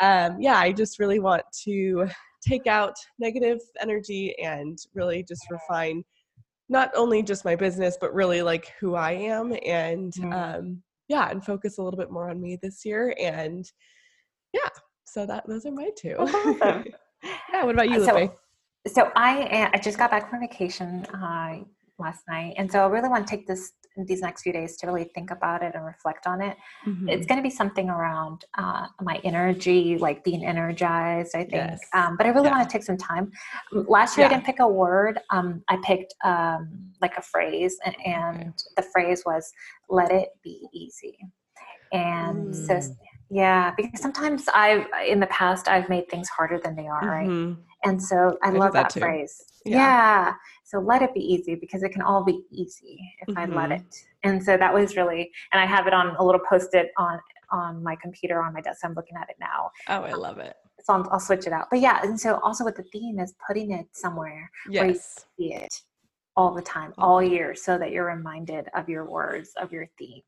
Um, 0.02 0.38
yeah, 0.40 0.56
I 0.58 0.72
just 0.72 0.98
really 1.00 1.20
want 1.20 1.44
to 1.66 2.08
take 2.48 2.66
out 2.66 2.96
negative 3.20 3.60
energy 3.82 4.34
and 4.42 4.80
really 4.96 5.24
just 5.24 5.44
refine 5.52 6.04
not 6.72 6.90
only 6.96 7.22
just 7.22 7.46
my 7.46 7.56
business 7.56 7.98
but 8.00 8.14
really 8.14 8.42
like 8.42 8.72
who 8.80 8.96
I 8.96 9.12
am 9.12 9.54
and 9.66 10.14
Mm. 10.14 10.34
um, 10.60 10.84
yeah, 11.08 11.30
and 11.30 11.44
focus 11.46 11.78
a 11.78 11.84
little 11.84 11.98
bit 12.00 12.10
more 12.10 12.30
on 12.30 12.42
me 12.42 12.58
this 12.62 12.86
year. 12.86 13.14
And 13.20 13.70
yeah, 14.54 14.70
so 15.04 15.26
that 15.26 15.46
those 15.48 15.66
are 15.66 15.72
my 15.72 15.90
two. 15.98 16.16
Awesome. 16.18 16.86
yeah, 17.54 17.64
what 17.66 17.76
about 17.76 17.90
you, 17.90 18.04
So- 18.06 18.16
Lupe? 18.16 18.32
So 18.88 19.12
I 19.16 19.70
I 19.74 19.78
just 19.78 19.98
got 20.00 20.10
back 20.10 20.28
from 20.30 20.40
vacation 20.40 21.06
uh, 21.14 21.60
last 22.00 22.24
night, 22.28 22.56
and 22.58 22.72
so 22.72 22.80
I 22.84 22.88
really 22.88 23.10
want 23.10 23.28
to 23.28 23.36
take 23.36 23.46
this 23.46 23.74
these 23.98 24.22
next 24.22 24.42
few 24.44 24.54
days 24.54 24.78
to 24.78 24.88
really 24.88 25.04
think 25.04 25.32
about 25.32 25.62
it 25.64 25.76
and 25.76 25.86
reflect 25.86 26.26
on 26.26 26.42
it. 26.42 26.58
Mm-hmm. 26.88 27.10
It's 27.10 27.26
going 27.26 27.38
to 27.38 27.44
be 27.44 27.50
something 27.50 27.90
around 27.90 28.46
uh, 28.58 28.88
my 29.02 29.20
energy, 29.24 29.98
like 29.98 30.24
being 30.24 30.46
energized. 30.46 31.36
I 31.36 31.40
think, 31.40 31.54
Yes. 31.54 31.82
um, 31.94 32.16
but 32.18 32.26
I 32.26 32.30
really 32.30 32.48
Yeah. 32.48 32.58
want 32.58 32.70
to 32.70 32.74
take 32.74 32.84
some 32.84 32.98
time. 32.98 33.32
Last 33.72 34.18
year 34.18 34.26
I 34.28 34.30
didn't 34.30 34.46
pick 34.46 34.60
a 34.60 34.68
word. 34.68 35.20
Um, 35.30 35.64
I 35.70 35.78
picked 35.84 36.14
um, 36.24 36.70
like 37.02 37.18
a 37.18 37.22
phrase, 37.22 37.78
and, 37.86 37.96
and 38.06 38.54
the 38.78 38.84
phrase 38.84 39.24
was 39.26 39.52
"Let 39.90 40.12
it 40.12 40.30
be 40.44 40.68
easy." 40.74 41.18
And 41.92 42.56
so, 42.56 42.76
Mm. 42.76 42.96
yeah, 43.30 43.74
because 43.76 44.02
sometimes 44.02 44.48
I've 44.54 44.88
in 45.06 45.20
the 45.20 45.28
past 45.28 45.68
I've 45.68 45.90
made 45.90 46.08
things 46.10 46.30
harder 46.30 46.60
than 46.64 46.76
they 46.76 46.88
are, 46.88 47.02
right? 47.06 47.58
And 47.84 48.02
so 48.02 48.38
I, 48.44 48.50
I 48.50 48.52
love 48.52 48.74
that 48.74 48.94
that, 48.94 49.00
phrase. 49.00 49.44
Yeah. 49.66 49.76
Yeah. 49.78 50.34
So 50.64 50.80
let 50.80 51.02
it 51.02 51.14
be 51.14 51.20
easy 51.20 51.56
because 51.56 51.84
it 51.84 51.90
can 51.90 52.02
all 52.02 52.24
be 52.24 52.44
easy 52.52 53.00
if 53.28 53.38
I 53.38 53.46
let 53.46 53.70
Mhm. 53.70 53.80
it. 53.80 53.96
And 54.24 54.44
so 54.44 54.58
that 54.58 54.74
was 54.74 54.96
really, 54.96 55.32
and 55.52 55.62
I 55.62 55.66
have 55.66 55.88
it 55.88 55.94
on 55.94 56.16
a 56.16 56.24
little 56.24 56.42
post-it 56.48 56.92
on 56.98 57.20
on 57.52 57.84
my 57.84 57.98
computer 58.02 58.42
on 58.42 58.54
my 58.54 58.62
desk. 58.62 58.80
I'm 58.86 58.94
looking 58.94 59.18
at 59.18 59.30
it 59.30 59.36
now. 59.38 59.70
Oh, 59.90 60.04
I 60.04 60.14
love 60.14 60.38
it. 60.38 60.56
So 60.84 60.94
I'll, 60.94 61.10
I'll 61.12 61.20
switch 61.20 61.48
it 61.48 61.52
out. 61.54 61.68
But 61.70 61.82
yeah, 61.82 62.00
and 62.02 62.18
so 62.18 62.40
also 62.44 62.64
with 62.64 62.78
the 62.78 62.84
theme 62.84 63.20
is 63.20 63.34
putting 63.46 63.72
it 63.72 63.88
somewhere 63.92 64.50
where 64.70 64.86
you 64.86 64.94
see 64.96 65.54
it 65.56 65.74
all 66.38 66.54
the 66.54 66.62
time, 66.62 66.94
Oh. 66.98 67.04
all 67.04 67.22
year, 67.24 67.54
so 67.54 67.78
that 67.78 67.92
you're 67.92 68.06
reminded 68.06 68.70
of 68.74 68.88
your 68.88 69.04
words, 69.04 69.52
of 69.58 69.74
your 69.74 69.86
theme. 70.00 70.22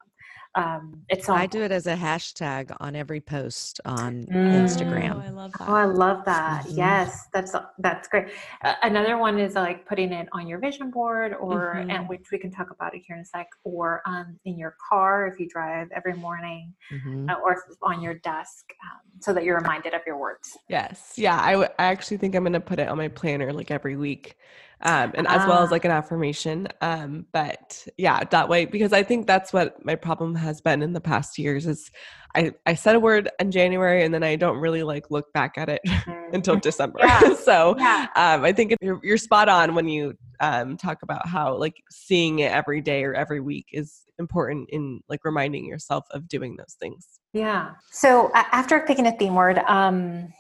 Um, 0.56 1.02
it's 1.10 1.26
so 1.26 1.34
I 1.34 1.48
do 1.48 1.64
it 1.64 1.72
as 1.72 1.88
a 1.88 1.96
hashtag 1.96 2.76
on 2.80 2.96
every 2.96 3.20
post 3.22 3.82
on 3.86 4.26
Mm. 4.26 4.54
Oh, 4.54 4.64
Instagram. 4.64 5.22
I 5.24 5.30
love 5.30 5.52
that. 5.54 5.68
Oh, 5.70 5.74
I 5.74 5.86
love 5.86 6.26
that. 6.26 6.66
Mhm. 6.66 6.78
Yes, 6.78 7.28
that's 7.34 7.56
that's 7.80 8.08
great. 8.08 8.28
Uh, 8.64 8.76
another 8.84 9.18
one 9.18 9.40
is 9.40 9.56
like 9.56 9.88
putting 9.88 10.14
it 10.14 10.28
on 10.32 10.46
your 10.48 10.60
vision 10.60 10.92
board, 10.92 11.34
or 11.40 11.76
Mhm. 11.78 11.92
and 11.92 12.08
which 12.10 12.30
we 12.32 12.38
can 12.38 12.52
talk 12.52 12.70
about 12.70 12.94
it 12.94 13.02
here 13.06 13.16
in 13.16 13.24
a 13.24 13.26
sec, 13.26 13.48
or 13.64 14.02
um, 14.06 14.40
in 14.46 14.58
your 14.58 14.76
car 14.90 15.26
if 15.28 15.40
you 15.40 15.48
drive 15.50 15.88
every 15.92 16.14
morning, 16.14 16.74
Mhm. 16.92 17.32
uh, 17.32 17.40
or 17.44 17.64
on 17.82 18.02
your 18.02 18.14
desk, 18.16 18.66
um, 18.84 19.00
so 19.22 19.34
that 19.34 19.44
you're 19.44 19.58
reminded 19.58 19.94
of 19.96 20.02
your 20.06 20.18
words. 20.18 20.56
Yes. 20.68 21.14
Yeah. 21.18 21.40
I, 21.42 21.52
w- 21.54 21.70
I 21.80 21.86
actually 21.86 22.18
think 22.18 22.36
I'm 22.36 22.44
going 22.44 22.54
to 22.54 22.60
put 22.60 22.78
it 22.80 22.88
on 22.88 22.98
my 22.98 23.08
planner 23.08 23.52
like 23.52 23.72
every 23.72 23.96
week. 23.96 24.38
Um, 24.82 25.12
and 25.16 25.28
as 25.28 25.48
well 25.48 25.60
as 25.64 25.70
Ah. 25.70 25.72
like 25.72 25.86
an 25.86 25.92
affirmation. 25.92 26.68
Um, 26.82 27.26
but 27.32 27.88
yeah, 27.98 28.24
that 28.32 28.50
way, 28.50 28.66
because 28.66 28.92
I 28.92 29.02
think 29.04 29.28
that's 29.28 29.54
what 29.54 29.84
my 29.86 29.96
problem 29.96 30.36
has 30.36 30.60
been 30.62 30.82
in 30.82 30.92
the 30.94 31.00
past 31.00 31.38
years 31.38 31.66
is 31.66 31.90
I, 32.36 32.52
I 32.66 32.74
said 32.74 32.96
a 32.96 33.00
word 33.00 33.30
in 33.40 33.52
January 33.52 34.04
and 34.04 34.14
then 34.14 34.24
I 34.24 34.36
don't 34.36 34.58
really 34.58 34.84
like 34.84 35.10
look 35.12 35.32
back 35.34 35.54
at 35.58 35.70
it 35.70 35.82
until 36.34 36.58
December. 36.58 37.00
Yeah. 37.02 37.34
so 37.44 37.76
Yeah. 37.78 38.08
um, 38.16 38.44
I 38.44 38.52
think 38.52 38.76
you're, 38.82 39.00
you're 39.04 39.18
spot 39.18 39.48
on 39.48 39.76
when 39.76 39.88
you 39.88 40.16
um, 40.40 40.76
talk 40.76 41.04
about 41.04 41.28
how 41.28 41.56
like 41.58 41.76
seeing 41.92 42.40
it 42.40 42.52
every 42.52 42.82
day 42.82 43.04
or 43.04 43.14
every 43.14 43.40
week 43.40 43.68
is 43.72 44.02
important 44.20 44.68
in 44.72 45.00
like 45.08 45.20
reminding 45.24 45.66
yourself 45.66 46.06
of 46.12 46.28
doing 46.28 46.56
those 46.58 46.76
things. 46.80 47.08
Yeah. 47.34 47.72
So 47.92 48.32
uh, 48.34 48.44
after 48.52 48.80
picking 48.82 49.08
a 49.08 49.12
theme 49.18 49.36
word, 49.36 49.60
um, 49.60 50.34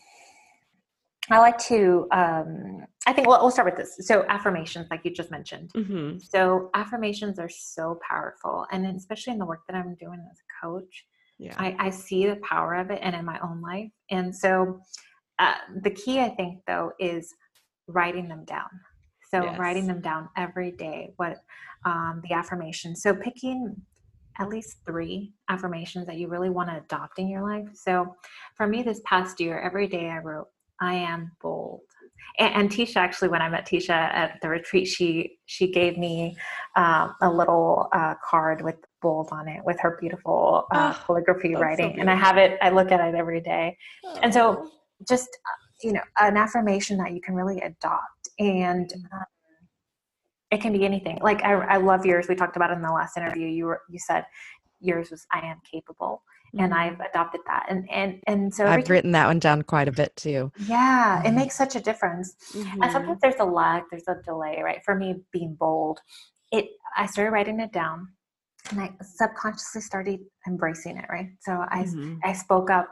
I 1.29 1.39
like 1.39 1.57
to. 1.69 2.07
Um, 2.11 2.85
I 3.07 3.13
think. 3.13 3.27
Well, 3.27 3.39
we'll 3.41 3.51
start 3.51 3.65
with 3.65 3.77
this. 3.77 4.07
So 4.07 4.25
affirmations, 4.27 4.87
like 4.91 5.01
you 5.05 5.11
just 5.11 5.31
mentioned. 5.31 5.71
Mm-hmm. 5.73 6.19
So 6.19 6.69
affirmations 6.73 7.39
are 7.39 7.49
so 7.49 7.99
powerful, 8.07 8.65
and 8.71 8.85
especially 8.85 9.33
in 9.33 9.39
the 9.39 9.45
work 9.45 9.61
that 9.67 9.75
I'm 9.75 9.95
doing 9.95 10.19
as 10.31 10.37
a 10.39 10.65
coach, 10.65 11.05
Yeah. 11.39 11.55
I, 11.57 11.75
I 11.79 11.89
see 11.89 12.27
the 12.27 12.37
power 12.37 12.75
of 12.75 12.91
it 12.91 12.99
and 13.01 13.15
in 13.15 13.25
my 13.25 13.39
own 13.41 13.61
life. 13.61 13.91
And 14.11 14.35
so 14.35 14.79
uh, 15.39 15.55
the 15.81 15.91
key, 15.91 16.19
I 16.19 16.29
think, 16.29 16.59
though, 16.67 16.91
is 16.99 17.33
writing 17.87 18.27
them 18.27 18.45
down. 18.45 18.69
So 19.31 19.45
Yes. 19.45 19.57
writing 19.59 19.87
them 19.87 20.01
down 20.01 20.29
every 20.37 20.71
day, 20.71 21.13
what 21.17 21.37
um, 21.85 22.21
the 22.27 22.35
affirmations. 22.35 23.01
So 23.01 23.15
picking 23.15 23.75
at 24.39 24.49
least 24.49 24.77
three 24.85 25.33
affirmations 25.49 26.05
that 26.07 26.17
you 26.17 26.27
really 26.27 26.49
want 26.49 26.69
to 26.69 26.77
adopt 26.77 27.19
in 27.19 27.27
your 27.27 27.43
life. 27.43 27.67
So 27.73 28.15
for 28.55 28.67
me, 28.67 28.83
this 28.83 29.01
past 29.05 29.39
year, 29.39 29.59
every 29.59 29.87
day 29.87 30.09
I 30.09 30.19
wrote, 30.19 30.47
I 30.83 30.95
am 30.95 31.31
bold. 31.41 31.81
And, 32.39 32.55
and 32.55 32.69
Tisha, 32.69 32.97
actually, 32.97 33.29
when 33.29 33.41
I 33.41 33.49
met 33.49 33.65
Tisha 33.65 33.89
at 33.89 34.39
the 34.41 34.49
retreat, 34.49 34.87
she 34.87 35.37
she 35.45 35.71
gave 35.71 35.97
me 35.97 36.35
uh, 36.75 37.09
a 37.21 37.29
little 37.29 37.87
uh, 37.93 38.15
card 38.23 38.61
with 38.61 38.75
bold 39.01 39.29
on 39.31 39.47
it 39.47 39.61
with 39.65 39.79
her 39.79 39.97
beautiful 40.01 40.65
uh, 40.71 40.93
Oh, 40.93 41.03
calligraphy 41.05 41.49
that's 41.49 41.59
so 41.59 41.61
writing, 41.61 41.99
and 41.99 42.09
I 42.09 42.15
have 42.15 42.37
it. 42.37 42.57
I 42.61 42.69
look 42.69 42.91
at 42.91 42.99
it 42.99 43.15
every 43.15 43.41
day. 43.41 43.77
And 44.21 44.33
so, 44.33 44.69
just 45.07 45.29
you 45.83 45.93
know, 45.93 46.01
an 46.19 46.37
affirmation 46.37 46.97
that 46.97 47.13
you 47.13 47.21
can 47.21 47.35
really 47.35 47.59
adopt, 47.61 48.29
and 48.39 48.91
um, 49.13 49.25
it 50.51 50.61
can 50.61 50.73
be 50.73 50.85
anything. 50.85 51.19
Like 51.21 51.43
I, 51.43 51.53
I 51.53 51.77
love 51.77 52.05
yours. 52.05 52.27
We 52.27 52.35
talked 52.35 52.55
about 52.55 52.71
it 52.71 52.75
in 52.75 52.81
the 52.81 52.91
last 52.91 53.15
interview. 53.17 53.47
You 53.47 53.65
were 53.65 53.81
you 53.89 53.99
said 53.99 54.25
yours 54.79 55.11
was 55.11 55.25
I 55.31 55.39
am 55.39 55.61
capable, 55.69 56.23
and 56.57 56.71
Mhm. 56.71 56.75
I've 56.75 56.99
adopted 56.99 57.41
that. 57.47 57.65
And 57.69 57.89
and 57.89 58.21
and 58.27 58.53
so 58.53 58.65
I've 58.67 58.89
written 58.89 59.11
that 59.13 59.27
one 59.27 59.39
down 59.39 59.63
quite 59.63 59.87
a 59.87 59.91
bit 59.91 60.15
too. 60.15 60.51
yeah, 60.57 61.21
it 61.23 61.31
Mhm. 61.31 61.35
makes 61.35 61.55
such 61.55 61.75
a 61.75 61.79
difference. 61.79 62.35
Mhm. 62.53 62.83
And 62.83 62.91
sometimes 62.91 63.19
there's 63.21 63.39
a 63.39 63.45
lag, 63.45 63.83
there's 63.89 64.07
a 64.07 64.21
delay, 64.23 64.61
right? 64.63 64.83
For 64.85 64.95
me, 64.95 65.23
being 65.31 65.55
bold, 65.55 65.99
it 66.51 66.65
I 66.95 67.05
started 67.07 67.31
writing 67.31 67.59
it 67.59 67.71
down, 67.71 68.07
and 68.69 68.79
I 68.79 68.91
subconsciously 69.01 69.81
started 69.81 70.19
embracing 70.47 70.97
it, 70.97 71.05
right? 71.09 71.29
So 71.41 71.51
I 71.53 71.83
Mhm. 71.85 72.19
I 72.23 72.33
spoke 72.33 72.69
up 72.69 72.89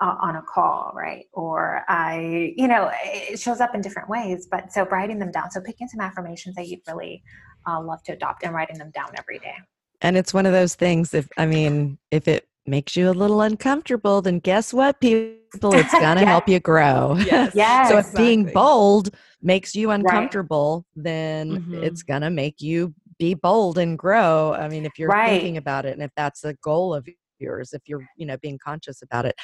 uh, 0.00 0.16
on 0.20 0.36
a 0.36 0.42
call, 0.42 0.92
right? 0.94 1.26
Or 1.32 1.82
I, 1.88 2.52
you 2.56 2.66
know, 2.66 2.90
it 3.04 3.38
shows 3.38 3.60
up 3.60 3.74
in 3.74 3.80
different 3.80 4.08
ways. 4.08 4.48
But 4.50 4.72
so 4.72 4.84
writing 4.86 5.18
them 5.20 5.30
down, 5.30 5.50
so 5.50 5.60
picking 5.60 5.86
some 5.88 6.00
affirmations 6.00 6.56
that 6.56 6.66
you'd 6.66 6.80
really 6.88 7.22
uh, 7.66 7.80
love 7.80 8.02
to 8.04 8.12
adopt 8.12 8.42
and 8.44 8.52
writing 8.54 8.76
them 8.78 8.90
down 8.90 9.10
every 9.16 9.38
day. 9.38 9.54
And 10.00 10.16
it's 10.16 10.34
one 10.34 10.46
of 10.46 10.52
those 10.52 10.74
things 10.74 11.14
if 11.14 11.28
I 11.38 11.46
mean, 11.46 11.98
if 12.10 12.26
it 12.28 12.48
makes 12.66 12.96
you 12.96 13.10
a 13.10 13.12
little 13.12 13.40
uncomfortable, 13.42 14.22
then 14.22 14.38
guess 14.40 14.72
what, 14.72 15.00
people? 15.00 15.74
It's 15.74 15.94
gonna 16.00 16.20
Yeah. 16.20 16.26
help 16.26 16.48
you 16.48 16.60
grow. 16.60 17.16
Yes. 17.26 17.52
Yes. 17.54 17.88
so 17.88 17.98
if 17.98 18.14
being 18.16 18.44
bold 18.52 19.10
makes 19.42 19.74
you 19.74 19.90
uncomfortable, 19.90 20.84
then 20.96 21.58
Mhm. 21.58 21.82
it's 21.84 22.02
gonna 22.02 22.30
make 22.30 22.60
you 22.60 22.94
be 23.18 23.34
bold 23.34 23.78
and 23.78 23.98
grow. 23.98 24.54
I 24.54 24.68
mean, 24.68 24.84
if 24.84 24.98
you're 24.98 25.10
Right. 25.10 25.30
thinking 25.30 25.56
about 25.56 25.86
it 25.86 25.92
and 25.94 26.02
if 26.02 26.10
that's 26.16 26.40
the 26.40 26.54
goal 26.62 26.94
of 26.94 27.06
yours 27.40 27.72
if 27.72 27.82
you're 27.88 28.06
you 28.16 28.24
know 28.24 28.36
being 28.38 28.58
conscious 28.64 29.02
about 29.02 29.26
it 29.26 29.34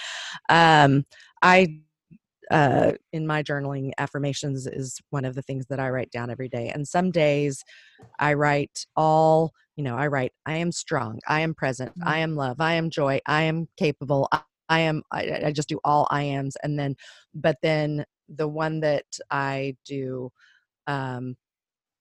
um 0.48 1.04
i 1.42 1.66
uh, 2.50 2.92
in 3.12 3.26
my 3.26 3.42
journaling, 3.42 3.92
affirmations 3.98 4.66
is 4.66 4.98
one 5.10 5.24
of 5.24 5.34
the 5.34 5.42
things 5.42 5.66
that 5.66 5.78
I 5.80 5.88
write 5.90 6.10
down 6.10 6.30
every 6.30 6.48
day. 6.48 6.68
And 6.68 6.86
some 6.86 7.10
days 7.12 7.62
I 8.18 8.34
write 8.34 8.86
all, 8.96 9.52
you 9.80 9.84
know, 9.84 9.96
I 9.96 10.08
write, 10.08 10.32
I 10.44 10.58
am 10.58 10.72
strong, 10.72 11.20
I 11.26 11.40
am 11.40 11.54
present, 11.54 11.92
mm-hmm. 11.92 12.06
I 12.06 12.18
am 12.18 12.36
love, 12.36 12.60
I 12.60 12.74
am 12.74 12.90
joy, 12.90 13.18
I 13.24 13.44
am 13.44 13.66
capable, 13.78 14.28
I, 14.30 14.42
I 14.68 14.80
am, 14.80 15.02
I, 15.10 15.40
I 15.46 15.52
just 15.52 15.70
do 15.70 15.80
all 15.84 16.06
I 16.10 16.24
ams. 16.24 16.54
And 16.62 16.78
then, 16.78 16.96
but 17.34 17.56
then 17.62 18.04
the 18.28 18.46
one 18.46 18.80
that 18.80 19.06
I 19.30 19.78
do 19.86 20.30
um, 20.86 21.34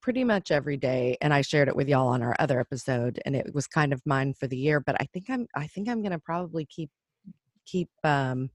pretty 0.02 0.24
much 0.24 0.50
every 0.50 0.76
day, 0.76 1.16
and 1.22 1.32
I 1.32 1.40
shared 1.40 1.68
it 1.68 1.74
with 1.74 1.88
y'all 1.88 2.08
on 2.08 2.22
our 2.22 2.36
other 2.38 2.60
episode, 2.60 3.18
and 3.24 3.34
it 3.34 3.54
was 3.54 3.66
kind 3.66 3.94
of 3.94 4.02
mine 4.04 4.34
for 4.34 4.46
the 4.46 4.58
year. 4.58 4.80
But 4.80 4.96
I 5.00 5.06
think 5.10 5.30
I'm, 5.30 5.46
I 5.56 5.66
think 5.66 5.88
I'm 5.88 6.02
going 6.02 6.12
to 6.12 6.18
probably 6.18 6.66
keep, 6.66 6.90
keep, 7.64 7.88
um, 8.04 8.50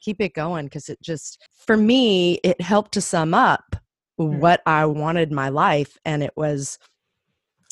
keep 0.00 0.20
it 0.20 0.34
going 0.34 0.64
because 0.64 0.88
it 0.88 1.00
just 1.00 1.40
for 1.54 1.76
me 1.76 2.40
it 2.42 2.60
helped 2.60 2.90
to 2.92 3.02
sum 3.02 3.34
up 3.34 3.76
mm. 4.18 4.38
what 4.38 4.62
i 4.64 4.82
wanted 4.86 5.30
my 5.30 5.50
life 5.50 5.98
and 6.06 6.22
it 6.22 6.32
was 6.36 6.78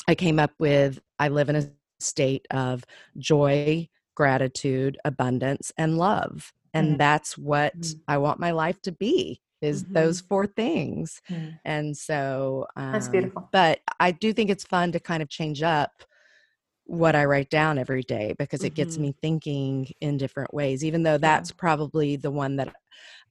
i 0.09 0.15
came 0.15 0.39
up 0.39 0.51
with 0.59 0.99
i 1.19 1.27
live 1.27 1.49
in 1.49 1.55
a 1.55 1.69
state 1.99 2.45
of 2.51 2.83
joy 3.17 3.87
gratitude 4.15 4.97
abundance 5.05 5.71
and 5.77 5.97
love 5.97 6.53
and 6.73 6.95
mm. 6.95 6.97
that's 6.97 7.37
what 7.37 7.77
mm. 7.79 7.99
i 8.07 8.17
want 8.17 8.39
my 8.39 8.51
life 8.51 8.81
to 8.81 8.91
be 8.91 9.41
is 9.61 9.83
mm-hmm. 9.83 9.93
those 9.93 10.21
four 10.21 10.47
things 10.47 11.21
mm. 11.29 11.57
and 11.65 11.95
so 11.95 12.65
um, 12.75 12.91
that's 12.91 13.07
beautiful 13.07 13.47
but 13.51 13.79
i 13.99 14.11
do 14.11 14.33
think 14.33 14.49
it's 14.49 14.63
fun 14.63 14.91
to 14.91 14.99
kind 14.99 15.21
of 15.21 15.29
change 15.29 15.61
up 15.61 15.91
what 16.85 17.15
I 17.15 17.25
write 17.25 17.51
down 17.51 17.77
every 17.77 18.01
day 18.01 18.33
because 18.39 18.63
it 18.63 18.69
mm-hmm. 18.69 18.75
gets 18.75 18.97
me 18.97 19.13
thinking 19.21 19.91
in 20.01 20.17
different 20.17 20.51
ways, 20.55 20.83
even 20.83 21.03
though 21.03 21.19
that's 21.19 21.51
probably 21.51 22.15
the 22.15 22.31
one 22.31 22.55
that 22.55 22.73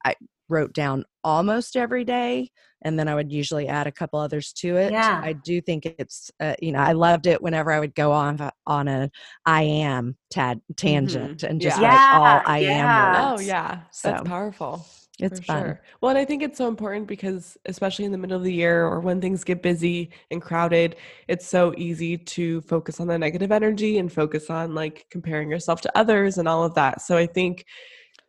I 0.05 0.15
wrote 0.49 0.73
down 0.73 1.05
almost 1.25 1.77
every 1.77 2.05
day. 2.05 2.51
And 2.83 2.97
then 2.97 3.09
I 3.09 3.15
would 3.17 3.33
usually 3.33 3.67
add 3.67 3.89
a 3.89 3.93
couple 3.93 4.21
others 4.21 4.53
to 4.55 4.77
it. 4.77 4.93
Yeah. 4.93 5.21
I 5.23 5.33
do 5.33 5.61
think 5.61 5.85
it's, 5.85 6.31
uh, 6.39 6.55
you 6.63 6.71
know, 6.71 6.79
I 6.79 6.93
loved 6.93 7.27
it 7.27 7.43
whenever 7.43 7.73
I 7.73 7.81
would 7.81 7.95
go 7.95 8.13
on 8.13 8.51
on 8.67 8.89
a 8.89 9.11
I 9.45 9.63
am 9.63 10.17
tad, 10.31 10.61
tangent 10.77 11.39
mm-hmm. 11.39 11.51
and 11.51 11.61
just 11.61 11.81
yeah. 11.81 11.89
write 11.89 12.17
all 12.17 12.43
I 12.47 12.59
yeah. 12.59 12.71
am 12.71 13.31
words. 13.33 13.43
Oh 13.43 13.45
yeah, 13.45 13.81
so. 13.91 14.11
that's 14.11 14.29
powerful. 14.29 14.87
It's 15.21 15.41
fun. 15.41 15.63
Sure. 15.65 15.81
Well, 16.01 16.11
and 16.11 16.19
I 16.19 16.25
think 16.25 16.45
it's 16.45 16.59
so 16.59 16.69
important 16.69 17.09
because, 17.09 17.59
especially 17.67 18.05
in 18.05 18.13
the 18.13 18.19
middle 18.19 18.37
of 18.37 18.45
the 18.45 18.53
year 18.53 18.87
or 18.87 19.01
when 19.01 19.21
things 19.21 19.43
get 19.43 19.63
busy 19.63 20.11
and 20.31 20.41
crowded, 20.41 20.95
it's 21.27 21.47
so 21.47 21.75
easy 21.77 22.17
to 22.17 22.61
focus 22.61 23.01
on 23.01 23.09
the 23.09 23.19
negative 23.19 23.51
energy 23.51 23.99
and 23.99 24.13
focus 24.13 24.49
on 24.49 24.77
like 24.77 25.07
comparing 25.11 25.51
yourself 25.51 25.81
to 25.81 25.99
others 25.99 26.39
and 26.39 26.47
all 26.47 26.63
of 26.63 26.75
that. 26.75 27.03
So 27.03 27.17
I 27.17 27.27
think 27.27 27.65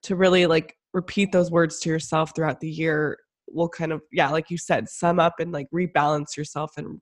to 0.03 0.15
really 0.15 0.47
like 0.47 0.75
repeat 0.93 1.31
those 1.31 1.51
words 1.51 1.79
to 1.79 1.89
yourself 1.89 2.33
throughout 2.35 2.59
the 2.59 2.69
year 2.69 3.17
will 3.51 3.69
kind 3.69 3.91
of, 3.91 4.01
yeah, 4.11 4.29
like 4.29 4.49
you 4.49 4.57
said, 4.57 4.89
sum 4.89 5.19
up 5.19 5.35
and 5.39 5.51
like 5.51 5.67
rebalance 5.73 6.37
yourself 6.37 6.71
and 6.77 6.99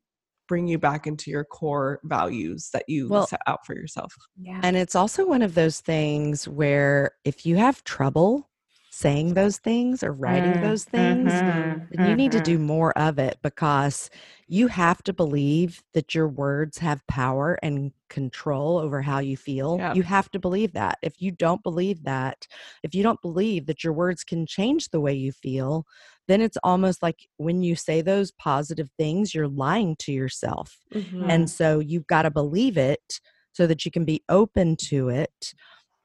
bring 0.47 0.67
you 0.67 0.80
back 0.80 1.06
into 1.08 1.30
your 1.30 1.43
core 1.43 2.00
values 2.06 2.69
that 2.71 2.86
you 2.88 3.10
well, 3.10 3.28
set 3.28 3.41
out 3.47 3.65
for 3.65 3.76
yourself. 3.76 4.13
Yeah. 4.39 4.62
And 4.63 4.78
it's 4.78 4.95
also 4.95 5.26
one 5.28 5.41
of 5.41 5.56
those 5.56 5.82
things 5.82 6.47
where 6.47 7.12
if 7.26 7.45
you 7.45 7.58
have 7.58 7.84
trouble 7.84 8.50
saying 8.98 9.36
those 9.36 9.60
things 9.60 10.02
or 10.02 10.12
writing 10.12 10.54
mm, 10.54 10.62
those 10.64 10.84
things, 10.84 11.32
mm-hmm, 11.32 11.86
then 11.92 12.10
you 12.10 12.16
need 12.16 12.32
to 12.32 12.40
do 12.40 12.56
mm-hmm. 12.56 12.66
more 12.66 12.98
of 12.98 13.20
it 13.20 13.38
because 13.44 14.10
you 14.48 14.66
have 14.66 15.04
to 15.04 15.14
believe 15.14 15.84
that 15.94 16.16
your 16.16 16.28
words 16.28 16.80
have 16.80 17.06
power 17.06 17.60
and 17.62 17.92
control 18.10 18.80
over 18.80 19.04
how 19.04 19.20
you 19.20 19.38
feel. 19.38 19.78
You 19.94 20.02
have 20.02 20.32
to 20.32 20.40
believe 20.40 20.74
that. 20.74 20.98
If 21.04 21.22
you 21.22 21.30
don't 21.30 21.62
believe 21.62 22.06
that, 22.06 22.48
if 22.82 22.96
you 22.96 23.04
don't 23.04 23.22
believe 23.22 23.68
that 23.68 23.84
your 23.84 23.94
words 23.94 24.24
can 24.24 24.48
change 24.48 24.90
the 24.90 25.00
way 25.00 25.14
you 25.14 25.32
feel, 25.32 25.86
then 26.28 26.42
it's 26.42 26.58
almost 26.64 27.04
like 27.04 27.28
when 27.38 27.62
you 27.62 27.76
say 27.76 28.02
those 28.02 28.32
positive 28.32 28.90
things, 28.98 29.36
you're 29.36 29.48
lying 29.48 29.96
to 29.98 30.12
yourself. 30.12 30.80
Mm-hmm. 30.92 31.30
And 31.30 31.48
so 31.48 31.78
you've 31.78 32.08
got 32.08 32.24
to 32.24 32.32
believe 32.32 32.78
it 32.78 33.20
so 33.54 33.68
that 33.68 33.86
you 33.86 33.92
can 33.92 34.06
be 34.06 34.24
open 34.28 34.76
to 34.76 35.10
it 35.10 35.54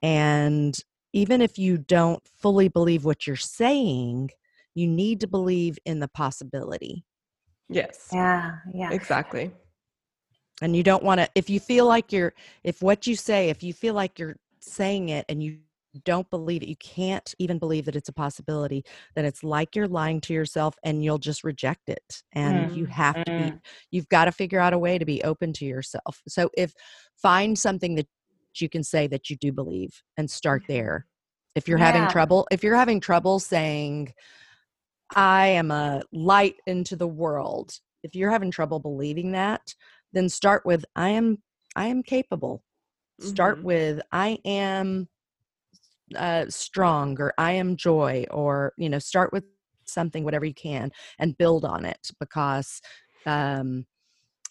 and 0.03 0.77
even 1.13 1.41
if 1.41 1.59
you 1.59 1.79
don't 1.79 2.23
fully 2.39 2.69
believe 2.69 3.05
what 3.05 3.27
you're 3.27 3.37
saying, 3.37 4.31
you 4.75 4.87
need 4.87 5.21
to 5.21 5.27
believe 5.27 5.79
in 5.85 6.01
the 6.01 6.09
possibility. 6.09 7.05
Yes. 7.69 8.09
Yeah. 8.13 8.57
Yeah. 8.73 8.91
Exactly. 8.93 9.51
And 10.61 10.77
you 10.77 10.83
don't 10.83 11.03
want 11.03 11.21
to, 11.21 11.29
if 11.35 11.51
you 11.51 11.61
feel 11.61 11.87
like 11.87 12.13
you're, 12.13 12.33
if 12.65 12.83
what 12.83 13.07
you 13.07 13.17
say, 13.17 13.51
if 13.51 13.63
you 13.63 13.73
feel 13.73 13.95
like 13.95 14.19
you're 14.19 14.37
saying 14.61 15.09
it 15.09 15.25
and 15.29 15.43
you 15.43 15.59
don't 16.05 16.29
believe 16.31 16.63
it, 16.63 16.69
you 16.69 16.77
can't 16.77 17.35
even 17.39 17.59
believe 17.59 17.85
that 17.85 17.97
it's 17.97 18.09
a 18.09 18.13
possibility, 18.15 18.85
then 19.15 19.25
it's 19.25 19.43
like 19.45 19.77
you're 19.77 19.89
lying 19.89 20.21
to 20.23 20.33
yourself 20.33 20.75
and 20.85 21.05
you'll 21.05 21.19
just 21.19 21.45
reject 21.45 21.89
it. 21.89 22.23
And 22.33 22.71
mm. 22.71 22.77
you 22.77 22.87
have 22.87 23.25
to 23.25 23.31
be, 23.31 23.51
mm. 23.51 23.61
you've 23.91 24.09
got 24.09 24.27
to 24.27 24.33
figure 24.33 24.61
out 24.61 24.73
a 24.73 24.79
way 24.79 24.99
to 24.99 25.05
be 25.05 25.23
open 25.23 25.53
to 25.55 25.67
yourself. 25.67 26.23
So 26.29 26.49
if 26.57 26.73
find 27.21 27.59
something 27.59 27.97
that 27.97 28.07
you 28.61 28.69
can 28.69 28.83
say 28.83 29.07
that 29.09 29.31
you 29.31 29.37
do 29.37 29.53
believe 29.53 30.03
and 30.17 30.31
start 30.31 30.63
mm-hmm. 30.63 30.73
there. 30.73 31.07
If 31.55 31.69
you're 31.69 31.79
yeah. 31.79 31.93
having 31.93 32.09
trouble, 32.09 32.47
if 32.51 32.63
you're 32.63 32.77
having 32.77 33.01
trouble 33.01 33.39
saying, 33.39 34.13
I 35.15 35.49
am 35.49 35.71
a 35.71 36.03
light 36.13 36.57
into 36.67 36.97
the 36.97 37.09
world, 37.09 37.79
if 38.03 38.15
you're 38.15 38.31
having 38.31 38.51
trouble 38.51 38.81
believing 38.81 39.33
that, 39.33 39.75
then 40.13 40.29
start 40.29 40.65
with 40.65 40.85
I 40.97 41.11
am 41.11 41.39
I 41.77 41.87
am 41.87 42.03
capable. 42.03 42.63
Mm-hmm. 43.21 43.31
Start 43.31 43.63
with 43.63 44.01
I 44.13 44.39
am 44.45 45.09
uh, 46.17 46.47
strong 46.49 47.17
or 47.21 47.33
I 47.39 47.53
am 47.53 47.77
joy 47.77 48.27
or 48.31 48.73
you 48.77 48.89
know 48.89 48.99
start 48.99 49.33
with 49.33 49.45
something 49.85 50.25
whatever 50.25 50.45
you 50.45 50.55
can 50.55 50.91
and 51.19 51.37
build 51.37 51.65
on 51.65 51.85
it 51.85 52.11
because 52.21 52.81
um, 53.27 53.87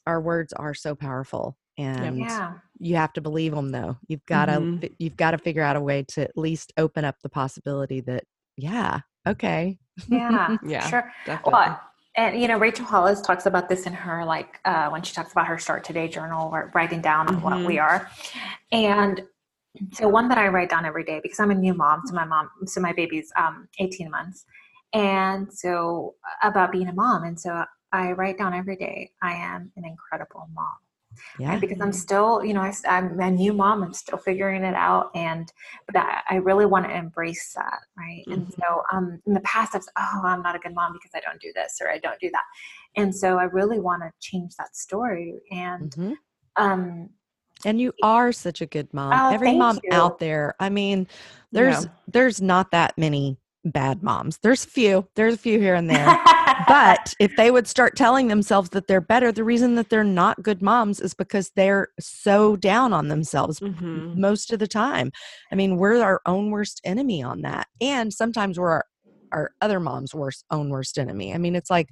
our 0.05 0.21
words 0.21 0.53
are 0.53 0.73
so 0.73 0.95
powerful 0.95 1.57
and 1.77 2.19
yeah. 2.19 2.53
you 2.79 2.95
have 2.95 3.13
to 3.13 3.21
believe 3.21 3.53
them 3.53 3.69
though 3.69 3.97
you've 4.07 4.25
got 4.25 4.45
to 4.45 4.53
mm-hmm. 4.53 4.85
you've 4.99 5.15
got 5.15 5.31
to 5.31 5.37
figure 5.37 5.63
out 5.63 5.75
a 5.75 5.81
way 5.81 6.03
to 6.03 6.21
at 6.21 6.37
least 6.37 6.73
open 6.77 7.05
up 7.05 7.15
the 7.23 7.29
possibility 7.29 8.01
that 8.01 8.23
yeah 8.57 8.99
okay 9.27 9.77
yeah 10.07 10.57
yeah 10.65 10.87
sure 10.89 11.11
definitely. 11.25 11.53
well 11.53 11.81
and 12.15 12.41
you 12.41 12.47
know 12.47 12.57
rachel 12.57 12.85
hollis 12.85 13.21
talks 13.21 13.45
about 13.45 13.69
this 13.69 13.85
in 13.85 13.93
her 13.93 14.25
like 14.25 14.59
uh, 14.65 14.89
when 14.89 15.01
she 15.01 15.13
talks 15.13 15.31
about 15.31 15.47
her 15.47 15.57
start 15.57 15.83
today 15.83 16.07
journal 16.07 16.49
or 16.51 16.71
writing 16.73 17.01
down 17.01 17.27
mm-hmm. 17.27 17.41
what 17.41 17.65
we 17.65 17.79
are 17.79 18.09
and 18.71 19.23
so 19.93 20.07
one 20.07 20.27
that 20.27 20.37
i 20.37 20.47
write 20.47 20.69
down 20.69 20.85
every 20.85 21.03
day 21.03 21.19
because 21.23 21.39
i'm 21.39 21.51
a 21.51 21.55
new 21.55 21.73
mom 21.73 22.01
so 22.05 22.13
my 22.13 22.25
mom 22.25 22.49
so 22.65 22.81
my 22.81 22.93
baby's 22.93 23.31
um, 23.37 23.67
18 23.79 24.09
months 24.09 24.45
and 24.93 25.51
so 25.51 26.15
about 26.43 26.71
being 26.71 26.89
a 26.89 26.93
mom 26.93 27.23
and 27.23 27.39
so 27.39 27.63
i 27.93 28.11
write 28.11 28.37
down 28.37 28.53
every 28.53 28.75
day 28.75 29.09
i 29.21 29.31
am 29.31 29.71
an 29.77 29.85
incredible 29.85 30.49
mom 30.53 30.75
yeah. 31.39 31.49
Right? 31.49 31.61
Because 31.61 31.79
I'm 31.81 31.91
still, 31.91 32.43
you 32.43 32.53
know, 32.53 32.61
I, 32.61 32.73
am 32.85 33.19
a 33.19 33.31
new 33.31 33.53
mom. 33.53 33.83
I'm 33.83 33.93
still 33.93 34.17
figuring 34.17 34.63
it 34.63 34.75
out, 34.75 35.11
and 35.15 35.51
but 35.87 35.97
I, 35.97 36.21
I 36.29 36.35
really 36.35 36.65
want 36.65 36.85
to 36.85 36.95
embrace 36.95 37.53
that, 37.55 37.79
right? 37.97 38.23
Mm-hmm. 38.27 38.33
And 38.33 38.53
so, 38.53 38.83
um, 38.91 39.21
in 39.25 39.33
the 39.33 39.41
past, 39.41 39.75
I've 39.75 39.83
"Oh, 39.97 40.21
I'm 40.23 40.41
not 40.41 40.55
a 40.55 40.59
good 40.59 40.75
mom 40.75 40.93
because 40.93 41.11
I 41.15 41.19
don't 41.19 41.39
do 41.41 41.51
this 41.55 41.77
or 41.81 41.89
I 41.89 41.97
don't 41.99 42.19
do 42.19 42.29
that," 42.31 42.43
and 42.95 43.13
so 43.15 43.37
I 43.37 43.43
really 43.43 43.79
want 43.79 44.03
to 44.03 44.11
change 44.19 44.55
that 44.57 44.75
story. 44.75 45.35
And, 45.51 45.91
mm-hmm. 45.91 46.13
um, 46.63 47.09
and 47.65 47.79
you 47.79 47.93
are 48.03 48.31
such 48.31 48.61
a 48.61 48.65
good 48.65 48.93
mom. 48.93 49.13
Oh, 49.13 49.33
Every 49.33 49.55
mom 49.55 49.79
you. 49.83 49.89
out 49.93 50.19
there, 50.19 50.55
I 50.59 50.69
mean, 50.69 51.07
there's 51.51 51.85
yeah. 51.85 51.91
there's 52.07 52.41
not 52.41 52.71
that 52.71 52.97
many 52.97 53.37
bad 53.65 54.03
moms. 54.03 54.39
There's 54.39 54.65
a 54.65 54.69
few. 54.69 55.07
There's 55.15 55.35
a 55.35 55.37
few 55.37 55.59
here 55.59 55.75
and 55.75 55.89
there. 55.89 56.05
But 56.67 57.13
if 57.19 57.35
they 57.35 57.51
would 57.51 57.67
start 57.67 57.95
telling 57.95 58.27
themselves 58.27 58.69
that 58.69 58.87
they're 58.87 59.01
better, 59.01 59.31
the 59.31 59.43
reason 59.43 59.75
that 59.75 59.89
they're 59.89 60.03
not 60.03 60.41
good 60.43 60.61
moms 60.61 60.99
is 60.99 61.13
because 61.13 61.51
they're 61.55 61.89
so 61.99 62.55
down 62.55 62.93
on 62.93 63.07
themselves 63.07 63.59
mm-hmm. 63.59 64.19
most 64.19 64.51
of 64.51 64.59
the 64.59 64.67
time. 64.67 65.11
I 65.51 65.55
mean, 65.55 65.77
we're 65.77 66.01
our 66.01 66.21
own 66.25 66.51
worst 66.51 66.81
enemy 66.83 67.23
on 67.23 67.41
that. 67.41 67.67
And 67.79 68.13
sometimes 68.13 68.59
we're 68.59 68.69
our, 68.69 68.85
our 69.31 69.51
other 69.61 69.79
mom's 69.79 70.13
worst 70.13 70.45
own 70.51 70.69
worst 70.69 70.97
enemy. 70.97 71.33
I 71.33 71.37
mean, 71.37 71.55
it's 71.55 71.69
like 71.69 71.89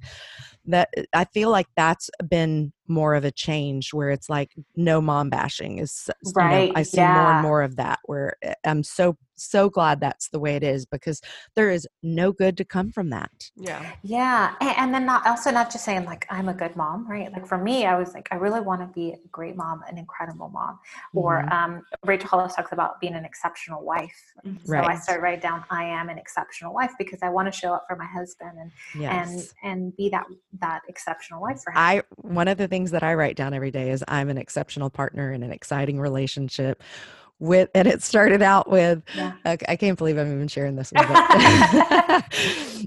that 0.70 0.88
I 1.12 1.24
feel 1.24 1.50
like 1.50 1.66
that's 1.76 2.10
been 2.28 2.72
more 2.90 3.14
of 3.14 3.24
a 3.24 3.30
change 3.30 3.94
where 3.94 4.10
it's 4.10 4.28
like 4.28 4.52
no 4.76 5.00
mom 5.00 5.30
bashing 5.30 5.78
is 5.78 6.10
right. 6.34 6.62
You 6.62 6.72
know, 6.72 6.78
I 6.78 6.82
see 6.82 6.96
yeah. 6.98 7.14
more 7.14 7.32
and 7.32 7.42
more 7.42 7.62
of 7.62 7.76
that 7.76 8.00
where 8.04 8.36
eh, 8.42 8.54
I'm 8.64 8.82
so 8.82 9.16
so 9.36 9.70
glad 9.70 10.00
that's 10.00 10.28
the 10.28 10.38
way 10.38 10.54
it 10.54 10.62
is 10.62 10.84
because 10.84 11.22
there 11.56 11.70
is 11.70 11.88
no 12.02 12.30
good 12.30 12.58
to 12.58 12.64
come 12.64 12.90
from 12.90 13.08
that. 13.08 13.30
Yeah. 13.56 13.90
Yeah. 14.02 14.54
And, 14.60 14.76
and 14.76 14.94
then 14.94 15.06
not 15.06 15.26
also 15.26 15.50
not 15.50 15.72
just 15.72 15.84
saying 15.84 16.04
like 16.04 16.26
I'm 16.28 16.48
a 16.48 16.54
good 16.54 16.76
mom, 16.76 17.10
right? 17.10 17.32
Like 17.32 17.46
for 17.46 17.56
me, 17.56 17.86
I 17.86 17.96
was 17.96 18.12
like, 18.12 18.28
I 18.30 18.36
really 18.36 18.60
want 18.60 18.82
to 18.82 18.86
be 18.88 19.12
a 19.12 19.28
great 19.32 19.56
mom, 19.56 19.82
an 19.88 19.96
incredible 19.96 20.50
mom. 20.50 20.74
Mm-hmm. 20.74 21.18
Or 21.18 21.54
um, 21.54 21.82
Rachel 22.04 22.28
Hollis 22.28 22.54
talks 22.54 22.72
about 22.72 23.00
being 23.00 23.14
an 23.14 23.24
exceptional 23.24 23.82
wife. 23.82 24.20
So. 24.64 24.76
I 24.76 24.96
started 24.96 25.22
writing 25.22 25.40
down 25.40 25.64
I 25.70 25.84
am 25.84 26.10
an 26.10 26.18
exceptional 26.18 26.74
wife 26.74 26.92
because 26.98 27.20
I 27.22 27.30
want 27.30 27.50
to 27.50 27.58
show 27.58 27.72
up 27.72 27.86
for 27.88 27.96
my 27.96 28.04
husband 28.04 28.58
and 28.60 28.70
yes. 28.94 29.54
and 29.62 29.72
and 29.72 29.96
be 29.96 30.10
that 30.10 30.26
that 30.60 30.80
exceptional 30.88 31.42
life 31.42 31.60
for 31.62 31.70
him. 31.72 31.76
I 31.78 32.02
one 32.16 32.48
of 32.48 32.58
the 32.58 32.68
things 32.68 32.90
that 32.92 33.02
I 33.02 33.14
write 33.14 33.36
down 33.36 33.54
every 33.54 33.70
day 33.70 33.90
is 33.90 34.04
I'm 34.08 34.28
an 34.28 34.38
exceptional 34.38 34.90
partner 34.90 35.32
in 35.32 35.42
an 35.42 35.52
exciting 35.52 36.00
relationship 36.00 36.82
with 37.40 37.70
and 37.74 37.88
it 37.88 38.02
started 38.02 38.42
out 38.42 38.68
with 38.70 39.02
Yeah. 39.16 39.32
i 39.66 39.74
can't 39.74 39.96
believe 39.96 40.18
i'm 40.18 40.30
even 40.30 40.46
sharing 40.46 40.76
this 40.76 40.92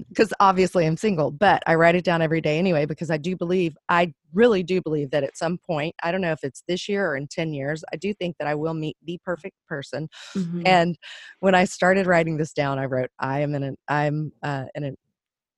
because 0.08 0.32
obviously 0.40 0.86
i'm 0.86 0.96
single 0.96 1.32
but 1.32 1.60
i 1.66 1.74
write 1.74 1.96
it 1.96 2.04
down 2.04 2.22
every 2.22 2.40
day 2.40 2.56
anyway 2.58 2.86
because 2.86 3.10
i 3.10 3.16
do 3.16 3.36
believe 3.36 3.76
i 3.88 4.12
really 4.32 4.62
do 4.62 4.80
believe 4.80 5.10
that 5.10 5.24
at 5.24 5.36
some 5.36 5.58
point 5.58 5.92
i 6.04 6.12
don't 6.12 6.20
know 6.20 6.30
if 6.30 6.44
it's 6.44 6.62
this 6.68 6.88
year 6.88 7.04
or 7.10 7.16
in 7.16 7.26
10 7.26 7.52
years 7.52 7.82
i 7.92 7.96
do 7.96 8.14
think 8.14 8.36
that 8.38 8.46
i 8.46 8.54
will 8.54 8.74
meet 8.74 8.96
the 9.04 9.18
perfect 9.24 9.56
person 9.68 10.08
Mhm. 10.36 10.62
and 10.64 10.98
when 11.40 11.56
i 11.56 11.64
started 11.64 12.06
writing 12.06 12.36
this 12.36 12.52
down 12.52 12.78
i 12.78 12.84
wrote 12.84 13.10
i 13.18 13.40
am 13.40 13.56
in 13.56 13.64
an 13.64 13.76
i'm 13.88 14.30
uh, 14.44 14.66
in 14.76 14.84
an 14.84 14.94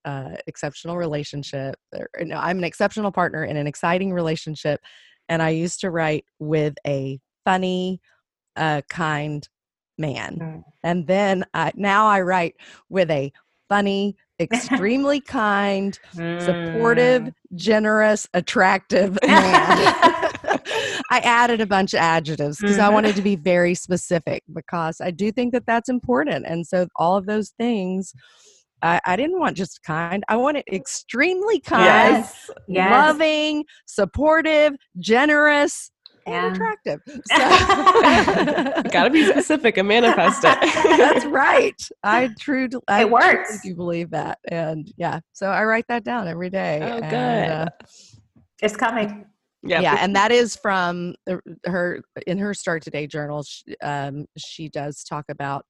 uh, 0.06 0.36
exceptional 0.46 0.96
relationship 0.96 1.74
or, 1.94 2.08
no, 2.20 2.36
i'm 2.36 2.58
an 2.58 2.64
exceptional 2.64 3.12
partner 3.12 3.44
in 3.44 3.56
an 3.56 3.66
exciting 3.66 4.12
relationship 4.12 4.80
and 5.28 5.42
i 5.42 5.50
used 5.50 5.80
to 5.80 5.90
write 5.90 6.24
with 6.38 6.74
a 6.86 7.18
funny 7.44 8.00
uh, 8.56 8.80
kind 8.88 9.48
man 9.98 10.38
Mm. 10.40 10.62
and 10.84 11.06
then 11.06 11.44
I, 11.54 11.72
now 11.74 12.06
i 12.06 12.20
write 12.20 12.54
with 12.88 13.10
a 13.10 13.32
funny 13.68 14.16
extremely 14.38 15.20
kind 15.20 15.98
supportive 16.38 17.22
Mm. 17.24 17.32
generous 17.56 18.28
attractive 18.34 19.18
man 19.28 19.94
I 21.10 21.20
added 21.20 21.60
a 21.60 21.66
bunch 21.66 21.94
of 21.94 22.00
adjectives 22.00 22.58
because 22.58 22.78
I 22.78 22.88
Mhm. 22.88 22.92
wanted 22.92 23.16
to 23.16 23.22
be 23.22 23.36
very 23.36 23.74
specific 23.74 24.42
because 24.52 25.00
I 25.00 25.10
do 25.10 25.30
think 25.32 25.52
that 25.52 25.66
that's 25.66 25.88
important. 25.88 26.46
And 26.46 26.66
so 26.66 26.88
all 26.96 27.16
of 27.16 27.26
those 27.26 27.50
things, 27.50 28.12
I, 28.86 29.00
I 29.04 29.16
didn't 29.16 29.38
want 29.38 29.56
just 29.56 29.82
kind. 29.82 30.22
I 30.28 30.36
wanted 30.36 30.64
extremely 30.72 31.60
kind, 31.60 31.84
yes. 31.84 32.50
Yes. 32.68 32.90
loving, 32.90 33.64
supportive, 33.86 34.74
generous, 34.98 35.90
and 36.26 36.34
Yeah. 36.34 36.52
attractive. 36.52 37.00
So 38.76 38.82
Gotta 38.90 39.10
be 39.10 39.24
specific 39.26 39.76
and 39.78 39.88
manifest 39.88 40.44
it. 40.44 40.58
that's 40.98 41.24
right. 41.44 41.80
I 42.02 42.30
true. 42.38 42.68
I 42.88 43.02
It 43.02 43.10
works. 43.10 43.60
truly 43.60 43.60
do 43.64 43.74
believe 43.76 44.10
that, 44.10 44.38
and 44.50 44.90
yeah. 44.96 45.20
So 45.32 45.46
I 45.48 45.64
write 45.64 45.84
that 45.88 46.04
down 46.04 46.28
every 46.28 46.50
day. 46.50 46.80
Oh, 46.82 46.98
and, 46.98 47.10
good. 47.10 47.48
uh, 47.52 47.66
It's 48.62 48.76
coming. 48.76 49.26
Yeah. 49.62 49.80
yeah 49.80 49.96
and 50.00 50.14
that 50.14 50.30
is 50.30 50.54
from 50.54 51.14
her 51.64 52.00
in 52.28 52.38
her 52.38 52.54
start 52.54 52.82
today 52.84 53.08
journal 53.08 53.42
sh- 53.42 53.62
um, 53.82 54.26
she 54.38 54.68
does 54.68 55.02
talk 55.02 55.24
about 55.28 55.64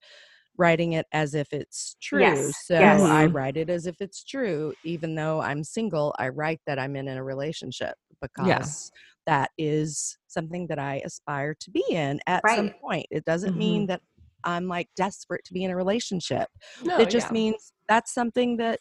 writing 0.59 0.95
it 0.95 1.07
as 1.13 1.35
if 1.35 1.53
it's 1.53 1.97
true 2.01 2.21
Yes, 2.21 2.55
so 2.67 2.75
yes. 2.75 3.01
i 3.03 3.27
write 3.27 3.57
it 3.57 3.71
as 3.71 3.87
if 3.87 4.01
it's 4.01 4.25
true 4.25 4.75
even 4.85 5.15
though 5.15 5.41
i'm 5.41 5.63
single 5.65 6.15
i 6.19 6.29
write 6.29 6.61
that 6.67 6.79
i'm 6.79 6.97
in 6.97 7.09
a 7.09 7.23
relationship 7.23 7.95
because 8.21 8.91
that 9.27 9.51
is 9.59 10.19
something 10.29 10.67
that 10.69 10.79
i 10.79 11.03
aspire 11.05 11.55
to 11.61 11.71
be 11.71 11.85
in 11.91 12.21
at 12.27 12.43
some 12.55 12.71
point. 12.81 13.07
It 13.11 13.25
doesn't 13.25 13.57
mean 13.57 13.83
mm-hmm. 13.83 13.89
that 13.89 14.01
i'm 14.45 14.69
like 14.69 14.89
desperate 14.97 15.45
to 15.45 15.53
be 15.53 15.65
in 15.65 15.71
a 15.71 15.77
relationship. 15.77 16.49
No, 16.85 16.99
it 16.99 17.11
just 17.11 17.29
yeah. 17.29 17.33
means 17.33 17.73
that's 17.89 18.15
something 18.15 18.57
that 18.59 18.81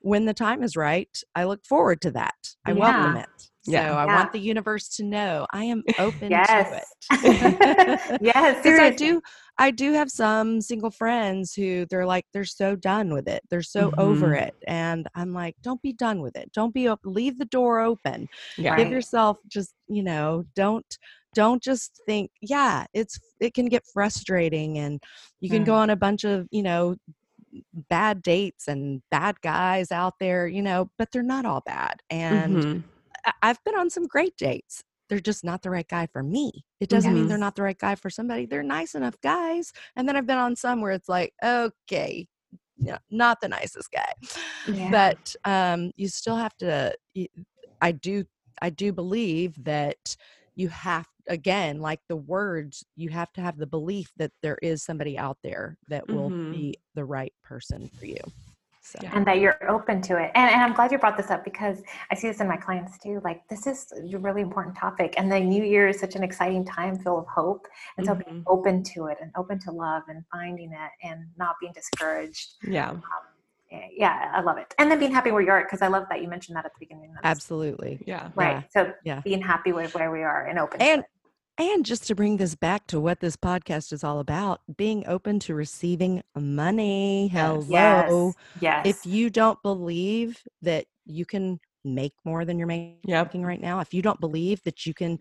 when 0.00 0.24
the 0.24 0.34
time 0.34 0.62
is 0.62 0.76
right 0.76 1.10
i 1.34 1.44
look 1.44 1.64
forward 1.64 2.00
to 2.02 2.10
that. 2.12 2.34
I 2.64 2.72
welcome 2.72 3.22
Yeah. 3.66 3.90
so 3.90 3.96
i 3.96 4.04
Yeah. 4.06 4.14
want 4.16 4.32
the 4.32 4.40
universe 4.40 4.88
to 4.96 5.04
know 5.04 5.46
i 5.52 5.64
am 5.64 5.82
open 5.98 6.30
Yes. 6.30 6.70
to 6.70 6.76
it 6.76 6.84
yes, 8.20 8.56
because 8.62 8.78
i 8.78 8.90
do 8.90 9.20
i 9.58 9.70
do 9.70 9.92
have 9.92 10.10
some 10.10 10.60
single 10.60 10.90
friends 10.90 11.54
who 11.54 11.86
they're 11.90 12.06
like 12.06 12.24
they're 12.32 12.44
so 12.44 12.76
done 12.76 13.12
with 13.12 13.28
it 13.28 13.42
they're 13.50 13.62
so 13.62 13.90
over 13.98 14.28
Mhm. 14.28 14.42
it 14.48 14.54
and 14.66 15.06
i'm 15.14 15.32
like 15.32 15.54
don't 15.62 15.80
be 15.82 15.92
done 15.92 16.20
with 16.20 16.36
it 16.36 16.50
don't 16.52 16.74
be 16.74 16.88
open 16.88 17.12
leave 17.12 17.38
the 17.38 17.44
door 17.46 17.80
open 17.80 18.28
Yeah. 18.58 18.76
give 18.76 18.86
Right. 18.86 18.92
yourself 18.92 19.38
just 19.48 19.74
you 19.88 20.02
know 20.02 20.44
don't 20.54 20.86
don't 21.34 21.62
just 21.62 22.00
think 22.06 22.30
yeah 22.40 22.86
it's 22.94 23.18
it 23.40 23.52
can 23.54 23.66
get 23.66 23.84
frustrating 23.92 24.78
and 24.78 25.02
you 25.40 25.50
can 25.50 25.64
go 25.64 25.72
Mm. 25.72 25.78
on 25.82 25.90
a 25.90 25.96
bunch 25.96 26.24
of 26.24 26.46
you 26.50 26.62
know 26.62 26.96
bad 27.88 28.22
dates 28.22 28.68
and 28.68 29.02
bad 29.10 29.40
guys 29.42 29.90
out 29.92 30.14
there 30.20 30.46
you 30.46 30.62
know 30.62 30.90
but 30.98 31.08
they're 31.12 31.22
not 31.22 31.46
all 31.46 31.62
bad 31.64 32.00
and 32.10 32.56
Mhm. 32.58 32.84
I've 33.42 33.62
been 33.64 33.76
on 33.76 33.90
some 33.90 34.06
great 34.06 34.36
dates. 34.36 34.82
They're 35.08 35.20
just 35.20 35.44
not 35.44 35.62
the 35.62 35.70
right 35.70 35.86
guy 35.86 36.06
for 36.12 36.22
me. 36.22 36.64
It 36.80 36.88
doesn't 36.88 37.14
mean 37.14 37.28
they're 37.28 37.38
not 37.38 37.54
the 37.54 37.62
right 37.62 37.78
guy 37.78 37.94
for 37.94 38.10
somebody. 38.10 38.46
They're 38.46 38.62
nice 38.62 38.94
enough 38.94 39.14
guys 39.22 39.72
and 39.96 40.08
then 40.08 40.16
i've 40.16 40.26
been 40.26 40.38
on 40.38 40.56
some 40.56 40.80
where 40.80 40.92
it's 40.92 41.08
like 41.08 41.32
okay 41.44 42.26
yeah, 42.78 42.98
not 43.10 43.40
the 43.40 43.48
nicest 43.48 43.90
guy. 43.90 44.12
Yeah. 44.66 44.90
but 44.90 45.34
um 45.44 45.92
you 45.96 46.08
still 46.08 46.36
have 46.36 46.56
to 46.58 46.94
I 47.80 47.92
do 47.92 48.24
i 48.62 48.70
do 48.70 48.92
believe 48.92 49.62
that 49.64 50.16
you 50.54 50.68
have 50.68 51.06
again 51.28 51.80
like 51.80 52.00
the 52.08 52.16
words 52.16 52.84
you 52.96 53.10
have 53.10 53.32
to 53.34 53.40
have 53.40 53.56
the 53.58 53.66
belief 53.66 54.10
that 54.16 54.32
there 54.42 54.58
is 54.62 54.82
somebody 54.82 55.18
out 55.18 55.38
there 55.42 55.76
that 55.88 56.08
will 56.08 56.30
Mhm. 56.30 56.50
be 56.50 56.74
the 56.94 57.04
right 57.04 57.32
person 57.42 57.90
for 57.98 58.06
you 58.06 58.18
so 58.86 58.98
and 59.12 59.26
that 59.26 59.40
you're 59.40 59.58
open 59.68 60.00
to 60.02 60.16
it. 60.16 60.30
And, 60.34 60.50
and 60.50 60.62
I'm 60.62 60.72
glad 60.72 60.92
you 60.92 60.98
brought 60.98 61.16
this 61.16 61.30
up 61.30 61.42
because 61.44 61.82
I 62.10 62.14
see 62.14 62.28
this 62.28 62.40
in 62.40 62.46
my 62.48 62.56
clients 62.56 62.98
too. 62.98 63.20
Like 63.24 63.46
this 63.48 63.66
is 63.66 63.92
a 64.12 64.18
really 64.18 64.42
important 64.42 64.76
topic, 64.76 65.14
and 65.18 65.30
the 65.30 65.40
new 65.40 65.64
year 65.64 65.88
is 65.88 65.98
such 65.98 66.14
an 66.14 66.22
exciting 66.22 66.64
time, 66.64 66.98
full 66.98 67.18
of 67.18 67.26
hope, 67.26 67.66
and 67.96 68.06
so 68.06 68.14
being 68.14 68.40
Mhm. 68.40 68.44
open 68.46 68.82
to 68.94 69.06
it 69.06 69.18
and 69.20 69.32
open 69.36 69.58
to 69.60 69.72
love 69.72 70.04
and 70.08 70.24
finding 70.32 70.72
it 70.72 70.90
and 71.02 71.26
not 71.36 71.56
being 71.60 71.72
discouraged. 71.72 72.54
Yeah. 72.62 72.94
Eh, 73.72 73.88
Yeah, 73.96 74.30
I 74.32 74.40
love 74.42 74.58
it. 74.58 74.72
And 74.78 74.88
then 74.90 74.98
being 75.00 75.12
happy 75.12 75.32
where 75.32 75.42
you 75.42 75.50
are 75.50 75.62
because 75.64 75.82
I 75.82 75.88
love 75.88 76.04
that 76.10 76.22
you 76.22 76.28
mentioned 76.28 76.56
that 76.56 76.64
at 76.64 76.72
the 76.74 76.78
beginning. 76.78 77.12
Absolutely 77.24 77.98
Yeah. 78.06 78.28
Right. 78.36 78.64
So 78.72 78.92
yeah. 79.04 79.20
being 79.22 79.42
happy 79.42 79.72
with 79.72 79.94
where 79.96 80.10
we 80.12 80.22
are 80.22 80.46
and 80.46 80.58
open. 80.58 80.80
And- 80.80 81.02
to 81.02 81.04
it. 81.04 81.10
And 81.58 81.84
just 81.84 82.06
to 82.06 82.14
bring 82.14 82.36
this 82.36 82.54
back 82.54 82.86
to 82.88 83.00
what 83.00 83.20
this 83.20 83.36
podcast 83.36 83.92
is 83.92 84.04
all 84.04 84.20
about 84.20 84.60
being 84.76 85.04
open 85.06 85.38
to 85.40 85.54
receiving 85.54 86.22
money 86.36 87.28
hello 87.28 87.64
yes, 87.68 88.34
yes, 88.60 88.86
if 88.86 89.06
you 89.06 89.30
don't 89.30 89.60
believe 89.62 90.42
that 90.62 90.86
you 91.06 91.24
can 91.24 91.58
make 91.84 92.12
more 92.24 92.44
than 92.44 92.58
you're 92.58 92.66
making 92.66 92.98
Yep. 93.06 93.34
right 93.34 93.60
now, 93.60 93.78
if 93.80 93.94
you 93.94 94.02
don't 94.02 94.20
believe 94.20 94.60
that 94.64 94.84
you 94.84 94.92
can 94.92 95.18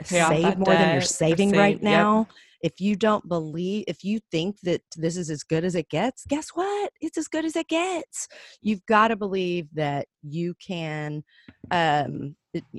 Pay 0.00 0.20
save 0.20 0.56
more 0.56 0.74
than 0.74 0.92
you're 0.92 1.00
saving 1.02 1.50
save- 1.50 1.58
right 1.58 1.74
yep. 1.74 1.82
now, 1.82 2.28
if 2.62 2.80
you 2.80 2.96
don't 2.96 3.28
believe, 3.28 3.84
if 3.88 4.04
you 4.04 4.20
think 4.30 4.60
that 4.62 4.82
this 4.96 5.16
is 5.16 5.30
as 5.30 5.42
good 5.42 5.64
as 5.64 5.74
it 5.74 5.88
gets, 5.88 6.24
guess 6.26 6.48
what? 6.54 6.90
It's 7.00 7.18
as 7.18 7.28
good 7.28 7.44
as 7.44 7.56
it 7.56 7.68
gets. 7.68 8.28
You've 8.62 8.84
got 8.86 9.08
to 9.08 9.16
believe 9.16 9.66
that 9.74 10.06
you 10.22 10.54
can. 10.64 11.22
Um, 11.70 12.36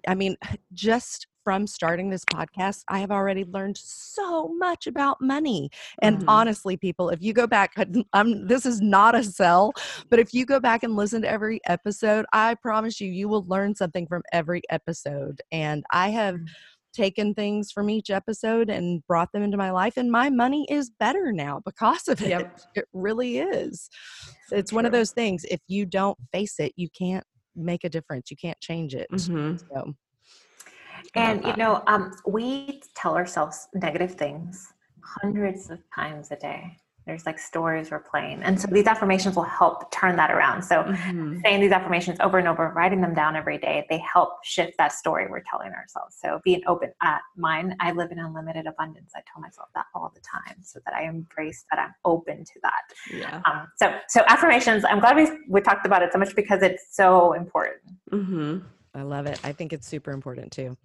I 0.08 0.16
mean, 0.16 0.36
just 0.74 1.28
from 1.48 1.66
starting 1.66 2.10
this 2.10 2.26
podcast, 2.26 2.82
I 2.90 3.00
have 3.00 3.10
already 3.10 3.46
learned 3.46 3.78
so 3.78 4.50
much 4.58 4.86
about 4.86 5.22
money. 5.22 5.70
And 6.02 6.20
Mhm. 6.20 6.26
honestly, 6.28 6.76
people, 6.76 7.08
if 7.10 7.22
you 7.22 7.32
go 7.32 7.48
back, 7.48 7.72
I'm, 8.12 8.48
this 8.48 8.66
is 8.66 8.82
not 8.82 9.16
a 9.16 9.24
sell, 9.24 9.72
but 10.10 10.20
if 10.20 10.34
you 10.34 10.46
go 10.46 10.60
back 10.60 10.84
and 10.84 10.98
listen 10.98 11.22
to 11.22 11.30
every 11.30 11.62
episode, 11.66 12.26
I 12.34 12.56
promise 12.56 13.00
you, 13.00 13.10
you 13.10 13.30
will 13.30 13.46
learn 13.48 13.76
something 13.76 14.08
from 14.08 14.24
every 14.34 14.62
episode. 14.70 15.42
And 15.54 15.86
I 15.90 16.10
have 16.10 16.36
Mm. 16.36 16.48
taken 16.94 17.34
things 17.34 17.72
from 17.72 17.90
each 17.90 18.10
episode 18.10 18.70
and 18.70 19.02
brought 19.08 19.32
them 19.32 19.42
into 19.42 19.56
my 19.56 19.72
life, 19.72 19.94
and 19.96 20.12
my 20.12 20.30
money 20.30 20.68
is 20.70 20.90
better 21.00 21.32
now 21.32 21.62
because 21.64 22.10
of 22.10 22.22
it. 22.22 22.28
Yep. 22.28 22.60
It 22.76 22.86
really 22.92 23.38
is. 23.38 23.90
It's 24.52 24.74
one 24.74 24.86
of 24.86 24.92
those 24.92 25.12
things. 25.12 25.46
If 25.46 25.62
you 25.70 25.86
don't 25.86 26.18
face 26.34 26.60
it, 26.60 26.74
you 26.76 26.90
can't 26.90 27.24
make 27.56 27.86
a 27.86 27.90
difference. 27.90 28.30
You 28.32 28.36
can't 28.36 28.60
change 28.60 28.94
it. 28.94 29.08
Mhm. 29.14 29.58
So, 29.72 29.94
And 31.16 31.44
you 31.46 31.56
know, 31.56 31.84
um, 31.88 32.14
we 32.28 32.82
tell 32.96 33.16
ourselves 33.16 33.68
negative 33.74 34.16
things 34.16 34.74
hundreds 35.22 35.70
of 35.70 35.80
times 35.94 36.32
a 36.32 36.36
day. 36.36 36.78
There's 37.06 37.26
like 37.26 37.40
stories 37.40 37.90
we're 37.90 38.00
playing, 38.00 38.44
and 38.44 38.60
so 38.60 38.68
these 38.68 38.86
affirmations 38.86 39.38
will 39.38 39.44
help 39.44 39.90
turn 39.94 40.18
that 40.18 40.30
around. 40.30 40.62
So 40.62 40.84
Mhm. 40.84 41.42
saying 41.42 41.62
these 41.62 41.72
affirmations 41.72 42.20
over 42.20 42.38
and 42.38 42.50
over, 42.50 42.74
writing 42.76 43.00
them 43.00 43.14
down 43.14 43.38
every 43.38 43.58
day, 43.58 43.86
they 43.90 44.00
help 44.00 44.44
shift 44.44 44.74
that 44.78 44.92
story 44.92 45.26
we're 45.30 45.44
telling 45.50 45.72
ourselves. 45.72 46.18
So 46.20 46.42
being 46.44 46.62
open 46.68 46.92
at 47.02 47.22
mine, 47.38 47.78
I 47.80 47.94
live 47.94 48.12
in 48.12 48.20
unlimited 48.20 48.68
abundance. 48.68 49.14
I 49.16 49.22
tell 49.32 49.42
myself 49.42 49.70
that 49.74 49.86
all 49.96 50.12
the 50.14 50.20
time 50.20 50.58
so 50.64 50.82
that 50.84 50.94
I 50.94 51.04
embrace 51.04 51.64
that 51.72 51.80
I'm 51.80 51.94
open 52.04 52.44
to 52.44 52.60
that. 52.64 52.82
Yeah. 53.10 53.42
Um, 53.46 53.68
so, 53.78 53.98
so 54.10 54.24
affirmations, 54.28 54.84
I'm 54.84 55.00
glad 55.00 55.16
we, 55.16 55.30
we 55.48 55.62
talked 55.62 55.86
about 55.86 56.02
it 56.04 56.12
so 56.12 56.20
much 56.20 56.36
because 56.36 56.62
it's 56.62 56.94
so 56.94 57.32
important. 57.32 57.84
Mhm. 58.12 58.66
I 58.94 59.04
love 59.04 59.26
it. 59.26 59.40
I 59.44 59.54
think 59.54 59.74
it's 59.74 59.88
super 59.88 60.12
important 60.12 60.52
too. 60.52 60.78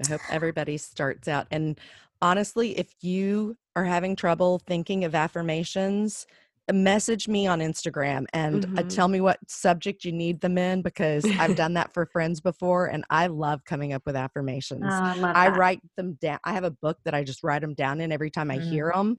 I 0.00 0.06
hope 0.06 0.22
everybody 0.28 0.78
starts 0.78 1.28
out. 1.28 1.48
And 1.50 1.78
honestly, 2.22 2.78
if 2.78 2.94
you 3.02 3.56
are 3.76 3.84
having 3.84 4.16
trouble 4.16 4.60
thinking 4.60 5.04
of 5.04 5.14
affirmations, 5.14 6.26
message 6.72 7.28
me 7.28 7.46
on 7.46 7.60
Instagram 7.60 8.26
and 8.32 8.66
uh, 8.76 8.82
Mhm. 8.82 8.88
tell 8.88 9.08
me 9.08 9.20
what 9.20 9.38
subject 9.48 10.04
you 10.04 10.12
need 10.12 10.40
them 10.40 10.58
in 10.58 10.82
because 10.82 11.32
I've 11.38 11.54
done 11.54 11.74
that 11.74 11.92
for 11.94 12.06
friends 12.06 12.40
before 12.40 12.86
and 12.86 13.04
I 13.10 13.28
love 13.28 13.64
coming 13.66 13.92
up 13.92 14.02
with 14.06 14.16
affirmations. 14.16 15.00
Oh, 15.00 15.24
I 15.34 15.34
I 15.34 15.50
write 15.50 15.80
them 15.96 16.14
down. 16.20 16.38
I 16.44 16.54
have 16.54 16.64
a 16.64 16.70
book 16.70 16.98
that 17.04 17.14
I 17.14 17.24
just 17.24 17.42
write 17.44 17.62
them 17.62 17.74
down 17.74 18.00
in 18.00 18.12
every 18.12 18.30
time 18.30 18.50
I 18.50 18.58
Mm. 18.58 18.60
hear 18.60 18.92
them. 18.94 19.18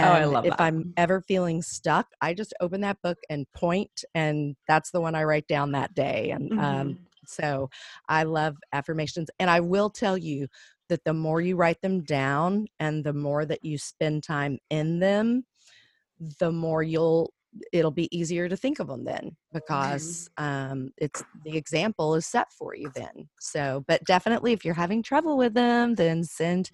Oh, 0.00 0.10
And 0.10 0.12
I 0.12 0.24
love 0.24 0.44
if 0.44 0.54
that. 0.58 0.58
I'm 0.58 0.84
ever 0.96 1.22
feeling 1.22 1.62
stuck, 1.62 2.06
I 2.20 2.34
just 2.34 2.54
open 2.60 2.80
that 2.82 2.98
book 3.02 3.18
and 3.28 3.46
point, 3.52 4.04
and 4.14 4.56
that's 4.68 4.90
the 4.90 5.00
one 5.00 5.14
I 5.14 5.24
write 5.24 5.46
down 5.46 5.72
that 5.72 5.94
day. 5.94 6.30
And 6.30 6.52
um, 6.56 6.96
Mhm. 6.96 7.09
So 7.30 7.70
I 8.08 8.24
love 8.24 8.56
affirmations. 8.72 9.30
And 9.38 9.48
I 9.48 9.60
will 9.60 9.90
tell 9.90 10.18
you, 10.18 10.48
that 10.90 11.04
the 11.04 11.14
more 11.14 11.40
you 11.40 11.56
write 11.56 11.80
them 11.80 12.02
down 12.02 12.66
and 12.78 13.02
the 13.02 13.14
more 13.14 13.46
that 13.46 13.64
you 13.64 13.78
spend 13.78 14.22
time 14.22 14.58
in 14.68 14.98
them, 14.98 15.44
the 16.38 16.52
more 16.52 16.82
you'll 16.82 17.32
it'll 17.72 17.90
be 17.90 18.14
easier 18.16 18.48
to 18.48 18.56
think 18.56 18.78
of 18.78 18.86
them 18.86 19.04
then 19.04 19.36
because 19.52 20.28
um, 20.36 20.90
it's 20.98 21.20
the 21.44 21.56
example 21.56 22.14
is 22.14 22.26
set 22.26 22.46
for 22.52 22.76
you 22.76 22.88
then. 22.94 23.28
So, 23.40 23.84
but 23.88 24.04
definitely 24.04 24.52
if 24.52 24.64
you're 24.64 24.74
having 24.74 25.02
trouble 25.02 25.36
with 25.36 25.54
them, 25.54 25.94
then 25.94 26.22
send 26.22 26.70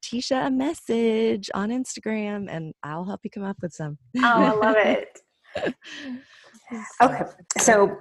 Tisha 0.00 0.46
a 0.46 0.50
message 0.50 1.50
on 1.54 1.70
Instagram 1.70 2.46
and 2.48 2.72
I'll 2.84 3.04
help 3.04 3.20
you 3.24 3.30
come 3.30 3.44
up 3.44 3.56
with 3.62 3.72
some. 3.72 3.98
Oh, 4.18 4.22
I 4.22 4.52
love 4.52 4.76
it. 4.78 5.20
okay. 7.02 7.22
So, 7.58 7.96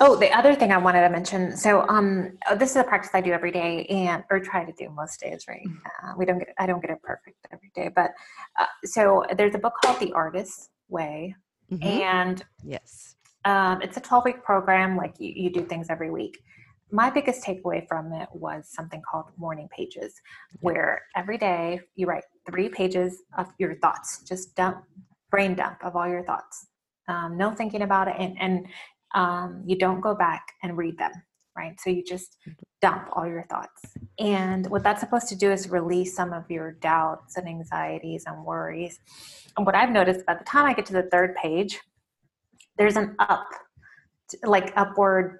oh, 0.00 0.16
the 0.16 0.30
other 0.36 0.54
thing 0.54 0.72
I 0.72 0.78
wanted 0.78 1.02
to 1.02 1.10
mention. 1.10 1.56
So, 1.56 1.86
um, 1.88 2.36
oh, 2.50 2.56
this 2.56 2.70
is 2.70 2.76
a 2.76 2.84
practice 2.84 3.10
I 3.14 3.20
do 3.20 3.32
every 3.32 3.50
day 3.52 3.84
and, 3.86 4.24
or 4.30 4.40
try 4.40 4.64
to 4.64 4.72
do 4.72 4.90
most 4.90 5.20
days, 5.20 5.44
right? 5.48 5.66
Uh, 6.02 6.12
we 6.16 6.24
don't 6.24 6.38
get, 6.38 6.48
I 6.58 6.66
don't 6.66 6.80
get 6.80 6.90
it 6.90 7.02
perfect 7.02 7.36
every 7.52 7.70
day, 7.74 7.90
but, 7.94 8.10
uh, 8.58 8.66
so 8.84 9.24
there's 9.36 9.54
a 9.54 9.58
book 9.58 9.74
called 9.84 10.00
The 10.00 10.12
Artist's 10.12 10.70
Way. 10.88 11.36
Mhm. 11.72 11.84
And 11.84 12.44
Yes. 12.62 13.16
um, 13.44 13.80
it's 13.82 13.96
a 13.96 14.00
12 14.00 14.24
week 14.24 14.42
program, 14.42 14.96
like 14.96 15.18
you, 15.20 15.32
you 15.34 15.50
do 15.50 15.64
things 15.64 15.86
every 15.90 16.10
week. 16.10 16.38
My 16.90 17.08
biggest 17.10 17.44
takeaway 17.44 17.86
from 17.88 18.12
it 18.12 18.28
was 18.32 18.68
something 18.68 19.02
called 19.10 19.26
morning 19.36 19.68
pages, 19.74 20.14
where 20.60 21.02
every 21.16 21.38
day 21.38 21.80
you 21.96 22.06
write 22.06 22.24
three 22.48 22.68
pages 22.68 23.22
of 23.38 23.46
your 23.58 23.74
thoughts, 23.76 24.22
just 24.22 24.54
dump, 24.54 24.84
brain 25.30 25.54
dump 25.54 25.78
of 25.84 25.96
all 25.96 26.06
your 26.06 26.22
thoughts. 26.24 26.66
Um, 27.08 27.36
no 27.36 27.50
thinking 27.52 27.82
about 27.82 28.08
it, 28.08 28.16
and, 28.18 28.36
and 28.40 28.66
um, 29.14 29.62
you 29.66 29.76
don't 29.76 30.00
go 30.00 30.14
back 30.14 30.46
and 30.62 30.76
read 30.76 30.98
them, 30.98 31.12
right? 31.56 31.80
So 31.80 31.90
you 31.90 32.02
just 32.04 32.36
dump 32.82 33.08
all 33.12 33.26
your 33.26 33.44
thoughts. 33.48 33.82
And 34.18 34.68
what 34.68 34.82
that's 34.82 35.00
supposed 35.00 35.28
to 35.28 35.36
do 35.36 35.50
is 35.50 35.70
release 35.70 36.14
some 36.14 36.32
of 36.32 36.50
your 36.50 36.72
doubts 36.72 37.36
and 37.36 37.48
anxieties 37.48 38.24
and 38.26 38.44
worries. 38.44 38.98
And 39.56 39.64
what 39.64 39.74
I've 39.74 39.90
noticed 39.90 40.26
by 40.26 40.34
the 40.34 40.44
time 40.44 40.66
I 40.66 40.74
get 40.74 40.86
to 40.86 40.92
the 40.92 41.04
third 41.04 41.34
page, 41.36 41.80
there's 42.76 42.96
an 42.96 43.14
up 43.18 43.46
like 44.42 44.72
upward 44.76 45.38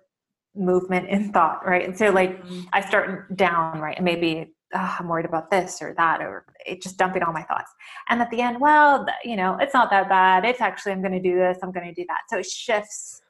movement 0.54 1.08
in 1.08 1.32
thought 1.32 1.66
right 1.66 1.84
and 1.84 1.98
so 1.98 2.10
like 2.10 2.40
i 2.72 2.80
start 2.80 3.34
down 3.37 3.80
right 3.80 3.96
and 3.96 4.04
maybe 4.04 4.54
oh, 4.74 4.96
i'm 5.00 5.08
worried 5.08 5.26
about 5.26 5.50
this 5.50 5.82
or 5.82 5.94
that 5.96 6.20
or 6.20 6.44
it 6.64 6.80
just 6.80 6.96
dumping 6.96 7.22
all 7.22 7.32
my 7.32 7.42
thoughts 7.42 7.72
and 8.08 8.20
at 8.22 8.30
the 8.30 8.40
end 8.40 8.60
well 8.60 9.04
you 9.24 9.34
know 9.34 9.56
it's 9.60 9.74
not 9.74 9.90
that 9.90 10.08
bad 10.08 10.44
it's 10.44 10.60
actually 10.60 10.92
i'm 10.92 11.00
going 11.00 11.12
to 11.12 11.20
do 11.20 11.34
this 11.37 11.58
i'm 11.62 11.72
going 11.72 11.87
to 11.87 11.94
do 11.94 12.06
that 12.08 12.20
so 12.28 12.38
it 12.38 12.46
shifts 12.46 13.22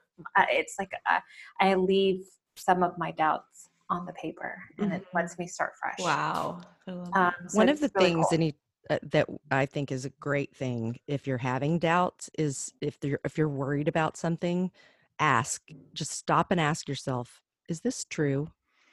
it's 0.51 0.77
like 0.79 0.93
uh, 1.11 1.21
i 1.61 1.75
leave 1.75 2.25
some 2.57 2.83
of 2.83 2.97
my 2.99 3.11
doubts 3.13 3.69
on 3.91 4.07
the 4.07 4.13
paper 4.15 4.59
and 4.79 4.93
it 4.93 5.03
Mhm. 5.03 5.07
lets 5.15 5.39
me 5.39 5.47
start 5.47 5.73
fresh 5.81 5.99
Wow. 5.99 6.65
Um, 7.15 7.33
so 7.49 7.59
One 7.59 7.69
of 7.69 7.81
the 7.81 7.89
really 7.95 8.07
things 8.07 8.27
cool. 8.31 8.39
any 8.39 8.55
uh, 8.91 8.99
that 9.03 9.27
I 9.51 9.67
think 9.67 9.91
is 9.91 10.05
a 10.05 10.11
great 10.21 10.55
thing 10.55 10.99
if 11.07 11.27
you're 11.27 11.39
having 11.39 11.79
doubts 11.79 12.29
is 12.39 12.73
if 12.81 12.99
you're 13.03 13.21
if 13.25 13.39
you're 13.39 13.49
worried 13.49 13.89
about 13.89 14.17
something, 14.17 14.71
ask. 15.19 15.63
Just 15.95 16.13
stop 16.13 16.51
and 16.51 16.61
ask 16.61 16.89
yourself, 16.89 17.41
is 17.69 17.81
this 17.81 18.05
true? 18.05 18.49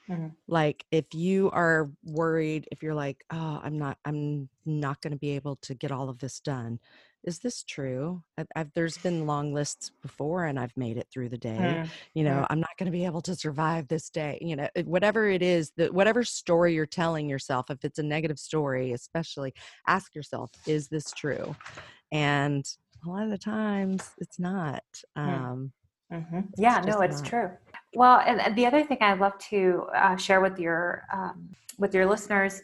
Mhm. 0.08 0.36
Like 0.48 0.84
if 0.90 1.14
you 1.14 1.50
are 1.50 1.90
worried, 2.04 2.68
if 2.72 2.82
you're 2.82 2.94
like, 2.94 3.24
oh, 3.30 3.60
I'm 3.62 3.78
not, 3.78 3.98
I'm 4.04 4.48
not 4.66 5.00
going 5.00 5.12
to 5.12 5.18
be 5.18 5.30
able 5.30 5.56
to 5.56 5.74
get 5.74 5.92
all 5.92 6.08
of 6.08 6.18
this 6.18 6.40
done. 6.40 6.78
Is 7.24 7.38
this 7.38 7.62
true? 7.62 8.22
I've, 8.36 8.46
I've, 8.56 8.70
there's 8.74 8.98
been 8.98 9.26
long 9.26 9.52
lists 9.54 9.92
before, 10.02 10.44
and 10.46 10.58
I've 10.58 10.76
made 10.76 10.96
it 10.96 11.06
through 11.12 11.28
the 11.28 11.38
day 11.38 11.58
Mm, 11.58 11.90
you 12.14 12.24
know 12.24 12.40
Mm. 12.42 12.46
i'm 12.50 12.60
not 12.60 12.70
going 12.78 12.86
to 12.86 12.92
be 12.92 13.04
able 13.04 13.20
to 13.22 13.34
survive 13.34 13.88
this 13.88 14.10
day 14.10 14.38
you 14.40 14.56
know 14.56 14.68
whatever 14.84 15.28
it 15.28 15.42
is 15.42 15.72
that 15.76 15.92
whatever 15.92 16.22
story 16.22 16.74
you're 16.74 16.86
telling 16.86 17.28
yourself 17.28 17.70
if 17.70 17.84
it's 17.84 17.98
a 17.98 18.02
negative 18.02 18.38
story 18.38 18.92
especially 18.92 19.52
ask 19.86 20.14
yourself 20.14 20.50
is 20.66 20.88
this 20.88 21.12
true 21.12 21.54
and 22.10 22.64
a 23.04 23.08
lot 23.08 23.24
of 23.24 23.30
the 23.30 23.38
times 23.38 24.12
it's 24.18 24.38
not 24.38 24.82
um 25.16 25.72
Mhm. 26.12 26.48
Yeah, 26.58 26.80
It's 26.80 26.86
no, 26.86 27.00
it's 27.00 27.22
not. 27.22 27.30
true. 27.30 27.50
Well, 27.94 28.20
and, 28.26 28.40
and 28.40 28.54
the 28.54 28.66
other 28.66 28.84
thing 28.84 28.98
I'd 29.00 29.18
love 29.18 29.38
to 29.50 29.86
uh, 29.94 30.16
share 30.16 30.40
with 30.42 30.58
your 30.58 31.04
um, 31.12 31.48
with 31.78 31.94
your 31.94 32.06
listeners 32.06 32.60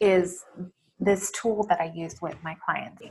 is 0.00 0.44
this 0.98 1.30
tool 1.32 1.66
that 1.68 1.80
I 1.80 1.92
use 1.94 2.20
with 2.22 2.36
my 2.42 2.56
clients. 2.64 3.02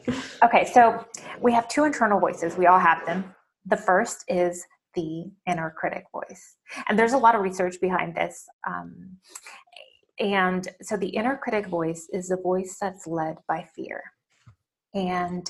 Okay, 0.43 0.65
so 0.65 1.06
we 1.39 1.54
have 1.54 1.67
two 1.67 1.84
internal 1.84 2.19
voices. 2.19 2.58
We 2.58 2.65
all 2.67 2.80
have 2.80 3.06
them. 3.06 3.34
The 3.65 3.78
first 3.78 4.24
is 4.28 4.65
the 4.95 5.26
inner 5.48 5.74
critic 5.78 6.06
voice, 6.12 6.58
and 6.88 6.98
there's 6.98 7.13
a 7.13 7.17
lot 7.17 7.36
of 7.36 7.41
research 7.41 7.80
behind 7.82 8.15
this. 8.15 8.45
Um, 8.67 9.17
and 10.19 10.67
so 10.82 10.95
the 10.98 11.10
inner 11.10 11.38
critic 11.38 11.67
voice 11.67 12.08
is 12.12 12.30
the 12.30 12.38
voice 12.38 12.78
that's 12.80 13.06
led 13.06 13.36
by 13.48 13.67
fear, 13.76 14.02
and 14.93 15.50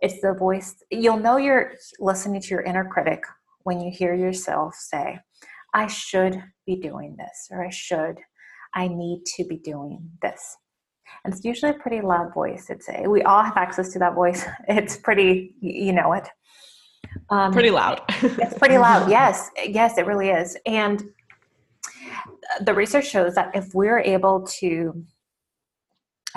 it's 0.00 0.20
the 0.20 0.34
voice 0.34 0.76
you'll 0.90 1.18
know 1.18 1.36
you're 1.36 1.72
listening 1.98 2.40
to 2.40 2.48
your 2.48 2.62
inner 2.62 2.84
critic 2.84 3.24
when 3.64 3.80
you 3.80 3.90
hear 3.90 4.14
yourself 4.14 4.74
say, 4.74 5.18
I 5.74 5.86
should 5.88 6.42
be 6.66 6.76
doing 6.76 7.16
this, 7.18 7.48
or 7.50 7.64
I 7.64 7.70
should, 7.70 8.20
I 8.74 8.88
need 8.88 9.24
to 9.36 9.44
be 9.44 9.56
doing 9.56 10.10
this. 10.22 10.56
And 11.24 11.32
it's 11.32 11.44
usually 11.44 11.70
a 11.70 11.74
pretty 11.74 12.00
loud 12.00 12.32
voice. 12.34 12.70
It's 12.70 12.88
a, 12.88 13.08
we 13.08 13.22
all 13.22 13.42
have 13.42 13.56
access 13.56 13.90
to 13.92 13.98
that 14.00 14.14
voice. 14.14 14.44
It's 14.68 14.96
pretty, 14.96 15.54
you 15.60 15.92
know 15.92 16.12
it. 16.12 16.28
Um, 17.30 17.52
Pretty 17.52 17.70
loud. 17.70 18.00
it's 18.08 18.58
pretty 18.58 18.78
loud. 18.78 19.08
Yes, 19.18 19.50
yes, 19.64 19.98
it 19.98 20.06
really 20.06 20.30
is. 20.30 20.56
And 20.66 21.04
the 22.62 22.74
research 22.74 23.08
shows 23.08 23.34
that 23.34 23.54
if 23.54 23.74
we're 23.74 24.00
able 24.00 24.46
to 24.60 25.04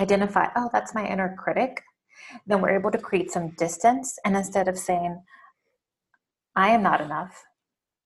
identify, 0.00 0.48
oh, 0.56 0.70
that's 0.72 0.94
my 0.94 1.06
inner 1.06 1.34
critic, 1.38 1.82
then 2.46 2.60
we're 2.60 2.78
able 2.78 2.90
to 2.90 2.98
create 2.98 3.30
some 3.30 3.50
distance. 3.50 4.18
And 4.24 4.36
instead 4.36 4.68
of 4.68 4.78
saying, 4.78 5.20
I 6.54 6.70
am 6.70 6.82
not 6.82 7.00
enough, 7.00 7.44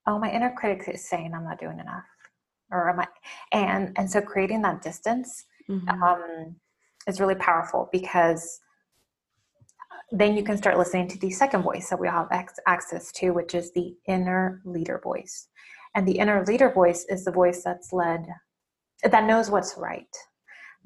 oh, 0.07 0.17
my 0.19 0.31
inner 0.31 0.53
critic 0.57 0.87
is 0.93 1.07
saying 1.07 1.33
I'm 1.33 1.43
not 1.43 1.59
doing 1.59 1.79
enough. 1.79 2.05
Or 2.71 2.89
am 2.89 2.99
I? 2.99 3.07
And 3.51 3.93
and 3.97 4.09
so 4.09 4.19
creating 4.19 4.63
that 4.63 4.81
distance 4.81 5.45
Mhm. 5.69 6.01
um, 6.01 6.55
is 7.07 7.19
really 7.19 7.35
powerful 7.35 7.89
because 7.91 8.59
then 10.11 10.37
you 10.37 10.43
can 10.43 10.57
start 10.57 10.77
listening 10.77 11.07
to 11.07 11.17
the 11.19 11.31
second 11.31 11.63
voice 11.63 11.89
that 11.89 11.99
we 11.99 12.07
all 12.07 12.27
have 12.29 12.31
ac- 12.31 12.61
access 12.67 13.11
to, 13.11 13.31
which 13.31 13.55
is 13.55 13.71
the 13.71 13.95
inner 14.07 14.61
leader 14.63 14.99
voice. 15.03 15.47
And 15.95 16.07
the 16.07 16.19
inner 16.19 16.43
leader 16.45 16.69
voice 16.69 17.05
is 17.09 17.25
the 17.25 17.31
voice 17.31 17.63
that's 17.63 17.91
led, 17.91 18.25
that 19.03 19.25
knows 19.25 19.49
what's 19.49 19.75
right, 19.77 20.15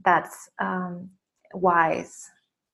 that's 0.03 0.49
um, 0.59 1.09
wise, 1.53 2.29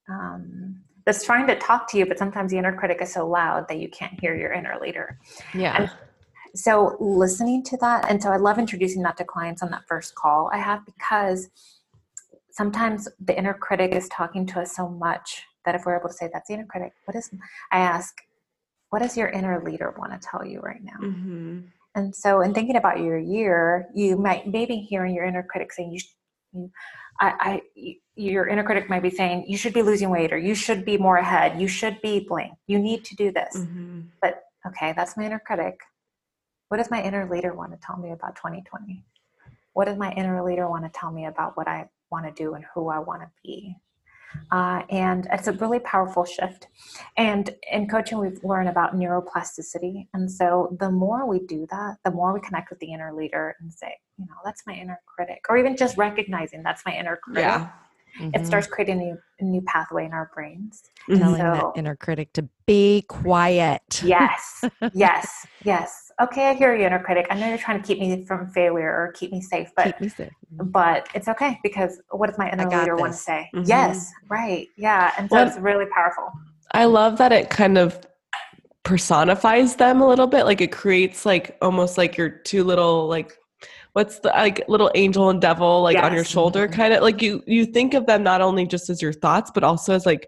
um, 0.09 0.81
that's 1.05 1.25
trying 1.25 1.47
to 1.47 1.55
talk 1.57 1.89
to 1.91 1.97
you, 1.97 2.05
but 2.05 2.17
sometimes 2.17 2.51
the 2.51 2.57
inner 2.57 2.75
critic 2.75 2.99
is 3.01 3.11
so 3.11 3.27
loud 3.27 3.67
that 3.67 3.79
you 3.79 3.89
can't 3.89 4.19
hear 4.19 4.35
your 4.35 4.53
inner 4.53 4.77
leader 4.81 5.19
yeah. 5.53 5.89
so 6.55 6.95
listening 6.99 7.63
to 7.63 7.77
that 7.77 8.09
and 8.09 8.21
so 8.21 8.29
i 8.29 8.37
love 8.37 8.59
introducing 8.59 9.01
that 9.01 9.17
to 9.17 9.23
clients 9.23 9.63
on 9.63 9.69
that 9.71 9.83
first 9.87 10.13
call 10.15 10.49
i 10.53 10.57
have 10.57 10.85
because 10.85 11.49
sometimes 12.53 13.09
the 13.19 13.37
inner 13.37 13.53
critic 13.53 13.91
is 13.93 14.07
talking 14.09 14.45
to 14.45 14.61
us 14.61 14.75
so 14.75 14.87
much 14.87 15.43
that 15.65 15.75
if 15.75 15.85
we're 15.85 15.97
able 15.97 16.09
to 16.09 16.15
say 16.15 16.29
that's 16.31 16.47
the 16.47 16.53
inner 16.53 16.65
critic 16.65 16.93
what 17.05 17.15
is 17.15 17.29
i 17.71 17.79
ask 17.79 18.13
what 18.89 19.01
does 19.01 19.17
your 19.17 19.29
inner 19.29 19.61
leader 19.63 19.93
want 19.97 20.11
to 20.13 20.27
tell 20.27 20.45
you 20.45 20.59
right 20.59 20.83
now 20.83 20.97
hmm 20.99 21.59
and 21.95 22.15
so 22.15 22.41
in 22.41 22.55
thinking 22.55 22.75
about 22.75 22.99
your 22.99 23.19
year 23.19 23.87
you 23.93 24.17
might 24.17 24.47
maybe 24.47 24.77
hearing 24.77 25.13
your 25.13 25.25
inner 25.25 25.43
critic 25.43 25.71
saying 25.71 25.91
you, 25.91 26.71
I, 27.19 27.61
I 27.75 27.95
your 28.15 28.47
inner 28.47 28.63
critic 28.63 28.89
might 28.89 29.03
be 29.03 29.11
saying 29.11 29.45
you 29.47 29.57
should 29.57 29.75
be 29.75 29.83
losing 29.83 30.09
weight 30.09 30.33
or 30.33 30.39
you 30.39 30.55
should 30.55 30.85
be 30.85 30.97
more 30.97 31.17
ahead 31.17 31.61
you 31.61 31.67
should 31.67 32.01
be 32.01 32.25
blank 32.27 32.53
you 32.65 32.79
need 32.79 33.05
to 33.05 33.15
do 33.15 33.31
this 33.31 33.53
hmm 33.55 34.01
but 34.23 34.43
okay, 34.65 34.93
that's 34.95 35.17
my 35.17 35.25
inner 35.25 35.41
critic. 35.45 35.79
What 36.69 36.77
does 36.77 36.89
my 36.89 37.03
inner 37.03 37.29
leader 37.29 37.53
want 37.53 37.71
to 37.73 37.77
tell 37.85 37.97
me 37.97 38.11
about 38.11 38.35
2020? 38.35 39.03
What 39.73 39.85
does 39.85 39.97
my 39.97 40.11
inner 40.13 40.43
leader 40.43 40.69
want 40.69 40.85
to 40.85 40.89
tell 40.97 41.11
me 41.11 41.25
about 41.25 41.57
what 41.57 41.67
I 41.67 41.89
want 42.13 42.25
to 42.25 42.43
do 42.43 42.47
and 42.55 42.63
who 42.73 42.81
I 42.97 42.99
want 42.99 43.21
to 43.23 43.29
be? 43.43 43.75
Uh, 44.51 44.81
and 44.89 45.27
it's 45.31 45.47
a 45.47 45.53
really 45.63 45.79
powerful 45.79 46.25
shift. 46.25 46.67
And 47.17 47.45
in 47.71 47.87
coaching, 47.87 48.17
we've 48.17 48.43
learned 48.43 48.69
about 48.69 48.95
neuroplasticity. 48.95 50.07
And 50.15 50.31
so 50.39 50.75
the 50.79 50.91
more 51.03 51.21
we 51.27 51.39
do 51.55 51.67
that, 51.69 51.97
the 52.03 52.11
more 52.19 52.33
we 52.33 52.41
connect 52.47 52.69
with 52.71 52.79
the 52.79 52.91
inner 52.95 53.13
leader 53.13 53.55
and 53.59 53.71
say, 53.71 53.91
you 54.17 54.25
know, 54.25 54.39
that's 54.45 54.63
my 54.65 54.73
inner 54.73 54.99
critic, 55.05 55.41
or 55.49 55.57
even 55.57 55.75
just 55.83 55.97
recognizing 55.97 56.63
that's 56.63 56.83
my 56.85 56.93
inner 57.01 57.17
critic. 57.23 57.43
Yeah. 57.43 57.69
It 58.19 58.33
mhm. 58.33 58.45
starts 58.45 58.67
creating 58.67 59.01
a 59.01 59.03
new, 59.03 59.17
a 59.39 59.43
new 59.43 59.61
pathway 59.61 60.05
in 60.05 60.13
our 60.13 60.29
brains. 60.33 60.83
Telling 61.09 61.41
So- 61.41 61.71
that 61.73 61.79
inner 61.79 61.95
critic 61.95 62.31
to 62.33 62.47
be 62.65 63.01
quiet 63.09 64.01
Yes, 64.03 64.63
yes, 64.93 65.45
yes. 65.63 66.11
Okay, 66.21 66.49
I 66.49 66.53
hear 66.53 66.75
you, 66.75 66.85
inner 66.85 67.03
critic. 67.03 67.25
I 67.29 67.39
know 67.39 67.49
you're 67.49 67.57
trying 67.57 67.81
to 67.81 67.85
keep 67.87 67.99
me 67.99 68.23
from 68.25 68.47
failure 68.51 68.89
or 68.89 69.11
keep 69.13 69.31
me 69.31 69.41
safe, 69.41 69.71
but 69.75 69.99
me 69.99 70.09
safe 70.09 70.31
but 70.51 71.07
it's 71.15 71.27
okay 71.27 71.59
because 71.63 71.99
what 72.11 72.27
does 72.27 72.37
my 72.37 72.49
inner 72.51 72.69
leader 72.69 72.95
want 72.95 73.11
to 73.13 73.17
say? 73.17 73.49
Mhm. 73.55 73.67
Yes, 73.67 74.11
right, 74.29 74.67
yeah, 74.77 75.11
and 75.17 75.29
so 75.29 75.37
Well- 75.37 75.47
it's 75.47 75.57
really 75.57 75.85
powerful. 75.87 76.31
I 76.71 76.85
love 76.85 77.17
that 77.17 77.31
it 77.31 77.49
kind 77.49 77.77
of 77.77 77.99
personifies 78.83 79.75
them 79.75 80.01
a 80.01 80.07
little 80.07 80.27
bit. 80.27 80.45
Like 80.45 80.61
it 80.61 80.71
creates 80.71 81.25
like 81.25 81.57
almost 81.61 81.97
like 81.97 82.17
your 82.17 82.29
two 82.29 82.63
little 82.63 83.07
like 83.07 83.33
what's 83.93 84.19
the 84.19 84.29
like 84.29 84.63
little 84.67 84.91
angel 84.95 85.29
and 85.29 85.39
devil 85.39 85.81
like 85.81 85.97
on 85.97 86.13
your 86.13 86.23
shoulder 86.23 86.67
Mhm. 86.67 86.73
kind 86.73 86.93
of 86.93 87.01
like 87.01 87.21
you 87.21 87.43
you 87.47 87.65
think 87.65 87.93
of 87.93 88.05
them 88.07 88.23
not 88.23 88.41
only 88.41 88.65
just 88.65 88.89
as 88.89 89.01
your 89.01 89.13
thoughts 89.13 89.51
but 89.53 89.63
also 89.63 89.93
as 89.93 90.05
like 90.05 90.27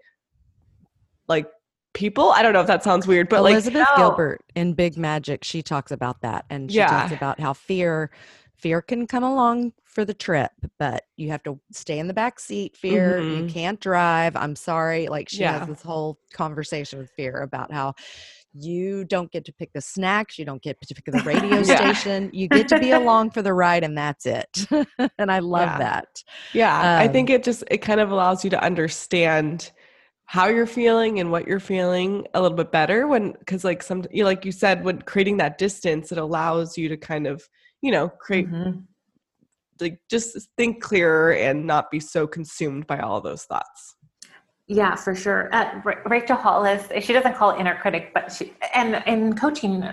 like 1.28 1.46
people 1.92 2.30
i 2.32 2.42
don't 2.42 2.52
know 2.52 2.60
if 2.60 2.66
that 2.66 2.84
sounds 2.84 3.06
weird 3.06 3.28
but 3.28 3.42
like 3.42 3.52
Elizabeth 3.52 3.86
No. 3.90 3.96
Gilbert 3.96 4.40
in 4.54 4.72
Big 4.74 4.96
Magic, 4.96 5.44
she 5.44 5.62
talks 5.62 5.90
about 5.90 6.20
that, 6.22 6.44
and 6.50 6.70
she 6.70 6.78
Yeah. 6.78 6.86
talks 6.88 7.12
about 7.12 7.38
how 7.40 7.52
fear, 7.52 8.10
fear 8.56 8.80
can 8.80 9.06
come 9.06 9.22
along 9.22 9.72
for 9.84 10.04
the 10.04 10.14
trip, 10.14 10.50
but 10.78 11.04
you 11.16 11.28
have 11.30 11.42
to 11.42 11.58
stay 11.72 11.98
in 11.98 12.06
the 12.06 12.14
back 12.14 12.38
seat. 12.40 12.74
Fear, 12.76 13.20
you 13.20 13.42
Mhm. 13.44 13.50
can't 13.52 13.80
drive. 13.80 14.34
I'm 14.36 14.56
sorry. 14.56 15.08
Like 15.08 15.28
she 15.28 15.40
Yeah. 15.40 15.58
has 15.58 15.68
this 15.68 15.82
whole 15.82 16.18
conversation 16.32 16.98
with 16.98 17.10
fear 17.10 17.40
about 17.42 17.70
how 17.72 17.94
you 18.58 19.04
don't 19.04 19.30
get 19.30 19.44
to 19.46 19.52
pick 19.52 19.70
the 19.72 19.80
snacks, 19.80 20.38
you 20.38 20.44
don't 20.44 20.62
get 20.62 20.80
to 20.80 20.94
pick 20.94 21.04
the 21.06 21.22
radio 21.24 21.62
Yeah. 21.62 21.92
station. 21.92 22.30
You 22.32 22.48
get 22.48 22.68
to 22.68 22.78
be 22.78 22.90
along 22.92 23.30
for 23.30 23.42
the 23.42 23.52
ride, 23.52 23.84
and 23.84 23.96
that's 23.96 24.26
it. 24.26 24.66
and 25.18 25.30
I 25.30 25.38
love 25.40 25.68
Yeah. 25.68 25.78
that. 25.78 26.22
Yeah, 26.54 26.94
I 26.98 27.06
Um, 27.06 27.12
think 27.12 27.30
it 27.30 27.42
just 27.44 27.64
it 27.70 27.78
kind 27.78 28.00
of 28.00 28.10
allows 28.10 28.44
you 28.44 28.50
to 28.50 28.62
understand 28.62 29.72
how 30.26 30.46
you're 30.48 30.66
feeling 30.66 31.20
and 31.20 31.30
what 31.30 31.46
you're 31.46 31.60
feeling 31.60 32.26
a 32.34 32.42
little 32.42 32.56
bit 32.56 32.72
better 32.72 33.06
when 33.06 33.32
because 33.38 33.62
like 33.64 33.82
some 33.82 34.04
you 34.10 34.24
like 34.24 34.44
you 34.44 34.50
said 34.52 34.84
when 34.84 35.00
creating 35.02 35.36
that 35.36 35.56
distance 35.56 36.10
it 36.10 36.18
allows 36.18 36.76
you 36.76 36.88
to 36.88 36.96
kind 36.96 37.28
of 37.28 37.48
you 37.80 37.92
know 37.92 38.08
create 38.08 38.48
Mhm. 38.48 38.82
like 39.80 40.00
just 40.10 40.36
think 40.56 40.82
clearer 40.82 41.32
and 41.32 41.66
not 41.66 41.90
be 41.90 42.00
so 42.00 42.26
consumed 42.26 42.86
by 42.86 42.98
all 42.98 43.20
those 43.20 43.44
thoughts. 43.44 43.95
Yeah, 44.68 44.96
for 44.96 45.14
sure. 45.14 45.48
Uh, 45.54 45.80
Rachel 46.06 46.36
Hollis, 46.36 46.88
she 47.04 47.12
doesn't 47.12 47.36
call 47.36 47.50
it 47.50 47.60
inner 47.60 47.76
critic, 47.76 48.10
but 48.12 48.32
she, 48.32 48.52
and 48.74 49.02
in 49.06 49.36
coaching, 49.36 49.84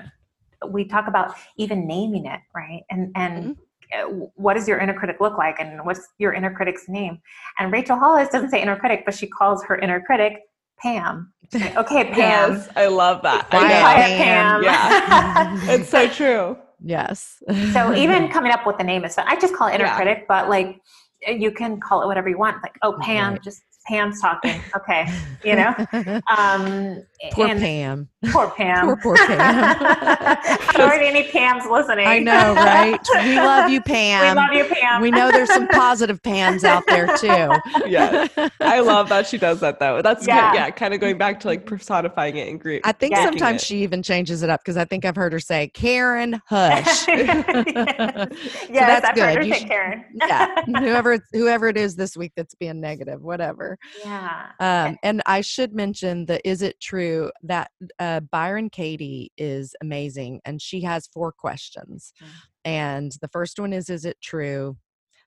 we 0.67 0.85
talk 0.85 1.07
about 1.07 1.35
even 1.57 1.85
naming 1.87 2.25
it, 2.25 2.39
right? 2.55 2.81
And, 2.89 3.11
and 3.15 3.55
uh, 3.93 4.05
what 4.35 4.55
does 4.55 4.67
your 4.67 4.79
inner 4.79 4.93
critic 4.93 5.17
look 5.19 5.37
like? 5.37 5.59
And 5.59 5.85
what's 5.85 6.07
your 6.17 6.33
inner 6.33 6.51
critic's 6.51 6.89
name? 6.89 7.19
And 7.59 7.71
Rachel 7.71 7.97
Hollis 7.97 8.29
doesn't 8.29 8.49
say 8.49 8.61
inner 8.61 8.75
critic, 8.75 9.03
but 9.05 9.13
she 9.13 9.27
calls 9.27 9.63
her 9.65 9.77
inner 9.77 10.01
critic 10.01 10.39
Pam. 10.81 11.31
Okay, 11.55 12.03
Pam. 12.11 12.53
Yes, 12.53 12.69
I 12.75 12.87
love 12.87 13.21
that. 13.21 13.49
Quiet 13.51 13.71
I. 13.71 13.79
Quiet 13.81 14.17
Pam. 14.17 14.63
Pam. 14.63 15.69
It's 15.69 15.89
so 15.89 16.07
true. 16.09 16.57
Yes. 16.85 17.41
so 17.71 17.95
even 17.95 18.27
coming 18.29 18.51
up 18.51 18.65
with 18.65 18.77
the 18.77 18.83
name 18.83 19.05
is, 19.05 19.17
I 19.17 19.39
just 19.39 19.53
call 19.55 19.67
it 19.67 19.75
inner 19.75 19.85
Yeah. 19.85 19.95
critic, 19.95 20.25
but 20.27 20.49
like 20.49 20.81
you 21.27 21.51
can 21.51 21.79
call 21.79 22.01
it 22.01 22.07
whatever 22.07 22.27
you 22.27 22.37
want. 22.37 22.61
Like, 22.63 22.75
oh, 22.81 22.97
Pam, 23.01 23.33
Right. 23.33 23.43
just 23.43 23.61
Pam's 23.87 24.21
talking. 24.21 24.61
Okay, 24.75 25.05
you 25.43 25.55
know. 25.55 25.73
Um, 26.37 27.03
poor 27.33 27.47
and- 27.47 27.59
Pam. 27.59 28.09
Poor 28.31 28.49
Pam. 28.51 28.85
Poor, 28.85 28.95
poor 28.97 29.15
Pam. 29.15 29.85
Already 30.75 31.07
any 31.07 31.23
Pams 31.29 31.69
listening. 31.69 32.07
I 32.07 32.19
know, 32.19 32.53
right? 32.55 32.99
We 33.23 33.35
love 33.39 33.69
you, 33.69 33.81
Pam. 33.81 34.35
we 34.35 34.41
love 34.41 34.53
you, 34.53 34.75
Pam. 34.75 35.01
We 35.01 35.11
know 35.11 35.31
there's 35.31 35.51
some 35.53 35.67
positive 35.67 36.21
Pams 36.21 36.63
out 36.63 36.83
there 36.87 37.07
too. 37.17 37.51
Yeah, 37.85 38.27
I 38.61 38.79
love 38.79 39.09
that 39.09 39.27
she 39.27 39.37
does 39.37 39.59
that 39.59 39.79
though. 39.79 40.01
That's 40.01 40.25
Yeah. 40.25 40.53
yeah, 40.53 40.65
yeah 40.65 40.69
kind 40.71 40.93
of 40.93 40.99
going 40.99 41.17
back 41.17 41.39
to 41.41 41.47
like 41.47 41.65
personifying 41.65 42.37
it 42.37 42.47
and 42.47 42.59
great. 42.59 42.81
I 42.85 42.91
think 42.93 43.13
Yeah. 43.13 43.25
sometimes 43.25 43.61
she 43.63 43.83
even 43.83 44.01
changes 44.01 44.41
it 44.41 44.49
up 44.49 44.61
because 44.61 44.77
I 44.77 44.85
think 44.85 45.03
I've 45.05 45.15
heard 45.15 45.33
her 45.33 45.39
say, 45.39 45.67
Karen, 45.73 46.41
hush. 46.47 47.07
yes, 47.07 48.29
that's 48.71 49.05
I've 49.05 49.17
heard 49.17 49.35
good. 49.35 49.35
her 49.37 49.41
You 49.43 49.53
say 49.53 49.59
should- 49.59 49.67
Karen. 49.67 50.05
yeah. 50.15 50.55
Whoever 50.65 51.19
whoever 51.33 51.67
it 51.67 51.77
is 51.77 51.95
this 51.95 52.15
week 52.17 52.31
that's 52.35 52.55
being 52.55 52.79
negative, 52.79 53.21
whatever. 53.21 53.77
yeah. 54.03 54.47
Um, 54.59 54.97
and 55.03 55.21
I 55.25 55.41
should 55.41 55.73
mention 55.73 56.25
the 56.25 56.45
is 56.47 56.61
it 56.61 56.79
true 56.79 57.31
that 57.43 57.69
uh, 57.99 58.12
Byron 58.21 58.69
Katie 58.69 59.31
is 59.37 59.75
amazing 59.81 60.41
and 60.45 60.61
she 60.61 60.81
has 60.81 61.07
four 61.07 61.31
questions. 61.31 62.13
Mm. 62.21 62.27
And 62.65 63.11
the 63.21 63.27
first 63.27 63.59
one 63.59 63.73
is 63.73 63.89
is 63.89 64.05
it 64.05 64.17
true? 64.21 64.77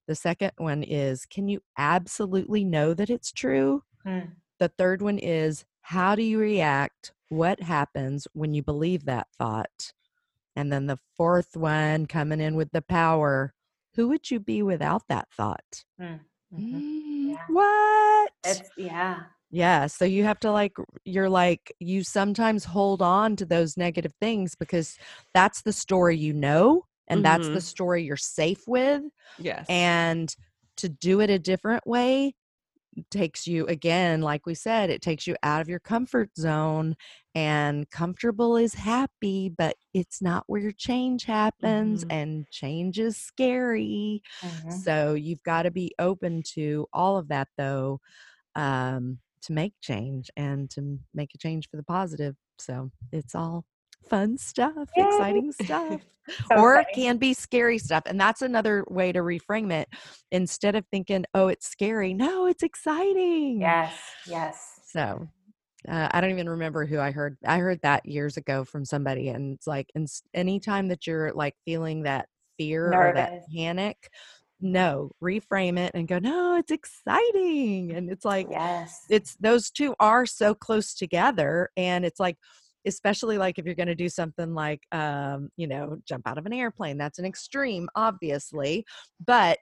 The 0.07 0.15
second 0.15 0.53
one 0.57 0.83
is 0.83 1.27
can 1.27 1.49
you 1.49 1.61
absolutely 1.77 2.65
know 2.65 2.95
that 2.95 3.11
it's 3.11 3.33
true? 3.33 3.83
Hmm. 4.05 4.21
The 4.59 4.69
third 4.69 5.03
one 5.03 5.19
is 5.19 5.65
how 5.83 6.15
do 6.15 6.23
you 6.23 6.39
react? 6.39 7.13
What 7.29 7.61
happens 7.63 8.27
when 8.33 8.55
you 8.55 8.63
believe 8.63 9.05
that 9.05 9.27
thought? 9.37 9.93
And 10.55 10.73
then 10.73 10.87
the 10.87 10.99
fourth 11.17 11.57
one 11.57 12.07
coming 12.07 12.41
in 12.41 12.55
with 12.55 12.71
the 12.73 12.83
power 12.83 13.53
who 13.97 14.09
would 14.09 14.31
you 14.31 14.39
be 14.39 14.63
without 14.63 15.09
that 15.09 15.29
thought? 15.33 15.85
Mhm. 16.01 16.21
Mm, 16.53 17.29
Yeah. 17.31 17.45
What? 17.49 18.33
It's 18.45 18.71
yeah. 18.77 19.25
Yeah. 19.51 19.87
So 19.87 20.05
you 20.05 20.25
have 20.25 20.41
to 20.41 20.51
like, 20.51 20.77
you're 21.05 21.31
like, 21.31 21.73
you 21.79 22.03
sometimes 22.03 22.65
hold 22.65 23.01
on 23.01 23.37
to 23.37 23.47
those 23.47 23.77
negative 23.77 24.13
things 24.21 24.55
because 24.55 24.99
that's 25.35 25.63
the 25.63 25.73
story 25.73 26.17
you 26.17 26.33
know, 26.33 26.85
and 27.09 27.25
that's 27.25 27.51
the 27.51 27.61
Mhm. 27.61 27.61
story 27.61 28.03
you're 28.05 28.17
safe 28.17 28.67
with. 28.67 29.03
yes. 29.39 29.71
And 29.71 30.35
to 30.79 30.89
do 30.89 31.21
it 31.21 31.31
a 31.31 31.39
different 31.39 31.87
way 31.87 32.35
takes 33.11 33.47
you, 33.47 33.67
again, 33.67 34.23
like 34.23 34.47
we 34.47 34.55
said, 34.55 34.91
it 34.91 35.03
takes 35.03 35.27
you 35.27 35.37
out 35.43 35.61
of 35.63 35.69
your 35.69 35.81
comfort 35.81 36.31
zone. 36.39 36.97
And 37.35 37.91
comfortable 37.91 38.57
is 38.57 38.75
happy, 38.75 39.51
but 39.51 39.77
it's 39.95 40.23
not 40.23 40.45
where 40.49 40.73
change 40.73 41.25
happens, 41.25 42.05
Mhm. 42.05 42.11
and 42.11 42.49
change 42.51 42.99
is 42.99 43.17
scary. 43.19 44.23
Mhm. 44.43 44.87
So 44.87 45.15
you've 45.15 45.43
got 45.45 45.63
to 45.65 45.71
be 45.73 45.95
open 45.99 46.43
to 46.55 46.87
all 46.93 47.19
of 47.19 47.29
that, 47.29 47.49
though, 47.59 48.01
um, 48.55 49.19
to 49.43 49.53
make 49.53 49.75
change 49.81 50.31
and 50.37 50.71
to 50.71 50.99
make 51.15 51.31
a 51.35 51.39
change 51.39 51.69
for 51.71 51.77
the 51.77 51.83
positive. 51.83 52.37
So 52.59 52.91
it's 53.13 53.35
all 53.35 53.65
fun 54.09 54.39
stuff, 54.39 54.89
Yay. 54.97 55.05
exciting 55.05 55.53
stuff, 55.53 56.01
So 56.49 56.57
or 56.59 56.77
it 56.81 56.89
can 56.95 57.19
be 57.19 57.35
scary 57.35 57.79
stuff. 57.79 58.03
And 58.07 58.21
that's 58.21 58.43
another 58.43 58.85
way 58.89 59.13
to 59.13 59.21
reframe 59.21 59.73
it. 59.73 59.89
Instead 60.33 60.75
of 60.75 60.85
thinking, 60.91 61.25
"Oh, 61.35 61.49
it's 61.49 61.69
scary," 61.69 62.15
no, 62.15 62.47
it's 62.47 62.63
exciting. 62.63 63.61
Yes. 63.61 63.95
Yes. 64.27 64.81
So. 64.87 65.29
Uh, 65.89 66.09
I 66.11 66.21
don't 66.21 66.31
even 66.33 66.49
remember 66.49 66.85
who 66.85 66.99
I 66.99 67.13
heard. 67.13 67.37
I 67.47 67.59
heard 67.59 67.81
that 67.83 68.05
years 68.07 68.37
ago 68.37 68.65
from 68.65 68.85
somebody, 68.85 69.29
and 69.29 69.55
it's 69.55 69.69
like, 69.69 69.89
and 69.95 70.09
anytime 70.35 70.89
that 70.89 71.07
you're 71.07 71.33
like 71.33 71.55
feeling 71.65 72.03
that 72.03 72.29
fear 72.59 72.93
or 72.93 73.13
that 73.15 73.45
panic, 73.55 74.11
no, 74.61 75.11
reframe 75.23 75.79
it 75.79 75.93
and 75.95 76.09
go, 76.09 76.19
no, 76.19 76.57
it's 76.57 76.73
exciting. 76.73 77.93
And 77.93 78.11
it's 78.11 78.25
like, 78.25 78.47
Yes. 78.51 79.05
it's 79.11 79.37
those 79.37 79.71
two 79.71 79.95
are 80.01 80.27
so 80.27 80.55
close 80.55 80.95
together. 80.95 81.71
And 81.77 82.05
it's 82.05 82.21
like, 82.21 82.37
especially 82.87 83.37
like 83.37 83.59
if 83.59 83.67
you're 83.67 83.75
going 83.75 83.89
to 83.89 83.95
do 83.95 84.09
something 84.09 84.55
like, 84.55 84.81
um, 84.93 85.51
you 85.57 85.67
know, 85.67 85.99
jump 86.07 86.27
out 86.27 86.39
of 86.39 86.47
an 86.47 86.53
airplane, 86.53 86.97
that's 86.97 87.19
an 87.19 87.25
extreme, 87.25 87.89
obviously. 87.97 88.85
But 89.25 89.59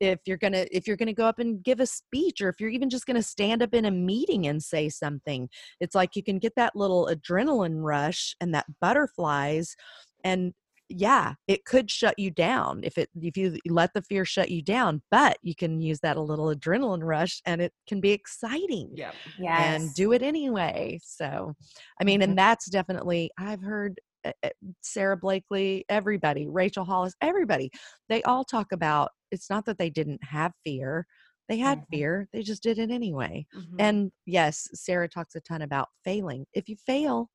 if 0.00 0.18
you're 0.26 0.36
going 0.38 0.52
to 0.52 0.76
if 0.76 0.88
you're 0.88 0.96
going 0.96 1.06
to 1.06 1.12
go 1.12 1.26
up 1.26 1.38
and 1.38 1.62
give 1.62 1.78
a 1.78 1.86
speech 1.86 2.40
or 2.40 2.48
if 2.48 2.56
you're 2.58 2.70
even 2.70 2.90
just 2.90 3.06
going 3.06 3.16
to 3.16 3.22
stand 3.22 3.62
up 3.62 3.72
in 3.72 3.84
a 3.84 3.90
meeting 3.90 4.48
and 4.48 4.60
say 4.60 4.88
something 4.88 5.48
it's 5.78 5.94
like 5.94 6.16
you 6.16 6.24
can 6.24 6.40
get 6.40 6.52
that 6.56 6.74
little 6.74 7.08
adrenaline 7.12 7.76
rush 7.76 8.34
and 8.40 8.52
that 8.52 8.66
butterflies 8.80 9.76
and 10.24 10.52
yeah 10.96 11.34
it 11.48 11.64
could 11.64 11.90
shut 11.90 12.18
you 12.18 12.30
down 12.30 12.80
if 12.82 12.98
it 12.98 13.08
if 13.20 13.36
you 13.36 13.56
let 13.66 13.92
the 13.94 14.02
fear 14.02 14.24
shut 14.24 14.50
you 14.50 14.62
down 14.62 15.02
but 15.10 15.38
you 15.42 15.54
can 15.54 15.80
use 15.80 16.00
that 16.00 16.16
a 16.16 16.20
little 16.20 16.54
adrenaline 16.54 17.02
rush 17.02 17.40
and 17.46 17.60
it 17.60 17.72
can 17.86 18.00
be 18.00 18.10
exciting 18.12 18.90
yeah. 18.94 19.12
yes. 19.38 19.58
and 19.58 19.94
do 19.94 20.12
it 20.12 20.22
anyway 20.22 20.98
so 21.02 21.54
i 22.00 22.04
mean 22.04 22.20
Mhm. 22.20 22.24
and 22.24 22.38
that's 22.38 22.68
definitely 22.70 23.30
i've 23.38 23.62
heard 23.62 24.00
uh, 24.24 24.32
uh, 24.44 24.50
Sara 24.82 25.16
Blakely 25.16 25.84
everybody 25.88 26.46
rachel 26.48 26.84
hollis 26.84 27.14
everybody 27.20 27.70
they 28.08 28.22
all 28.22 28.44
talk 28.44 28.72
about 28.72 29.10
it's 29.30 29.50
not 29.50 29.64
that 29.66 29.78
they 29.78 29.90
didn't 29.90 30.22
have 30.22 30.52
fear 30.64 31.06
they 31.48 31.58
had 31.58 31.80
Mhm. 31.80 31.86
fear 31.90 32.28
they 32.32 32.42
just 32.42 32.62
did 32.62 32.78
it 32.78 32.90
anyway 32.90 33.44
Mhm. 33.54 33.76
and 33.78 34.12
yes, 34.26 34.68
Sara 34.74 35.08
talks 35.08 35.34
a 35.34 35.40
ton 35.40 35.62
about 35.62 35.88
failing. 36.04 36.46
If 36.54 36.68
you 36.68 36.76
fail, 36.76 37.30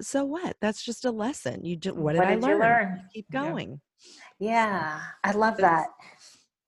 so 0.00 0.24
what? 0.24 0.56
That's 0.60 0.84
just 0.84 1.04
a 1.04 1.10
lesson. 1.10 1.64
You 1.64 1.76
do, 1.76 1.94
what 1.94 2.12
did 2.12 2.20
What 2.20 2.28
I 2.28 2.34
did 2.34 2.42
you 2.44 2.48
learn? 2.48 2.60
learn? 2.60 3.02
Keep 3.14 3.26
Yeah. 3.30 3.40
going. 3.42 3.80
Yeah, 4.38 5.00
I 5.24 5.32
love 5.32 5.56
that. 5.58 5.88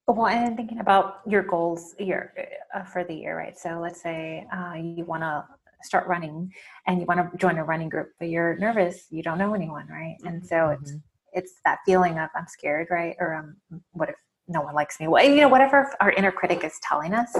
Well, 0.06 0.26
and 0.26 0.56
thinking 0.56 0.80
about 0.80 1.20
your 1.26 1.42
goals 1.42 1.94
your 1.98 2.32
uh, 2.74 2.82
for 2.82 3.04
the 3.04 3.14
year, 3.14 3.36
right? 3.38 3.56
So 3.56 3.78
let's 3.80 4.02
say 4.02 4.46
uh, 4.52 4.74
you 4.74 5.04
want 5.04 5.22
to 5.22 5.44
start 5.82 6.06
running 6.08 6.52
and 6.86 6.98
you 7.00 7.06
want 7.06 7.30
to 7.30 7.38
join 7.38 7.58
a 7.58 7.64
running 7.64 7.88
group, 7.88 8.10
but 8.18 8.28
you're 8.28 8.56
nervous, 8.56 9.06
you 9.10 9.22
don't 9.22 9.38
know 9.38 9.54
anyone, 9.54 9.86
right? 9.88 10.16
And 10.24 10.44
so 10.44 10.70
it's 10.70 10.92
Mhm. 10.92 11.02
it's 11.32 11.60
that 11.64 11.78
feeling 11.86 12.18
of 12.18 12.28
I'm 12.34 12.48
scared, 12.48 12.88
right? 12.90 13.14
Or 13.20 13.34
um, 13.34 13.82
what 13.92 14.08
if 14.08 14.16
no 14.50 14.60
one 14.60 14.74
likes 14.74 14.98
me? 15.00 15.06
Well, 15.08 15.24
you 15.24 15.36
know, 15.36 15.48
whatever 15.48 15.94
our 16.00 16.10
inner 16.12 16.32
critic 16.32 16.64
is 16.64 16.78
telling 16.82 17.14
us, 17.14 17.34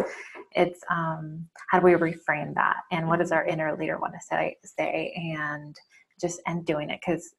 it's 0.52 0.80
um, 0.90 1.46
how 1.68 1.80
do 1.80 1.84
we 1.84 1.92
reframe 1.92 2.54
that, 2.54 2.76
and 2.92 3.06
what 3.08 3.18
does 3.18 3.32
our 3.32 3.44
inner 3.44 3.76
leader 3.76 3.98
want 3.98 4.14
to 4.14 4.20
say? 4.20 4.56
Say 4.64 5.12
and 5.36 5.76
just 6.20 6.40
and 6.46 6.64
doing 6.64 6.90
it 6.90 7.00
because 7.04 7.34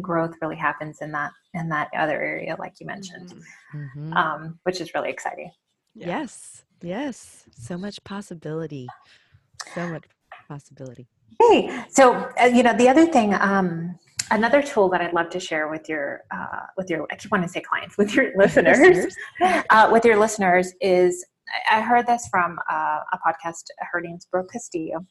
growth 0.00 0.34
really 0.40 0.56
happens 0.56 1.02
in 1.02 1.12
that 1.12 1.32
in 1.52 1.68
that 1.68 1.88
other 1.96 2.20
area, 2.20 2.56
like 2.58 2.74
you 2.80 2.86
mentioned, 2.86 3.34
Mhm. 3.74 3.90
Mhm. 3.94 4.16
um, 4.16 4.58
which 4.64 4.80
is 4.80 4.94
really 4.94 5.10
exciting. 5.10 5.52
Yeah. 5.94 6.06
Yes. 6.08 6.64
Yes. 6.82 7.44
So 7.52 7.76
much 7.78 8.02
possibility. 8.04 8.88
So 9.74 9.86
much 9.88 10.04
possibility. 10.48 11.06
Hey, 11.38 11.84
so 11.90 12.14
uh, 12.40 12.46
you 12.46 12.62
know 12.62 12.74
the 12.74 12.88
other 12.88 13.06
thing 13.06 13.34
um, 13.34 13.98
another 14.30 14.62
tool 14.62 14.88
that 14.90 15.00
I'd 15.00 15.12
love 15.12 15.30
to 15.30 15.40
share 15.40 15.68
with 15.68 15.88
your 15.88 16.22
uh, 16.34 16.66
with 16.76 16.90
your 16.90 17.06
I 17.10 17.16
keep 17.16 17.30
wanting 17.30 17.48
to 17.48 17.52
say 17.52 17.60
clients 17.60 17.98
with 17.98 18.14
your 18.14 18.32
listeners, 18.36 18.78
Listeners. 18.78 19.16
uh, 19.70 19.88
with 19.92 20.04
your 20.04 20.18
listeners 20.18 20.72
is 20.80 21.24
I 21.70 21.78
I 21.78 21.80
heard 21.80 22.06
this 22.06 22.28
from 22.28 22.58
uh, 22.70 23.00
a 23.12 23.18
podcast. 23.18 23.64
Her 23.92 24.00
name's 24.00 24.26
Brooke 24.26 24.52
Castillo, 24.52 25.04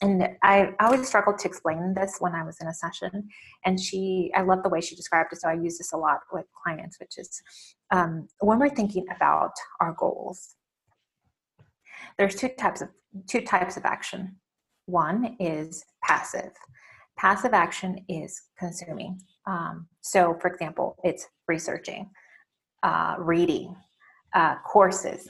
and 0.00 0.28
I 0.42 0.72
always 0.80 1.06
struggled 1.06 1.38
to 1.38 1.48
explain 1.48 1.94
this 1.94 2.16
when 2.18 2.34
I 2.34 2.42
was 2.44 2.58
in 2.60 2.66
a 2.66 2.74
session. 2.74 3.28
And 3.64 3.78
she, 3.78 4.32
I 4.34 4.42
love 4.42 4.62
the 4.62 4.68
way 4.68 4.80
she 4.80 4.96
described 4.96 5.32
it, 5.32 5.40
so 5.40 5.48
I 5.48 5.54
use 5.54 5.78
this 5.78 5.92
a 5.92 5.96
lot 5.96 6.20
with 6.32 6.46
clients, 6.62 6.98
which 6.98 7.18
is 7.18 7.42
um, 7.92 8.26
when 8.40 8.58
we're 8.58 8.70
thinking 8.70 9.06
about 9.14 9.52
our 9.80 9.94
goals. 9.98 10.56
There's 12.18 12.34
two 12.34 12.48
types 12.48 12.82
of 12.82 12.88
two 13.28 13.42
types 13.42 13.76
of 13.76 13.84
action. 13.84 14.36
One 14.86 15.36
is 15.38 15.84
passive. 16.02 16.52
Passive 17.22 17.54
action 17.54 18.04
is 18.08 18.42
consuming. 18.58 19.16
Um, 19.46 19.86
so, 20.00 20.36
for 20.40 20.48
example, 20.48 20.96
it's 21.04 21.28
researching, 21.46 22.10
uh, 22.82 23.14
reading, 23.16 23.76
uh, 24.34 24.56
courses, 24.66 25.28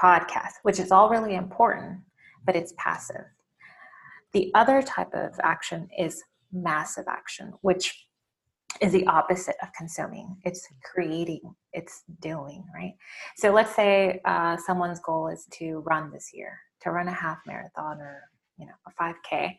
podcasts, 0.00 0.60
which 0.62 0.78
is 0.78 0.92
all 0.92 1.08
really 1.08 1.34
important, 1.34 2.02
but 2.46 2.54
it's 2.54 2.72
passive. 2.78 3.24
The 4.32 4.52
other 4.54 4.80
type 4.80 5.12
of 5.12 5.32
action 5.42 5.88
is 5.98 6.22
massive 6.52 7.06
action, 7.08 7.52
which 7.62 8.06
is 8.80 8.92
the 8.92 9.04
opposite 9.08 9.56
of 9.60 9.70
consuming. 9.76 10.36
It's 10.44 10.68
creating, 10.84 11.42
it's 11.72 12.04
doing, 12.20 12.64
right? 12.72 12.94
So 13.38 13.52
let's 13.52 13.74
say 13.74 14.20
uh, 14.24 14.56
someone's 14.56 15.00
goal 15.00 15.26
is 15.26 15.48
to 15.54 15.82
run 15.84 16.12
this 16.12 16.30
year, 16.32 16.60
to 16.82 16.92
run 16.92 17.08
a 17.08 17.12
half 17.12 17.38
marathon 17.44 18.00
or 18.00 18.22
you 18.56 18.66
know 18.66 18.74
a 18.86 19.02
5K. 19.02 19.56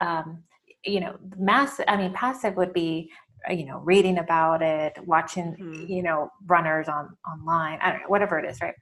Um, 0.00 0.42
you 0.84 1.00
know, 1.00 1.16
massive. 1.36 1.84
I 1.88 1.96
mean, 1.96 2.12
passive 2.12 2.56
would 2.56 2.72
be 2.72 3.10
uh, 3.48 3.52
you 3.52 3.66
know 3.66 3.78
reading 3.80 4.18
about 4.18 4.62
it, 4.62 4.96
watching 5.06 5.56
Mhm. 5.58 5.88
you 5.88 6.02
know 6.02 6.30
runners 6.46 6.88
on 6.88 7.16
online. 7.30 7.78
I 7.82 7.90
don't 7.92 8.00
know, 8.02 8.08
whatever 8.08 8.38
it 8.38 8.44
is, 8.48 8.60
right? 8.60 8.74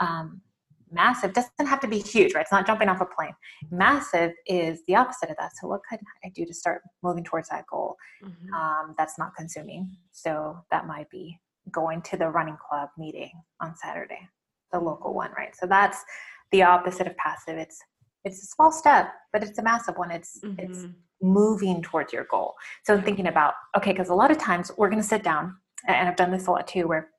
Um, 0.00 0.42
massive 0.90 1.32
doesn't 1.32 1.66
have 1.66 1.80
to 1.80 1.88
be 1.88 1.98
huge, 1.98 2.34
right? 2.34 2.42
It's 2.42 2.52
not 2.52 2.66
jumping 2.66 2.88
off 2.88 3.00
a 3.00 3.06
plane. 3.06 3.34
Massive 3.70 4.32
is 4.46 4.82
the 4.86 4.94
opposite 4.96 5.30
of 5.30 5.36
that. 5.38 5.52
So, 5.60 5.68
what 5.68 5.80
could 5.88 6.00
I 6.24 6.28
do 6.34 6.44
to 6.46 6.54
start 6.54 6.82
moving 7.02 7.24
towards 7.24 7.48
that 7.48 7.64
goal? 7.70 7.96
Mhm. 8.22 8.52
um, 8.54 8.94
that's 8.98 9.18
not 9.18 9.34
consuming. 9.34 9.96
So 10.12 10.64
that 10.70 10.86
might 10.86 11.10
be 11.10 11.40
going 11.70 12.02
to 12.02 12.16
the 12.16 12.28
running 12.28 12.56
club 12.68 12.88
meeting 12.96 13.32
on 13.60 13.74
Saturday, 13.76 14.28
the 14.72 14.78
local 14.78 15.12
one, 15.14 15.32
right? 15.36 15.54
So 15.56 15.66
that's 15.66 16.04
the 16.52 16.62
opposite 16.62 17.06
of 17.06 17.16
passive. 17.16 17.56
It's 17.58 17.82
it's 18.24 18.42
a 18.42 18.46
small 18.46 18.72
step, 18.72 19.12
but 19.32 19.42
it's 19.42 19.58
a 19.58 19.62
massive 19.62 19.96
one. 19.96 20.10
It's 20.10 20.40
it's 20.58 20.84
Mhm. 20.84 20.94
moving 21.22 21.82
towards 21.82 22.12
your 22.12 22.24
goal. 22.24 22.54
So 22.84 23.00
thinking 23.00 23.26
about 23.28 23.54
okay, 23.76 23.92
because 23.92 24.08
a 24.08 24.14
lot 24.14 24.30
of 24.30 24.38
times 24.38 24.70
we're 24.76 24.88
going 24.88 25.00
to 25.02 25.08
sit 25.08 25.22
down, 25.22 25.56
and 25.86 26.08
I've 26.08 26.16
done 26.16 26.30
this 26.30 26.46
a 26.46 26.50
lot 26.50 26.66
too, 26.66 26.86
where 26.88 27.10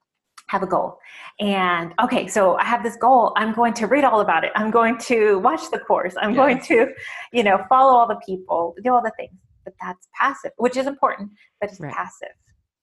have 0.49 0.61
a 0.61 0.67
goal 0.67 0.99
and 1.39 1.91
okay 1.99 2.27
so 2.27 2.55
i 2.57 2.63
have 2.63 2.83
this 2.83 2.95
goal 2.97 3.33
i'm 3.35 3.51
going 3.51 3.73
to 3.73 3.87
read 3.87 4.03
all 4.03 4.21
about 4.21 4.43
it 4.43 4.51
i'm 4.55 4.69
going 4.69 4.95
to 4.99 5.39
watch 5.39 5.71
the 5.71 5.79
course 5.79 6.13
i'm 6.21 6.35
going 6.35 6.59
to 6.61 6.93
you 7.33 7.41
know 7.43 7.65
follow 7.67 7.97
all 7.97 8.07
the 8.07 8.19
people 8.23 8.75
do 8.83 8.93
all 8.93 9.01
the 9.01 9.11
things 9.17 9.33
but 9.63 9.73
that's 9.81 10.07
passive 10.13 10.51
which 10.57 10.77
is 10.77 10.85
important 10.85 11.31
but 11.59 11.71
it's 11.71 11.79
Right. 11.79 11.91
passive 11.91 12.29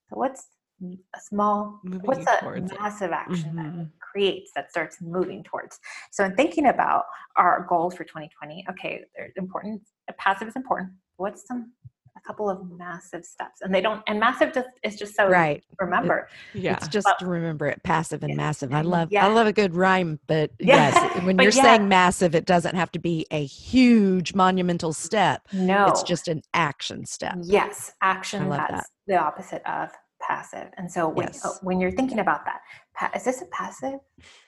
so 0.08 0.16
what's 0.16 0.48
a 0.82 1.20
small 1.20 1.78
Moving 1.84 2.00
what's 2.08 2.26
a 2.26 2.40
towards 2.40 2.72
it. 2.72 2.80
massive 2.80 3.12
action 3.12 3.54
that 3.54 3.66
Mhm. 3.66 3.90
Creates 4.12 4.50
that 4.54 4.70
starts 4.70 4.98
moving 5.00 5.42
towards 5.42 5.78
so 6.10 6.24
in 6.24 6.34
thinking 6.36 6.66
about 6.66 7.04
our 7.36 7.66
goals 7.68 7.94
for 7.94 8.04
2020 8.04 8.64
okay 8.70 9.02
they're 9.16 9.30
important 9.36 9.80
passive 10.18 10.46
is 10.48 10.56
important 10.56 10.90
what's 11.16 11.46
some 11.46 11.72
a 12.14 12.20
couple 12.26 12.50
of 12.50 12.70
massive 12.70 13.24
steps 13.24 13.62
and 13.62 13.74
they 13.74 13.80
don't 13.80 14.02
and 14.06 14.20
massive 14.20 14.52
just 14.52 14.68
is 14.84 14.96
just 14.96 15.14
so 15.16 15.28
Right. 15.28 15.64
remember 15.80 16.28
Yeah. 16.52 16.74
It's 16.74 16.86
just 16.88 17.06
Well- 17.06 17.16
to 17.20 17.26
remember 17.26 17.66
it 17.68 17.82
passive 17.84 18.22
and 18.22 18.30
Yeah. 18.32 18.36
massive. 18.36 18.74
I 18.74 18.82
love 18.82 19.08
Yeah. 19.10 19.24
I 19.24 19.28
love 19.32 19.46
a 19.46 19.52
good 19.52 19.74
rhyme, 19.74 20.20
but 20.26 20.50
Yeah. 20.60 20.76
yes, 20.92 21.24
when 21.24 21.36
But 21.36 21.44
you're 21.44 21.52
yeah. 21.54 21.62
saying 21.62 21.88
massive, 21.88 22.34
it 22.34 22.44
doesn't 22.44 22.74
have 22.76 22.92
to 22.92 22.98
be 22.98 23.26
a 23.30 23.42
huge 23.46 24.34
monumental 24.34 24.92
step. 24.92 25.48
no 25.54 25.86
It's 25.86 26.02
just 26.02 26.28
an 26.28 26.42
action 26.52 27.06
step. 27.06 27.36
Yes, 27.40 27.92
action. 28.02 28.42
I 28.42 28.46
love 28.46 28.66
that's 28.68 28.90
the 29.06 29.16
opposite 29.16 29.62
of 29.66 29.90
passive. 30.26 30.68
And 30.78 30.90
so 30.90 31.08
when 31.08 31.26
Yes. 31.26 31.44
uh, 31.44 31.50
when 31.62 31.80
you're 31.80 31.90
thinking 31.90 32.18
about 32.20 32.44
that, 32.44 32.60
pa- 32.94 33.10
is 33.14 33.24
this 33.24 33.42
a 33.42 33.46
passive? 33.46 33.98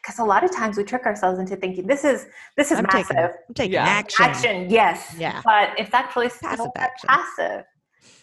Because 0.02 0.18
a 0.18 0.24
lot 0.24 0.44
of 0.44 0.50
times 0.50 0.76
we 0.76 0.84
trick 0.84 1.04
ourselves 1.06 1.38
into 1.38 1.56
thinking 1.56 1.86
this 1.86 2.04
is 2.04 2.26
this 2.56 2.70
is 2.72 2.78
I'm 2.78 2.86
massive 2.92 3.08
taking 3.08 3.24
I'm 3.48 3.54
taking 3.54 3.72
Yeah. 3.74 3.84
action. 3.86 4.24
action. 4.24 4.70
Yes. 4.70 5.14
Yeah. 5.18 5.42
But 5.44 5.78
it's 5.78 5.92
actually 5.94 6.30
Passive 6.30 6.66
a 6.74 6.80
action. 6.80 7.08
passive 7.08 7.64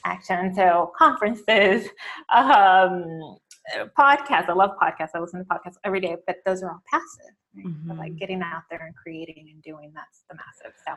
action. 0.05 0.53
So 0.55 0.91
conferences, 0.97 1.87
um, 2.33 3.37
uh, 3.75 3.85
podcasts. 3.97 4.49
I 4.49 4.53
love 4.53 4.71
podcasts. 4.81 5.11
I 5.13 5.19
listen 5.19 5.39
to 5.39 5.45
podcasts 5.45 5.75
every 5.83 5.99
day, 5.99 6.15
but 6.25 6.37
those 6.45 6.63
are 6.63 6.71
all 6.71 6.81
passive. 6.89 7.33
Right? 7.55 7.65
So 7.87 7.93
like 7.95 8.15
getting 8.17 8.41
out 8.41 8.63
there 8.69 8.83
and 8.85 8.95
creating 8.95 9.49
and 9.53 9.61
doing 9.61 9.91
that's 9.93 10.23
the 10.29 10.35
massive. 10.35 10.73
So 10.87 10.93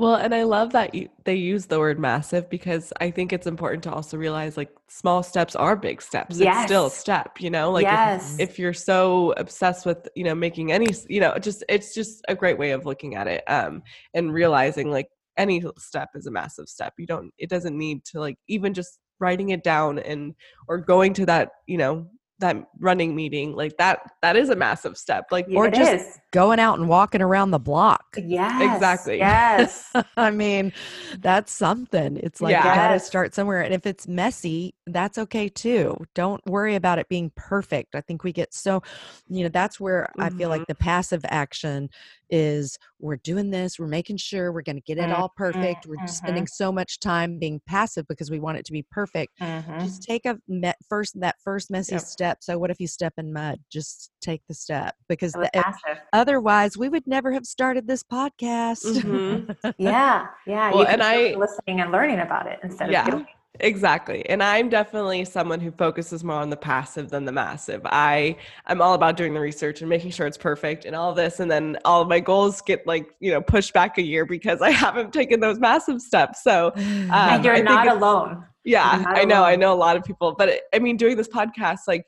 Well, 0.00 0.14
and 0.14 0.34
I 0.34 0.44
love 0.44 0.72
that 0.72 0.94
you, 0.94 1.10
they 1.24 1.34
use 1.34 1.66
the 1.66 1.78
word 1.78 1.98
massive 1.98 2.48
because 2.48 2.90
I 3.02 3.10
think 3.10 3.34
it's 3.34 3.46
important 3.46 3.82
to 3.82 3.92
also 3.92 4.16
realize 4.16 4.56
like 4.56 4.70
small 4.88 5.22
steps 5.22 5.54
are 5.54 5.76
big 5.76 6.00
steps. 6.00 6.40
It's 6.40 6.62
still 6.64 6.86
a 6.86 6.90
step, 6.90 7.38
you 7.38 7.50
know? 7.50 7.70
Like 7.70 7.84
if- 7.84 7.90
yes. 7.92 8.36
if, 8.38 8.58
you're 8.58 8.72
so 8.72 9.34
obsessed 9.36 9.84
with, 9.84 10.08
you 10.16 10.24
know, 10.24 10.34
making 10.34 10.72
any, 10.72 10.86
you 11.10 11.20
know, 11.20 11.36
just 11.38 11.64
it's 11.68 11.94
just 11.94 12.24
a 12.28 12.34
great 12.34 12.58
way 12.58 12.70
of 12.70 12.86
looking 12.86 13.14
at 13.14 13.26
it 13.26 13.44
um 13.46 13.82
and 14.14 14.32
realizing 14.32 14.90
like 14.90 15.08
any 15.36 15.62
step 15.76 16.08
is 16.14 16.26
a 16.26 16.30
massive 16.30 16.70
step. 16.70 16.94
You 16.96 17.06
don't 17.06 17.30
it 17.36 17.50
doesn't 17.50 17.76
need 17.76 18.02
to 18.06 18.20
like 18.20 18.38
even 18.48 18.72
just 18.72 19.00
writing 19.18 19.50
it 19.50 19.62
down 19.62 19.98
and 19.98 20.34
or 20.66 20.78
going 20.78 21.12
to 21.12 21.26
that, 21.26 21.50
you 21.66 21.76
know, 21.76 22.08
that 22.40 22.56
running 22.78 23.14
meeting 23.14 23.54
like 23.54 23.76
that 23.76 24.00
that 24.22 24.36
is 24.36 24.48
a 24.50 24.56
massive 24.56 24.96
step. 24.96 25.26
Like 25.30 25.46
Yeah, 25.48 25.58
or 25.58 25.70
just 25.70 25.92
is. 25.92 26.18
Going 26.32 26.60
out 26.60 26.78
and 26.78 26.88
walking 26.88 27.20
around 27.22 27.50
the 27.50 27.58
block. 27.58 28.04
Yes. 28.16 28.74
Exactly. 28.74 29.18
Yes. 29.18 29.92
I 30.16 30.30
mean, 30.30 30.72
that's 31.18 31.52
something. 31.52 32.16
It's 32.18 32.40
like 32.40 32.52
Yeah. 32.52 32.68
you 32.68 32.74
got 32.74 32.88
to 32.92 33.00
start 33.00 33.34
somewhere. 33.34 33.60
And 33.62 33.74
if 33.74 33.84
it's 33.84 34.06
messy, 34.06 34.74
that's 34.86 35.18
okay 35.18 35.48
too. 35.48 35.96
Don't 36.14 36.40
worry 36.46 36.76
about 36.76 36.98
it 37.00 37.08
being 37.08 37.32
perfect. 37.34 37.94
I 37.96 38.00
think 38.00 38.22
we 38.22 38.32
get 38.32 38.54
so, 38.54 38.80
you 39.28 39.42
know, 39.42 39.48
that's 39.48 39.80
where 39.80 40.08
I 40.20 40.30
feel 40.30 40.48
like 40.50 40.66
the 40.68 40.74
passive 40.76 41.22
action 41.28 41.90
is 42.30 42.78
we're 43.00 43.16
doing 43.16 43.50
this, 43.50 43.76
we're 43.78 43.88
making 43.88 44.16
sure 44.18 44.52
we're 44.52 44.62
going 44.62 44.76
to 44.76 44.82
get 44.82 44.98
it 44.98 45.10
all 45.10 45.32
perfect. 45.36 45.86
We're 45.88 46.06
spending 46.06 46.46
so 46.46 46.70
much 46.70 47.00
time 47.00 47.40
being 47.40 47.60
passive 47.66 48.06
because 48.06 48.30
we 48.30 48.38
want 48.38 48.58
it 48.58 48.64
to 48.66 48.72
be 48.72 48.84
perfect. 48.88 49.36
Mhm. 49.40 49.80
Just 49.80 50.04
take 50.04 50.26
a 50.26 50.38
me- 50.46 50.72
first 50.88 51.18
that 51.20 51.36
first 51.42 51.72
messy 51.72 51.96
Yep. 51.96 52.02
step. 52.02 52.29
So 52.40 52.58
what 52.58 52.70
if 52.70 52.80
you 52.80 52.86
step 52.86 53.14
in 53.18 53.32
mud? 53.32 53.58
Just 53.70 54.10
take 54.20 54.42
the 54.48 54.54
step 54.54 54.94
because 55.08 55.32
the, 55.32 55.50
massive. 55.54 56.02
otherwise 56.12 56.76
we 56.78 56.88
would 56.88 57.06
never 57.06 57.32
have 57.32 57.44
started 57.46 57.86
this 57.86 58.02
podcast. 58.02 58.84
Mhm. 58.84 59.56
Yeah, 59.78 60.26
yeah. 60.46 60.70
Well, 60.70 60.80
you 60.80 60.86
and 60.86 61.02
I- 61.02 61.34
listening 61.34 61.80
and 61.80 61.90
learning 61.92 62.20
about 62.20 62.46
it 62.46 62.58
instead 62.62 62.90
Yeah. 62.92 63.04
of 63.04 63.10
doing. 63.10 63.26
Exactly. 63.62 64.26
And 64.30 64.42
I'm 64.42 64.68
definitely 64.70 65.24
someone 65.26 65.60
who 65.60 65.70
focuses 65.72 66.24
more 66.24 66.36
on 66.36 66.48
the 66.50 66.56
passive 66.56 67.10
than 67.10 67.24
the 67.26 67.32
massive. 67.32 67.82
I 67.84 68.36
I'm 68.66 68.80
all 68.80 68.94
about 68.94 69.16
doing 69.18 69.34
the 69.34 69.40
research 69.40 69.80
and 69.80 69.88
making 69.90 70.12
sure 70.12 70.26
it's 70.26 70.38
perfect 70.38 70.84
and 70.86 70.96
all 70.96 71.12
this 71.12 71.40
and 71.40 71.50
then 71.50 71.76
all 71.84 72.00
of 72.00 72.08
my 72.08 72.20
goals 72.20 72.62
get 72.62 72.86
like, 72.86 73.10
you 73.20 73.30
know, 73.32 73.42
pushed 73.42 73.74
back 73.74 73.98
a 73.98 74.02
year 74.02 74.24
because 74.24 74.62
I 74.62 74.70
haven't 74.84 75.12
taken 75.12 75.40
those 75.40 75.58
massive 75.58 76.00
steps. 76.00 76.42
So, 76.42 76.72
um, 76.76 77.10
and 77.10 77.44
you're 77.44 77.54
think 77.56 77.66
not 77.66 77.88
alone. 77.88 78.44
yeah, 78.64 79.02
not 79.04 79.18
I 79.18 79.24
know. 79.24 79.42
I 79.44 79.56
know 79.56 79.74
a 79.74 79.76
lot 79.76 79.96
of 79.96 80.04
people, 80.04 80.34
but 80.38 80.48
it, 80.48 80.62
I 80.72 80.78
mean 80.78 80.96
doing 80.96 81.16
this 81.18 81.28
podcast 81.28 81.80
like 81.88 82.06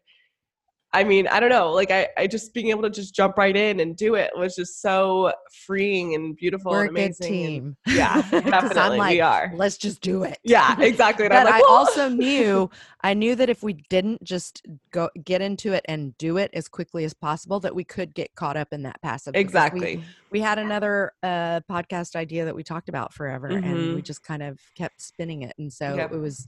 I 0.95 1.05
mean, 1.05 1.27
I 1.27 1.41
don't 1.41 1.49
know, 1.49 1.73
like 1.73 1.91
I, 1.91 2.09
I 2.19 2.27
just 2.27 2.53
being 2.53 2.69
able 2.69 2.83
to 2.83 2.91
just 2.91 3.15
jump 3.15 3.39
right 3.39 3.57
in 3.57 3.81
and 3.81 3.97
do 3.97 4.15
it 4.15 4.31
was 4.37 4.55
just 4.55 4.83
so 4.83 5.33
freeing 5.67 6.15
and 6.15 6.37
beautiful 6.37 6.71
We're 6.73 6.85
a 6.85 6.89
and 6.89 6.97
good 6.97 7.03
amazing. 7.05 7.27
and- 7.27 7.77
team. 7.87 7.97
yeah, 7.97 8.21
'Cause 8.31 8.33
I'm 8.45 8.51
definitely 8.51 8.99
like, 8.99 9.11
we 9.15 9.21
are. 9.23 9.53
Let's 9.57 9.79
just 9.79 10.03
do 10.03 10.25
it. 10.25 10.39
Yeah, 10.45 10.79
exactly. 10.81 11.25
And 11.27 11.33
but 11.33 11.45
like, 11.47 11.55
I 11.63 11.67
also 11.67 12.09
knew 12.11 12.69
I 13.05 13.15
knew 13.15 13.35
that 13.35 13.51
if 13.51 13.63
we 13.65 13.73
didn't 13.91 14.23
just 14.23 14.63
go 14.93 15.11
get 15.25 15.41
into 15.43 15.73
it 15.73 15.85
and 15.89 16.17
do 16.19 16.37
it 16.37 16.51
as 16.55 16.69
quickly 16.69 17.05
as 17.05 17.13
possible, 17.13 17.59
that 17.61 17.75
we 17.75 17.83
could 17.83 18.15
get 18.15 18.33
caught 18.37 18.57
up 18.57 18.69
in 18.73 18.83
that 18.85 19.03
passive. 19.03 19.33
because 19.33 19.43
We, 19.43 19.49
exactly. 19.59 20.05
we 20.31 20.41
had 20.41 20.59
another 20.59 21.13
uh, 21.23 21.61
podcast 21.69 22.15
idea 22.15 22.45
that 22.45 22.55
we 22.55 22.63
talked 22.63 22.89
about 22.89 23.13
forever, 23.13 23.49
and 23.49 23.65
we 23.65 24.01
Mhm. 24.01 24.05
just 24.05 24.23
kind 24.23 24.43
of 24.43 24.61
kept 24.77 25.01
spinning 25.03 25.43
it, 25.43 25.53
and 25.59 25.73
so 25.73 25.97
Yep. 25.97 26.13
it 26.13 26.19
was 26.19 26.47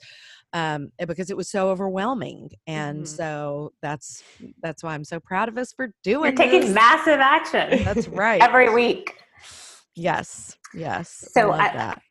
um, 0.53 0.93
because 1.05 1.31
it 1.31 1.37
was 1.37 1.51
so 1.51 1.69
overwhelming, 1.71 2.49
and 2.69 3.03
Mhm. 3.03 3.09
so 3.09 3.73
that's 3.83 4.23
that's 4.63 4.85
why 4.85 4.95
I'm 4.95 5.03
so 5.05 5.19
proud 5.19 5.49
of 5.49 5.59
us 5.59 5.73
for 5.73 5.87
You're 6.05 6.21
doing. 6.21 6.37
taking 6.37 6.61
this. 6.61 6.71
massive 6.75 7.19
action 7.19 7.83
That's 7.83 8.07
right. 8.09 8.41
every 8.41 8.73
week. 8.73 9.17
yes, 9.97 10.57
yes. 10.73 11.29
So 11.33 11.49
love 11.49 11.59
I- 11.61 11.73
that. 11.73 12.03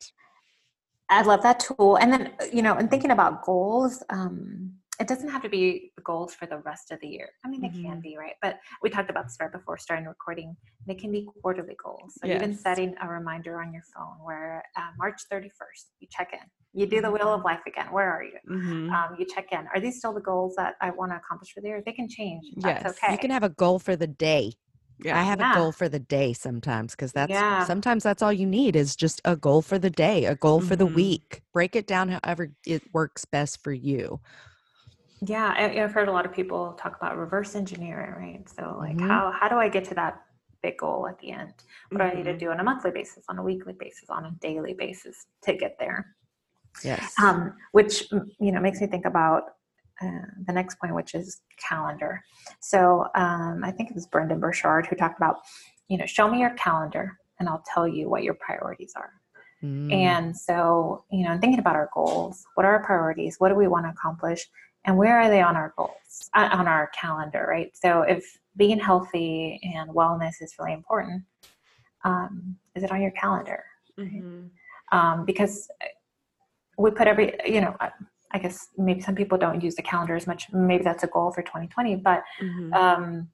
I 1.08 1.22
love 1.22 1.42
that 1.42 1.60
tool. 1.60 1.96
And 1.96 2.12
then, 2.12 2.32
uh, 2.40 2.46
you 2.52 2.62
know, 2.62 2.74
and 2.74 2.90
thinking 2.90 3.10
about 3.10 3.44
goals, 3.44 4.02
um, 4.10 4.72
it 5.00 5.08
doesn't 5.08 5.28
have 5.28 5.42
to 5.42 5.48
be 5.48 5.92
goals 6.04 6.34
for 6.34 6.46
the 6.46 6.58
rest 6.58 6.92
of 6.92 7.00
the 7.00 7.08
year. 7.08 7.28
I 7.44 7.48
mean, 7.48 7.60
they 7.60 7.68
mm-hmm. 7.68 7.84
can 7.84 8.00
be, 8.00 8.16
right? 8.16 8.34
But 8.40 8.60
we 8.80 8.90
talked 8.90 9.10
about 9.10 9.24
this 9.24 9.36
right 9.40 9.50
before 9.50 9.76
starting 9.76 10.06
recording. 10.06 10.56
They 10.86 10.94
can 10.94 11.10
be 11.10 11.28
quarterly 11.42 11.76
goals. 11.82 12.14
So 12.20 12.28
yes. 12.28 12.36
even 12.36 12.56
setting 12.56 12.94
a 13.02 13.08
reminder 13.08 13.60
on 13.60 13.72
your 13.72 13.82
phone 13.94 14.24
where 14.24 14.62
uh, 14.76 14.90
March 14.96 15.22
31st, 15.32 15.50
you 15.98 16.08
check 16.10 16.32
in. 16.32 16.38
You 16.72 16.86
do 16.86 17.00
the 17.00 17.10
wheel 17.10 17.32
of 17.32 17.40
mm-hmm. 17.40 17.46
life 17.46 17.60
again. 17.66 17.86
Where 17.90 18.10
are 18.10 18.22
you? 18.22 18.38
Mm-hmm. 18.48 18.92
Um, 18.92 19.16
you 19.18 19.26
check 19.26 19.50
in. 19.50 19.66
Are 19.74 19.80
these 19.80 19.98
still 19.98 20.12
the 20.12 20.20
goals 20.20 20.54
that 20.56 20.74
I 20.80 20.90
want 20.90 21.10
to 21.10 21.16
accomplish 21.16 21.52
for 21.52 21.60
the 21.60 21.68
year? 21.68 21.82
They 21.84 21.92
can 21.92 22.08
change. 22.08 22.44
That's 22.56 22.84
yes. 22.84 22.96
okay. 22.96 23.12
You 23.12 23.18
can 23.18 23.30
have 23.30 23.42
a 23.44 23.48
goal 23.48 23.80
for 23.80 23.96
the 23.96 24.06
day. 24.06 24.52
Yeah. 25.02 25.18
I 25.18 25.22
have 25.22 25.40
yeah. 25.40 25.52
a 25.52 25.54
goal 25.56 25.72
for 25.72 25.88
the 25.88 25.98
day 25.98 26.32
sometimes 26.32 26.92
because 26.92 27.12
that's 27.12 27.30
yeah. 27.30 27.64
sometimes 27.64 28.04
that's 28.04 28.22
all 28.22 28.32
you 28.32 28.46
need 28.46 28.76
is 28.76 28.94
just 28.94 29.20
a 29.24 29.36
goal 29.36 29.60
for 29.60 29.78
the 29.78 29.90
day, 29.90 30.24
a 30.24 30.34
goal 30.34 30.60
mm-hmm. 30.60 30.68
for 30.68 30.76
the 30.76 30.86
mm-hmm. 30.86 30.94
week. 30.94 31.42
Break 31.52 31.74
it 31.76 31.86
down 31.86 32.08
however 32.08 32.52
it 32.64 32.82
works 32.92 33.24
best 33.24 33.62
for 33.62 33.72
you. 33.72 34.20
Yeah, 35.26 35.54
I, 35.56 35.68
have 35.68 35.92
heard 35.92 36.08
a 36.08 36.12
lot 36.12 36.26
of 36.26 36.32
people 36.32 36.74
talk 36.74 36.96
about 36.96 37.16
reverse 37.16 37.54
engineering, 37.54 38.12
right? 38.12 38.48
So, 38.48 38.76
like, 38.78 38.96
mm-hmm. 38.96 39.08
how 39.08 39.32
how 39.32 39.48
do 39.48 39.56
I 39.56 39.68
get 39.68 39.84
to 39.86 39.94
that 39.94 40.22
big 40.62 40.78
goal 40.78 41.06
at 41.08 41.18
the 41.18 41.32
end? 41.32 41.52
What 41.88 42.00
mm-hmm. 42.00 42.10
do 42.10 42.12
I 42.12 42.14
need 42.14 42.24
to 42.24 42.30
mm-hmm. 42.30 42.38
do 42.38 42.50
on 42.50 42.60
a 42.60 42.64
monthly 42.64 42.90
basis, 42.90 43.24
on 43.28 43.38
a 43.38 43.42
weekly 43.42 43.74
basis, 43.78 44.10
on 44.10 44.26
a 44.26 44.30
daily 44.40 44.74
basis 44.74 45.26
to 45.42 45.54
get 45.54 45.76
there? 45.78 46.14
Yes. 46.82 47.14
Um, 47.22 47.54
which 47.72 48.10
you 48.40 48.52
know 48.52 48.60
makes 48.60 48.80
me 48.80 48.86
think 48.86 49.06
about 49.06 49.44
uh, 50.02 50.26
the 50.46 50.52
next 50.52 50.78
point, 50.78 50.94
which 50.94 51.14
is 51.14 51.40
calendar. 51.68 52.22
So 52.60 53.06
um, 53.14 53.62
I 53.64 53.70
think 53.70 53.90
it 53.90 53.94
was 53.94 54.06
Brendon 54.06 54.40
Burchard 54.40 54.86
who 54.86 54.96
talked 54.96 55.18
about, 55.18 55.40
you 55.88 55.98
know, 55.98 56.06
show 56.06 56.28
me 56.28 56.40
your 56.40 56.50
calendar 56.50 57.18
and 57.38 57.48
I'll 57.48 57.64
tell 57.72 57.86
you 57.86 58.08
what 58.08 58.22
your 58.22 58.34
priorities 58.34 58.92
are. 58.96 59.12
Mm. 59.62 59.92
And 59.92 60.36
so, 60.36 61.04
you 61.10 61.24
know, 61.24 61.38
thinking 61.38 61.58
about 61.58 61.76
our 61.76 61.90
goals. 61.94 62.44
What 62.54 62.66
are 62.66 62.72
our 62.72 62.84
priorities? 62.84 63.36
What 63.38 63.48
do 63.48 63.54
we 63.54 63.68
want 63.68 63.86
to 63.86 63.90
accomplish? 63.90 64.46
and 64.84 64.96
where 64.96 65.18
are 65.18 65.28
they 65.28 65.40
on 65.40 65.56
our 65.56 65.72
goals 65.76 66.30
uh, 66.34 66.48
on 66.52 66.68
our 66.68 66.88
calendar 66.88 67.46
right 67.48 67.76
so 67.76 68.02
if 68.02 68.38
being 68.56 68.78
healthy 68.78 69.60
and 69.74 69.90
wellness 69.90 70.34
is 70.40 70.54
really 70.58 70.72
important 70.72 71.22
um, 72.04 72.56
is 72.74 72.82
it 72.82 72.92
on 72.92 73.00
your 73.00 73.10
calendar 73.12 73.64
mm-hmm. 73.98 74.46
um, 74.96 75.24
because 75.24 75.68
we 76.78 76.90
put 76.90 77.08
every 77.08 77.34
you 77.46 77.60
know 77.60 77.74
i 78.34 78.38
guess 78.38 78.68
maybe 78.76 79.00
some 79.00 79.14
people 79.14 79.38
don't 79.38 79.62
use 79.62 79.74
the 79.74 79.82
calendar 79.82 80.14
as 80.14 80.26
much 80.26 80.52
maybe 80.52 80.84
that's 80.84 81.04
a 81.04 81.08
goal 81.08 81.30
for 81.32 81.42
2020 81.42 81.96
but 81.96 82.22
mm-hmm. 82.42 82.72
um, 82.74 83.28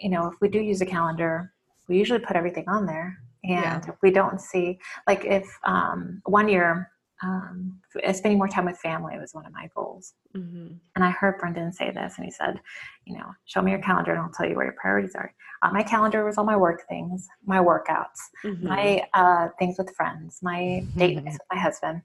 you 0.00 0.08
know 0.08 0.28
if 0.28 0.34
we 0.40 0.48
do 0.48 0.60
use 0.60 0.80
a 0.80 0.86
calendar 0.86 1.52
we 1.88 1.98
usually 1.98 2.20
put 2.20 2.36
everything 2.36 2.68
on 2.68 2.86
there 2.86 3.18
and 3.44 3.84
yeah. 3.84 3.88
if 3.88 3.96
we 4.02 4.10
don't 4.10 4.40
see 4.40 4.78
like 5.08 5.24
if 5.24 5.44
um, 5.64 6.22
one 6.26 6.48
year 6.48 6.92
um, 7.22 7.78
spending 8.12 8.38
more 8.38 8.48
time 8.48 8.66
with 8.66 8.78
family 8.78 9.18
was 9.18 9.32
one 9.32 9.46
of 9.46 9.52
my 9.52 9.70
goals. 9.74 10.14
Mm-hmm. 10.36 10.74
And 10.96 11.04
I 11.04 11.10
heard 11.10 11.38
Brendon 11.38 11.72
say 11.72 11.90
this, 11.90 12.14
and 12.16 12.24
he 12.24 12.30
said, 12.30 12.60
"You 13.04 13.16
know, 13.16 13.32
show 13.44 13.62
me 13.62 13.70
your 13.70 13.80
calendar, 13.80 14.12
and 14.12 14.20
I'll 14.20 14.30
tell 14.30 14.48
you 14.48 14.56
where 14.56 14.66
your 14.66 14.74
priorities 14.74 15.14
are." 15.14 15.32
Uh, 15.62 15.70
my 15.72 15.82
calendar 15.82 16.24
was 16.24 16.36
all 16.36 16.44
my 16.44 16.56
work 16.56 16.82
things, 16.88 17.28
my 17.46 17.58
workouts, 17.58 18.18
mm-hmm. 18.44 18.66
my 18.66 19.06
uh, 19.14 19.48
things 19.58 19.76
with 19.78 19.94
friends, 19.94 20.40
my 20.42 20.84
date 20.96 21.16
mm-hmm. 21.16 21.26
with 21.26 21.38
my 21.52 21.58
husband. 21.58 22.02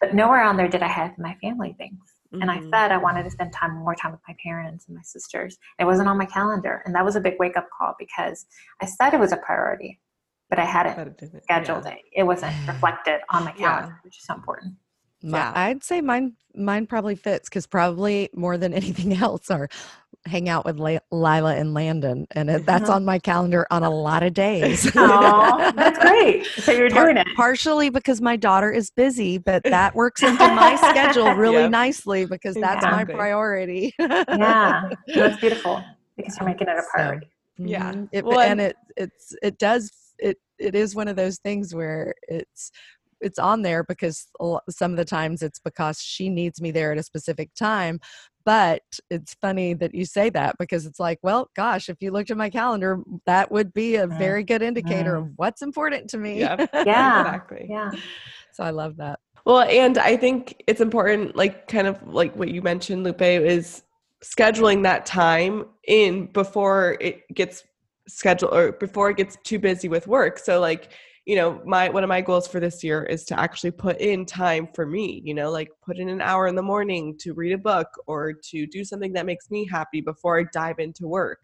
But 0.00 0.14
nowhere 0.14 0.42
on 0.42 0.56
there 0.56 0.68
did 0.68 0.82
I 0.82 0.88
have 0.88 1.18
my 1.18 1.36
family 1.42 1.74
things. 1.78 2.00
And 2.32 2.50
I 2.50 2.58
mm-hmm. 2.58 2.70
said 2.70 2.92
I 2.92 2.98
wanted 2.98 3.22
to 3.22 3.30
spend 3.30 3.52
time 3.54 3.74
more 3.74 3.94
time 3.94 4.12
with 4.12 4.20
my 4.28 4.36
parents 4.44 4.86
and 4.86 4.94
my 4.94 5.02
sisters. 5.02 5.56
It 5.78 5.86
wasn't 5.86 6.08
on 6.08 6.18
my 6.18 6.26
calendar, 6.26 6.82
and 6.84 6.94
that 6.94 7.04
was 7.04 7.16
a 7.16 7.20
big 7.20 7.36
wake 7.38 7.56
up 7.56 7.68
call 7.76 7.94
because 7.98 8.44
I 8.82 8.86
said 8.86 9.14
it 9.14 9.20
was 9.20 9.32
a 9.32 9.38
priority, 9.38 9.98
but 10.50 10.58
I 10.58 10.66
hadn't 10.66 11.18
scheduled 11.44 11.84
yeah. 11.86 11.92
it. 11.92 11.98
It 12.14 12.22
wasn't 12.24 12.54
reflected 12.68 13.20
on 13.30 13.44
my 13.44 13.52
calendar, 13.52 13.94
yeah. 13.94 14.00
which 14.02 14.18
is 14.18 14.24
so 14.24 14.34
important. 14.34 14.74
yeah. 15.22 15.52
I'd 15.54 15.82
say 15.82 16.02
mine 16.02 16.34
mine 16.54 16.86
probably 16.86 17.16
fits 17.16 17.48
because 17.48 17.66
probably 17.66 18.28
more 18.34 18.58
than 18.58 18.74
anything 18.82 19.14
else 19.14 19.50
are 19.50 19.70
hang 20.28 20.48
out 20.48 20.64
with 20.64 20.78
Lila 20.78 21.54
and 21.54 21.74
Landon, 21.74 22.26
and 22.32 22.48
that's 22.48 22.84
uh-huh. 22.84 22.94
on 22.94 23.04
my 23.04 23.18
calendar 23.18 23.66
on 23.70 23.82
a 23.82 23.90
lot 23.90 24.22
of 24.22 24.34
days. 24.34 24.90
oh, 24.96 25.72
that's 25.74 25.98
great! 25.98 26.46
So 26.46 26.72
you're 26.72 26.88
doing 26.88 27.16
it 27.16 27.26
partially 27.36 27.90
because 27.90 28.20
my 28.20 28.36
daughter 28.36 28.70
is 28.70 28.90
busy, 28.90 29.38
but 29.38 29.62
that 29.64 29.94
works 29.94 30.22
into 30.22 30.46
my 30.48 30.76
schedule 30.76 31.32
really 31.32 31.62
yep. 31.62 31.70
nicely 31.70 32.26
because 32.26 32.54
that's 32.54 32.84
my 32.84 33.04
priority. 33.04 33.94
yeah, 33.98 34.90
that's 35.14 35.40
beautiful 35.40 35.82
because 36.16 36.36
you're 36.38 36.48
making 36.48 36.68
it 36.68 36.78
a 36.78 36.82
priority. 36.92 37.26
So, 37.58 37.64
yeah, 37.64 37.92
mm-hmm. 37.92 38.04
it, 38.12 38.24
well, 38.24 38.40
and 38.40 38.60
it 38.60 38.76
it's 38.96 39.34
it 39.42 39.58
does 39.58 39.90
it 40.18 40.38
it 40.58 40.74
is 40.74 40.94
one 40.94 41.08
of 41.08 41.16
those 41.16 41.38
things 41.38 41.74
where 41.74 42.14
it's 42.28 42.70
it's 43.20 43.38
on 43.38 43.62
there 43.62 43.82
because 43.82 44.28
some 44.70 44.92
of 44.92 44.96
the 44.96 45.04
times 45.04 45.42
it's 45.42 45.58
because 45.58 46.00
she 46.00 46.28
needs 46.28 46.60
me 46.60 46.70
there 46.70 46.92
at 46.92 46.98
a 46.98 47.02
specific 47.02 47.52
time 47.54 47.98
but 48.48 48.80
it's 49.10 49.34
funny 49.42 49.74
that 49.74 49.94
you 49.94 50.06
say 50.06 50.30
that 50.30 50.56
because 50.58 50.86
it's 50.86 50.98
like 50.98 51.18
well 51.22 51.50
gosh 51.54 51.90
if 51.90 51.98
you 52.00 52.10
looked 52.10 52.30
at 52.30 52.36
my 52.38 52.48
calendar 52.48 52.98
that 53.26 53.52
would 53.52 53.74
be 53.74 53.96
a 53.96 54.06
very 54.06 54.42
good 54.42 54.62
indicator 54.62 55.16
of 55.16 55.28
what's 55.36 55.60
important 55.60 56.08
to 56.08 56.16
me. 56.16 56.40
Yeah 56.40 56.56
yeah. 56.86 57.20
Exactly. 57.20 57.66
Yeah. 57.68 57.90
So 58.54 58.64
i 58.64 58.70
love 58.70 58.96
that. 58.96 59.20
Well 59.44 59.60
and 59.60 59.98
i 59.98 60.16
think 60.16 60.62
it's 60.66 60.80
important 60.80 61.36
like 61.36 61.68
kind 61.68 61.86
of 61.86 62.02
like 62.08 62.34
what 62.36 62.48
you 62.48 62.62
mentioned 62.62 63.04
lupe 63.04 63.20
is 63.20 63.82
scheduling 64.24 64.82
that 64.82 65.04
time 65.04 65.66
in 65.86 66.24
before 66.32 66.96
it 67.02 67.22
gets 67.34 67.64
schedule 68.08 68.48
or 68.54 68.72
before 68.72 69.10
it 69.10 69.18
gets 69.18 69.36
too 69.44 69.58
busy 69.58 69.88
with 69.88 70.06
work. 70.06 70.38
So 70.38 70.58
like, 70.58 70.92
you 71.28 71.36
know, 71.36 71.60
my 71.66 71.90
one 71.90 72.02
of 72.02 72.08
my 72.08 72.22
goals 72.22 72.48
for 72.48 72.58
this 72.58 72.82
year 72.82 73.02
is 73.02 73.22
to 73.24 73.38
actually 73.38 73.70
put 73.70 74.00
in 74.00 74.24
time 74.24 74.66
for 74.74 74.86
me, 74.86 75.20
you 75.26 75.34
know, 75.34 75.50
like 75.50 75.68
put 75.84 75.98
in 75.98 76.08
an 76.08 76.22
hour 76.22 76.46
in 76.46 76.54
the 76.54 76.62
morning 76.62 77.14
to 77.20 77.34
read 77.34 77.52
a 77.52 77.58
book 77.58 77.86
or 78.06 78.32
to 78.32 78.66
do 78.66 78.82
something 78.82 79.12
that 79.12 79.26
makes 79.26 79.50
me 79.50 79.66
happy 79.66 80.00
before 80.00 80.40
I 80.40 80.44
dive 80.54 80.78
into 80.78 81.06
work. 81.06 81.40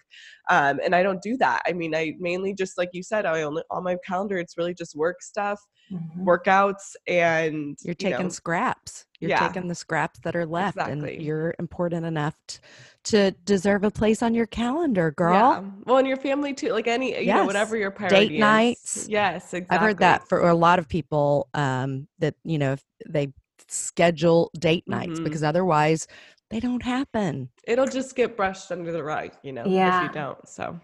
Um, 0.48 0.80
and 0.82 0.94
I 0.94 1.02
don't 1.02 1.20
do 1.20 1.36
that. 1.36 1.60
I 1.66 1.74
mean, 1.74 1.94
I 1.94 2.14
mainly 2.18 2.54
just 2.54 2.78
like 2.78 2.88
you 2.94 3.02
said, 3.02 3.26
I 3.26 3.42
only 3.42 3.62
on 3.70 3.84
my 3.84 3.98
calendar 4.06 4.38
it's 4.38 4.56
really 4.56 4.72
just 4.72 4.96
work 4.96 5.20
stuff, 5.20 5.60
mm-hmm. 5.92 6.26
workouts 6.26 6.94
and 7.06 7.76
you're 7.82 7.94
taking 7.94 8.18
you 8.20 8.24
know, 8.24 8.30
scraps. 8.30 9.04
You're 9.20 9.32
yeah. 9.32 9.46
taking 9.46 9.68
the 9.68 9.74
scraps 9.74 10.18
that 10.20 10.34
are 10.34 10.46
left 10.46 10.78
exactly. 10.78 11.16
and 11.16 11.22
you're 11.22 11.54
important 11.58 12.06
enough 12.06 12.36
t- 12.48 12.58
to 13.04 13.30
deserve 13.44 13.84
a 13.84 13.90
place 13.90 14.22
on 14.22 14.34
your 14.34 14.46
calendar, 14.46 15.10
girl. 15.10 15.34
Yeah. 15.34 15.62
Well, 15.84 15.98
and 15.98 16.08
your 16.08 16.16
family 16.16 16.54
too, 16.54 16.70
like 16.72 16.86
any, 16.86 17.14
you 17.18 17.26
yes. 17.26 17.36
know, 17.36 17.44
whatever 17.44 17.76
your 17.76 17.90
priority 17.90 18.28
Date 18.28 18.38
nights. 18.38 19.06
Yes, 19.08 19.52
exactly. 19.54 19.76
I've 19.76 19.82
heard 19.82 19.98
that 19.98 20.28
for 20.28 20.48
a 20.48 20.54
lot 20.54 20.78
of 20.78 20.88
people 20.88 21.48
um, 21.54 22.08
that, 22.18 22.34
you 22.44 22.58
know, 22.58 22.76
they 23.08 23.32
schedule 23.68 24.50
date 24.58 24.84
nights 24.86 25.12
mm-hmm. 25.12 25.24
because 25.24 25.42
otherwise 25.42 26.06
they 26.50 26.60
don't 26.60 26.82
happen. 26.82 27.48
It'll 27.66 27.86
just 27.86 28.16
get 28.16 28.36
brushed 28.36 28.70
under 28.70 28.92
the 28.92 29.02
rug, 29.02 29.30
you 29.42 29.52
know, 29.52 29.64
yeah. 29.66 30.02
if 30.02 30.08
you 30.08 30.14
don't. 30.14 30.48
So 30.48 30.78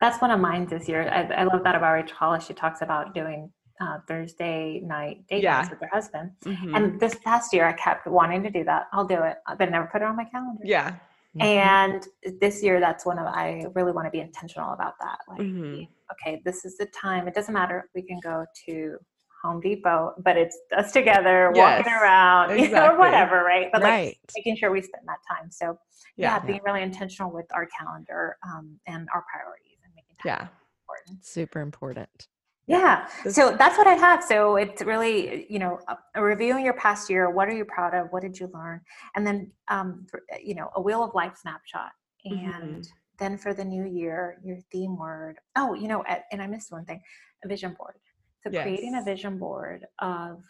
that's 0.00 0.20
one 0.20 0.30
of 0.30 0.40
mine 0.40 0.66
this 0.66 0.88
year. 0.88 1.08
I, 1.08 1.40
I 1.40 1.44
love 1.44 1.62
that 1.64 1.74
about 1.74 1.92
Rachel 1.92 2.16
Hollis. 2.16 2.46
She 2.46 2.54
talks 2.54 2.82
about 2.82 3.14
doing 3.14 3.50
uh, 3.80 3.98
Thursday 4.08 4.80
night 4.84 5.26
date 5.28 5.42
yeah. 5.42 5.68
with 5.68 5.80
her 5.80 5.90
husband. 5.92 6.30
Mm-hmm. 6.44 6.74
And 6.74 7.00
this 7.00 7.16
past 7.24 7.52
year, 7.52 7.66
I 7.66 7.72
kept 7.72 8.06
wanting 8.06 8.42
to 8.42 8.50
do 8.50 8.64
that. 8.64 8.86
I'll 8.92 9.06
do 9.06 9.22
it, 9.22 9.36
but 9.58 9.70
never 9.70 9.86
put 9.86 10.02
it 10.02 10.04
on 10.04 10.16
my 10.16 10.24
calendar. 10.24 10.62
Yeah. 10.64 10.94
Mm-hmm. 11.36 11.42
And 11.42 12.06
this 12.40 12.62
year, 12.62 12.80
that's 12.80 13.04
one 13.04 13.18
of 13.18 13.26
I 13.26 13.66
really 13.74 13.92
want 13.92 14.06
to 14.06 14.10
be 14.10 14.20
intentional 14.20 14.72
about 14.72 14.94
that. 15.00 15.18
Like, 15.28 15.40
mm-hmm. 15.40 15.82
okay, 16.12 16.40
this 16.44 16.64
is 16.64 16.76
the 16.78 16.86
time. 16.86 17.28
It 17.28 17.34
doesn't 17.34 17.52
matter. 17.52 17.88
We 17.94 18.02
can 18.02 18.20
go 18.20 18.46
to 18.66 18.96
Home 19.42 19.60
Depot, 19.60 20.14
but 20.18 20.36
it's 20.36 20.58
us 20.76 20.92
together 20.92 21.52
yes, 21.54 21.84
walking 21.84 21.92
around, 21.92 22.50
exactly. 22.52 22.68
you 22.68 22.74
know, 22.74 22.94
or 22.94 22.98
whatever, 22.98 23.44
right? 23.44 23.68
But 23.72 23.82
right. 23.82 24.06
like 24.06 24.18
making 24.36 24.56
sure 24.56 24.70
we 24.70 24.80
spend 24.80 25.06
that 25.06 25.18
time. 25.28 25.50
So 25.50 25.78
yeah, 26.16 26.36
yeah 26.36 26.38
being 26.46 26.60
really 26.64 26.82
intentional 26.82 27.30
with 27.30 27.46
our 27.52 27.66
calendar 27.66 28.36
um, 28.46 28.78
and 28.86 29.08
our 29.14 29.24
priorities 29.30 29.78
and 29.84 29.92
making 29.94 30.16
time 30.22 30.48
yeah. 30.48 30.48
important. 30.88 31.24
Super 31.24 31.60
important 31.60 32.28
yeah. 32.66 33.06
So 33.30 33.54
that's 33.56 33.78
what 33.78 33.86
i 33.86 33.94
have. 33.94 34.22
So 34.22 34.56
it's 34.56 34.82
really 34.82 35.46
you 35.48 35.58
know 35.58 35.78
a, 36.14 36.22
reviewing 36.22 36.64
your 36.64 36.74
past 36.74 37.08
year 37.08 37.30
what 37.30 37.48
are 37.48 37.54
you 37.54 37.64
proud 37.64 37.94
of? 37.94 38.08
What 38.10 38.22
did 38.22 38.38
you 38.38 38.50
learn? 38.52 38.80
And 39.14 39.26
then 39.26 39.50
um, 39.68 40.06
you 40.42 40.54
know 40.54 40.70
a 40.74 40.80
wheel 40.80 41.02
of 41.02 41.14
life 41.14 41.36
snapshot. 41.40 41.90
And 42.24 42.52
mm-hmm. 42.52 42.80
then 43.18 43.38
for 43.38 43.54
the 43.54 43.64
new 43.64 43.84
year 43.84 44.38
your 44.44 44.58
theme 44.72 44.96
word. 44.96 45.36
Oh 45.54 45.74
you 45.74 45.88
know 45.88 46.04
and 46.32 46.42
i 46.42 46.46
missed 46.46 46.72
one 46.72 46.84
thing 46.84 47.00
a 47.44 47.48
vision 47.48 47.76
board. 47.78 47.94
So 48.42 48.50
yes. 48.52 48.62
creating 48.62 48.96
a 48.96 49.02
vision 49.02 49.38
board 49.38 49.86
of 50.00 50.42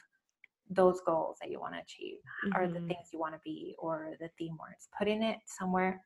those 0.69 1.01
goals 1.07 1.37
that 1.41 1.51
you 1.51 1.61
want 1.61 1.75
to 1.75 1.81
achieve 1.81 2.19
mm-hmm. 2.47 2.61
or 2.61 2.67
the 2.67 2.87
things 2.87 3.09
you 3.13 3.19
want 3.19 3.35
to 3.35 3.41
be 3.45 3.75
or 3.79 4.15
the 4.21 4.29
theme 4.39 4.57
words. 4.59 4.89
Putting 4.99 5.23
it 5.23 5.39
somewhere 5.47 6.01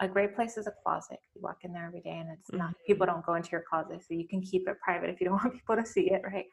a 0.00 0.08
great 0.08 0.34
place 0.34 0.56
is 0.56 0.66
a 0.66 0.72
closet. 0.82 1.18
You 1.34 1.42
walk 1.42 1.58
in 1.62 1.72
there 1.72 1.86
every 1.86 2.00
day 2.00 2.16
and 2.18 2.30
it's 2.30 2.50
not, 2.52 2.70
mm-hmm. 2.70 2.86
people 2.86 3.06
don't 3.06 3.24
go 3.24 3.34
into 3.34 3.50
your 3.52 3.62
closet. 3.68 4.00
So 4.00 4.14
you 4.14 4.26
can 4.26 4.40
keep 4.40 4.66
it 4.66 4.76
private 4.82 5.10
if 5.10 5.20
you 5.20 5.26
don't 5.26 5.34
want 5.44 5.52
people 5.54 5.76
to 5.76 5.84
see 5.84 6.10
it, 6.10 6.22
right? 6.24 6.46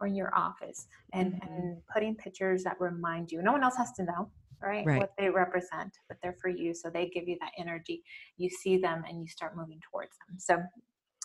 Or 0.00 0.06
in 0.06 0.14
your 0.14 0.34
office 0.34 0.86
and, 1.12 1.32
mm-hmm. 1.32 1.52
and 1.52 1.76
putting 1.92 2.14
pictures 2.14 2.62
that 2.64 2.80
remind 2.80 3.32
you. 3.32 3.42
No 3.42 3.52
one 3.52 3.64
else 3.64 3.76
has 3.76 3.92
to 3.94 4.04
know, 4.04 4.30
right? 4.62 4.86
right? 4.86 5.00
What 5.00 5.12
they 5.18 5.28
represent, 5.30 5.92
but 6.08 6.18
they're 6.22 6.36
for 6.40 6.48
you. 6.48 6.74
So 6.74 6.90
they 6.90 7.08
give 7.08 7.28
you 7.28 7.36
that 7.40 7.52
energy. 7.58 8.04
You 8.36 8.48
see 8.48 8.78
them 8.78 9.02
and 9.08 9.20
you 9.20 9.26
start 9.26 9.56
moving 9.56 9.80
towards 9.90 10.12
them. 10.28 10.38
So, 10.38 10.62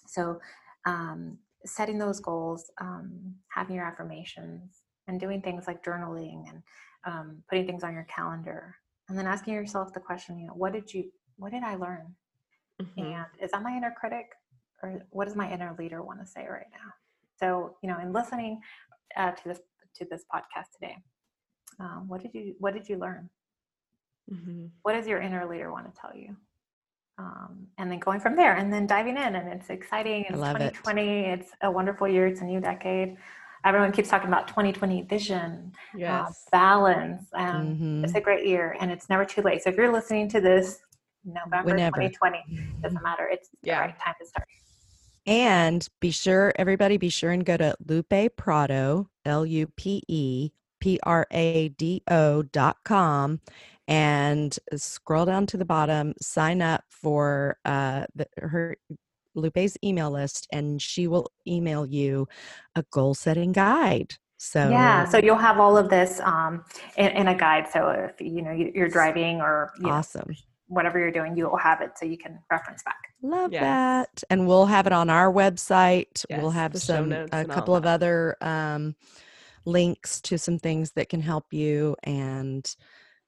so, 0.08 0.40
um, 0.86 1.38
setting 1.66 1.98
those 1.98 2.20
goals, 2.20 2.72
um, 2.80 3.36
having 3.50 3.76
your 3.76 3.86
affirmations 3.86 4.84
and 5.08 5.20
doing 5.20 5.42
things 5.42 5.66
like 5.68 5.84
journaling 5.84 6.44
and 6.50 6.64
um, 7.06 7.44
putting 7.50 7.66
things 7.66 7.84
on 7.84 7.94
your 7.94 8.06
calendar 8.06 8.76
and 9.10 9.18
then 9.18 9.26
asking 9.26 9.54
yourself 9.54 9.94
the 9.94 10.00
question, 10.00 10.38
you 10.38 10.48
know, 10.48 10.54
what 10.54 10.74
did 10.74 10.94
you, 10.94 11.06
what 11.38 11.52
did 11.52 11.64
I 11.64 11.76
learn? 11.76 12.16
Mhm. 12.82 13.14
And 13.16 13.26
is 13.42 13.52
that 13.52 13.64
my 13.64 13.76
inner 13.76 13.92
critic 13.92 14.34
or 14.84 15.02
what 15.10 15.26
does 15.26 15.36
my 15.36 15.52
inner 15.52 15.76
leader 15.80 16.02
want 16.04 16.20
to 16.20 16.26
say 16.26 16.46
right 16.48 16.68
now? 16.72 16.94
So, 17.40 17.78
you 17.82 17.90
know, 17.90 18.00
in 18.00 18.12
listening 18.14 18.62
uh, 19.16 19.32
to 19.32 19.48
this, 19.48 19.60
to 19.96 20.06
this 20.06 20.26
podcast 20.34 20.72
today, 20.74 20.98
um, 21.80 22.08
what 22.08 22.22
did 22.22 22.34
you, 22.34 22.56
what 22.60 22.74
did 22.74 22.88
you 22.90 22.98
learn? 22.98 23.30
Mhm. 24.32 24.70
What 24.82 24.94
does 24.94 25.08
your 25.08 25.22
inner 25.22 25.46
leader 25.48 25.72
want 25.72 25.94
to 25.94 26.00
tell 26.02 26.16
you? 26.16 26.36
Um, 27.20 27.68
and 27.80 27.90
then 27.92 27.98
going 28.00 28.20
from 28.20 28.36
there 28.36 28.56
and 28.56 28.72
then 28.72 28.86
diving 28.86 29.18
in 29.18 29.36
and 29.36 29.48
it's 29.50 29.70
exciting. 29.70 30.26
It's 30.30 30.38
love 30.38 30.58
it. 30.58 30.74
2020. 30.76 31.22
It's 31.26 31.52
a 31.62 31.72
wonderful 31.72 32.08
year. 32.08 32.28
It's 32.28 32.42
a 32.42 32.46
new 32.46 32.60
decade. 32.60 33.18
Everyone 33.66 33.92
keeps 33.92 34.10
talking 34.10 34.28
about 34.28 34.48
2020 34.48 35.02
vision, 35.04 35.74
uh, 35.96 35.98
Yes. 35.98 36.48
balance. 36.52 37.28
And 37.34 37.76
Mhm. 37.80 38.04
it's 38.04 38.14
a 38.14 38.22
great 38.22 38.46
year 38.46 38.76
and 38.80 38.92
it's 38.92 39.10
never 39.10 39.26
too 39.26 39.42
late. 39.42 39.64
So 39.64 39.70
if 39.72 39.78
you're 39.78 39.92
listening 39.92 40.30
to 40.30 40.42
this 40.42 40.84
November 41.28 41.72
Whenever. 41.72 41.98
2020, 41.98 42.80
doesn't 42.82 43.04
matter. 43.04 43.28
It's 43.32 43.50
Yeah. 43.62 43.82
the 43.82 43.88
right 43.90 44.00
time 44.00 44.16
to 44.20 44.26
start. 44.26 44.48
And 45.26 45.86
be 46.00 46.12
sure, 46.12 46.54
everybody, 46.56 46.98
be 46.98 47.10
sure 47.10 47.32
and 47.32 47.46
go 47.46 47.58
to 47.58 47.76
Lupe 47.86 48.36
Prado, 48.38 49.10
L 49.26 49.46
U 49.46 49.68
P 49.68 50.02
E 50.08 50.52
P 50.80 51.00
R 51.04 51.28
A 51.32 51.70
D 51.70 52.02
O 52.10 52.44
dot 52.44 52.78
com, 52.86 53.42
and 53.90 54.58
scroll 54.76 55.26
down 55.26 55.46
to 55.48 55.58
the 55.58 55.66
bottom, 55.66 56.14
sign 56.22 56.62
up 56.62 56.84
for 56.88 57.58
uh, 57.66 58.06
the, 58.16 58.28
her 58.38 58.78
Lupe's 59.36 59.78
email 59.84 60.10
list, 60.12 60.48
and 60.54 60.82
she 60.82 61.08
will 61.08 61.30
email 61.46 61.86
you 61.86 62.28
a 62.76 62.84
goal 62.92 63.14
setting 63.14 63.52
guide. 63.52 64.16
So, 64.38 64.70
Yeah. 64.70 65.04
So 65.06 65.18
you'll 65.18 65.36
have 65.36 65.60
all 65.60 65.78
of 65.78 65.90
this 65.90 66.22
um, 66.22 66.64
in, 66.96 67.08
in 67.08 67.28
a 67.28 67.36
guide. 67.36 67.68
So 67.74 67.90
if 67.90 68.22
you 68.22 68.42
know 68.44 68.52
you- 68.52 68.72
you're 68.74 68.88
driving 68.88 69.42
or 69.42 69.74
you 69.80 69.88
know, 69.88 69.90
awesome. 69.94 70.36
Whatever 70.68 71.00
you're 71.00 71.12
doing, 71.12 71.36
you'll 71.38 71.58
have 71.58 71.82
it 71.82 71.92
so 71.98 72.06
you 72.06 72.18
can 72.18 72.40
reference 72.52 72.84
back. 72.84 72.98
Love 73.22 73.52
Yes. 73.52 73.62
that. 73.62 74.24
And 74.30 74.48
we'll 74.48 74.66
have 74.66 74.86
it 74.88 74.94
on 74.94 75.10
our 75.10 75.32
website. 75.32 76.26
we'll 76.30 76.52
have 76.52 76.76
some 76.78 77.12
a 77.12 77.46
couple 77.46 77.76
of 77.76 77.86
other 77.86 78.36
um, 78.42 78.96
links 79.66 80.22
to 80.22 80.38
some 80.38 80.60
things 80.60 80.92
that 80.92 81.10
can 81.10 81.22
help 81.22 81.54
you. 81.54 81.96
And 82.04 82.70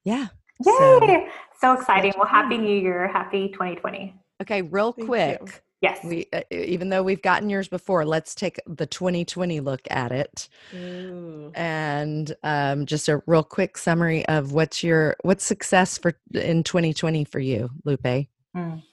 yeah. 0.03 0.27
Yay! 0.65 0.71
So- 0.77 1.27
So, 1.61 1.73
exciting. 1.73 2.13
Well, 2.17 2.25
happy. 2.27 2.57
New 2.57 2.77
Year. 2.77 3.07
Happy 3.09 3.49
2020. 3.49 4.15
Okay, 4.41 4.61
real 4.61 4.93
Thank 4.93 5.07
you. 5.09 5.47
Quick. 5.79 5.91
Yes. 5.95 6.03
We 6.03 6.27
uh, 6.33 6.41
even 6.51 6.89
though 6.89 7.03
we've 7.03 7.21
gotten 7.21 7.49
yours 7.49 7.67
before, 7.67 8.05
let's 8.05 8.35
take 8.35 8.59
the 8.67 8.85
2020 8.85 9.59
look 9.59 9.81
at 9.89 10.11
it. 10.11 10.49
Ooh. 10.73 11.51
And 11.55 12.35
um, 12.43 12.85
just 12.85 13.09
a 13.09 13.21
real 13.25 13.43
quick 13.43 13.77
summary 13.77 14.25
of 14.27 14.51
what's 14.51 14.83
your 14.83 15.15
what's 15.23 15.45
success 15.45 15.97
for 15.97 16.13
in 16.33 16.63
2020 16.63 17.25
for 17.25 17.39
you, 17.39 17.69
Lupe. 17.85 18.27
Mm. 18.55 18.83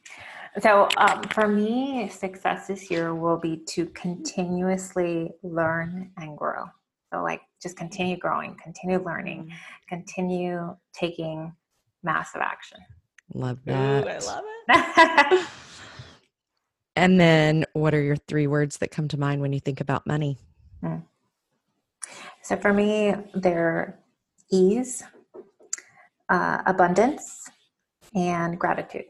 So, 0.60 0.88
um, 0.96 1.22
for 1.24 1.48
me, 1.48 2.08
success 2.08 2.66
this 2.66 2.90
year 2.90 3.14
will 3.14 3.36
be 3.36 3.58
to 3.68 3.86
continuously 3.86 5.30
learn 5.42 6.10
and 6.16 6.36
grow. 6.36 6.64
So, 7.12 7.22
like, 7.22 7.42
just 7.62 7.76
continue 7.76 8.16
growing, 8.16 8.56
continue 8.62 9.02
learning, 9.04 9.52
continue 9.86 10.74
taking 10.94 11.54
massive 12.02 12.40
action. 12.40 12.78
Love 13.34 13.58
Ooh, 13.68 13.72
that. 13.72 14.06
I 14.08 14.18
love 14.18 15.40
it. 15.40 15.46
And 16.96 17.20
then 17.20 17.66
what 17.74 17.94
are 17.94 18.00
your 18.00 18.16
three 18.16 18.46
words 18.46 18.78
that 18.78 18.90
come 18.90 19.06
to 19.08 19.18
mind 19.18 19.42
when 19.42 19.52
you 19.52 19.60
think 19.60 19.80
about 19.80 20.06
money? 20.06 20.38
so, 22.42 22.56
for 22.56 22.72
me, 22.72 23.14
they're 23.34 23.98
ease, 24.50 25.02
uh, 26.28 26.62
abundance, 26.66 27.50
and 28.14 28.58
gratitude. 28.58 29.04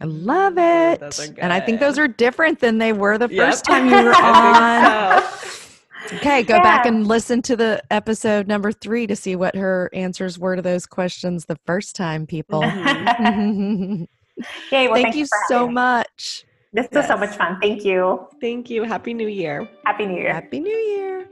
I 0.00 0.04
love 0.04 0.54
it. 0.58 1.00
those 1.00 1.18
And 1.38 1.52
I 1.52 1.60
think 1.60 1.80
those 1.80 1.98
are 1.98 2.08
different 2.08 2.60
than 2.60 2.78
they 2.78 2.92
were 2.92 3.16
the 3.18 3.28
Yep. 3.30 3.46
first 3.46 3.64
time 3.64 3.86
you 3.86 3.94
were 4.02 4.14
on. 4.22 4.84
So. 4.84 6.16
Okay, 6.16 6.42
go 6.42 6.60
back 6.60 6.86
and 6.86 7.06
listen 7.06 7.40
to 7.42 7.56
the 7.56 7.82
episode 7.90 8.46
number 8.46 8.72
three 8.72 9.06
to 9.06 9.16
see 9.16 9.36
what 9.36 9.54
her 9.56 9.88
answers 9.92 10.38
were 10.38 10.56
to 10.56 10.62
those 10.62 10.86
questions 10.86 11.46
the 11.46 11.58
first 11.66 11.96
time, 11.96 12.26
people. 12.26 12.62
Mhm. 12.62 14.06
Yay! 14.72 14.88
Well, 14.88 14.94
Thank 15.02 15.16
you 15.16 15.26
so 15.48 15.58
having 15.60 15.68
me. 15.68 15.74
much. 15.74 16.44
This 16.72 16.88
was 16.92 17.06
so 17.06 17.16
much 17.16 17.36
fun. 17.36 17.58
Thank 17.60 17.84
you. 17.84 18.26
Thank 18.40 18.68
you. 18.70 18.82
Happy 18.82 19.14
New 19.14 19.28
Year. 19.28 19.68
Happy 19.84 20.06
New 20.06 20.16
Year. 20.16 20.32
Happy 20.32 20.60
New 20.60 20.70
Year. 20.70 21.28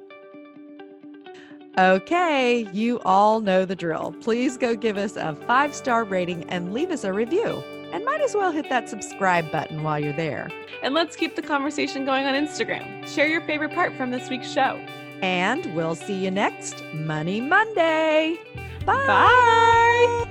Okay, 1.77 2.69
you 2.73 3.01
all 3.01 3.41
know 3.41 3.65
the 3.65 3.75
drill. 3.75 4.15
Please 4.21 4.57
go 4.57 4.77
give 4.77 4.97
us 4.97 5.17
a 5.17 5.35
five 5.47 5.75
star 5.75 6.05
rating 6.05 6.49
and 6.49 6.73
leave 6.73 6.91
us 6.91 7.03
a 7.03 7.13
review. 7.13 7.63
And 7.93 8.05
might 8.05 8.21
as 8.21 8.35
well 8.35 8.53
hit 8.53 8.69
that 8.71 8.89
subscribe 8.89 9.51
button 9.51 9.83
while 9.83 9.99
you're 9.99 10.13
there. 10.13 10.51
And 10.83 10.95
let's 10.95 11.17
keep 11.17 11.37
the 11.37 11.43
conversation 11.43 12.05
going 12.05 12.27
on 12.27 12.35
Instagram. 12.35 13.07
Share 13.07 13.27
your 13.27 13.41
favorite 13.43 13.73
part 13.73 13.95
from 13.97 14.11
this 14.11 14.29
week's 14.29 14.51
show. 14.51 14.85
And 15.23 15.75
we'll 15.75 15.95
see 15.95 16.25
you 16.25 16.31
next 16.31 16.83
Money 16.93 17.41
Monday. 17.41 18.39
Bye. 18.85 19.07
Bye. 19.07 20.24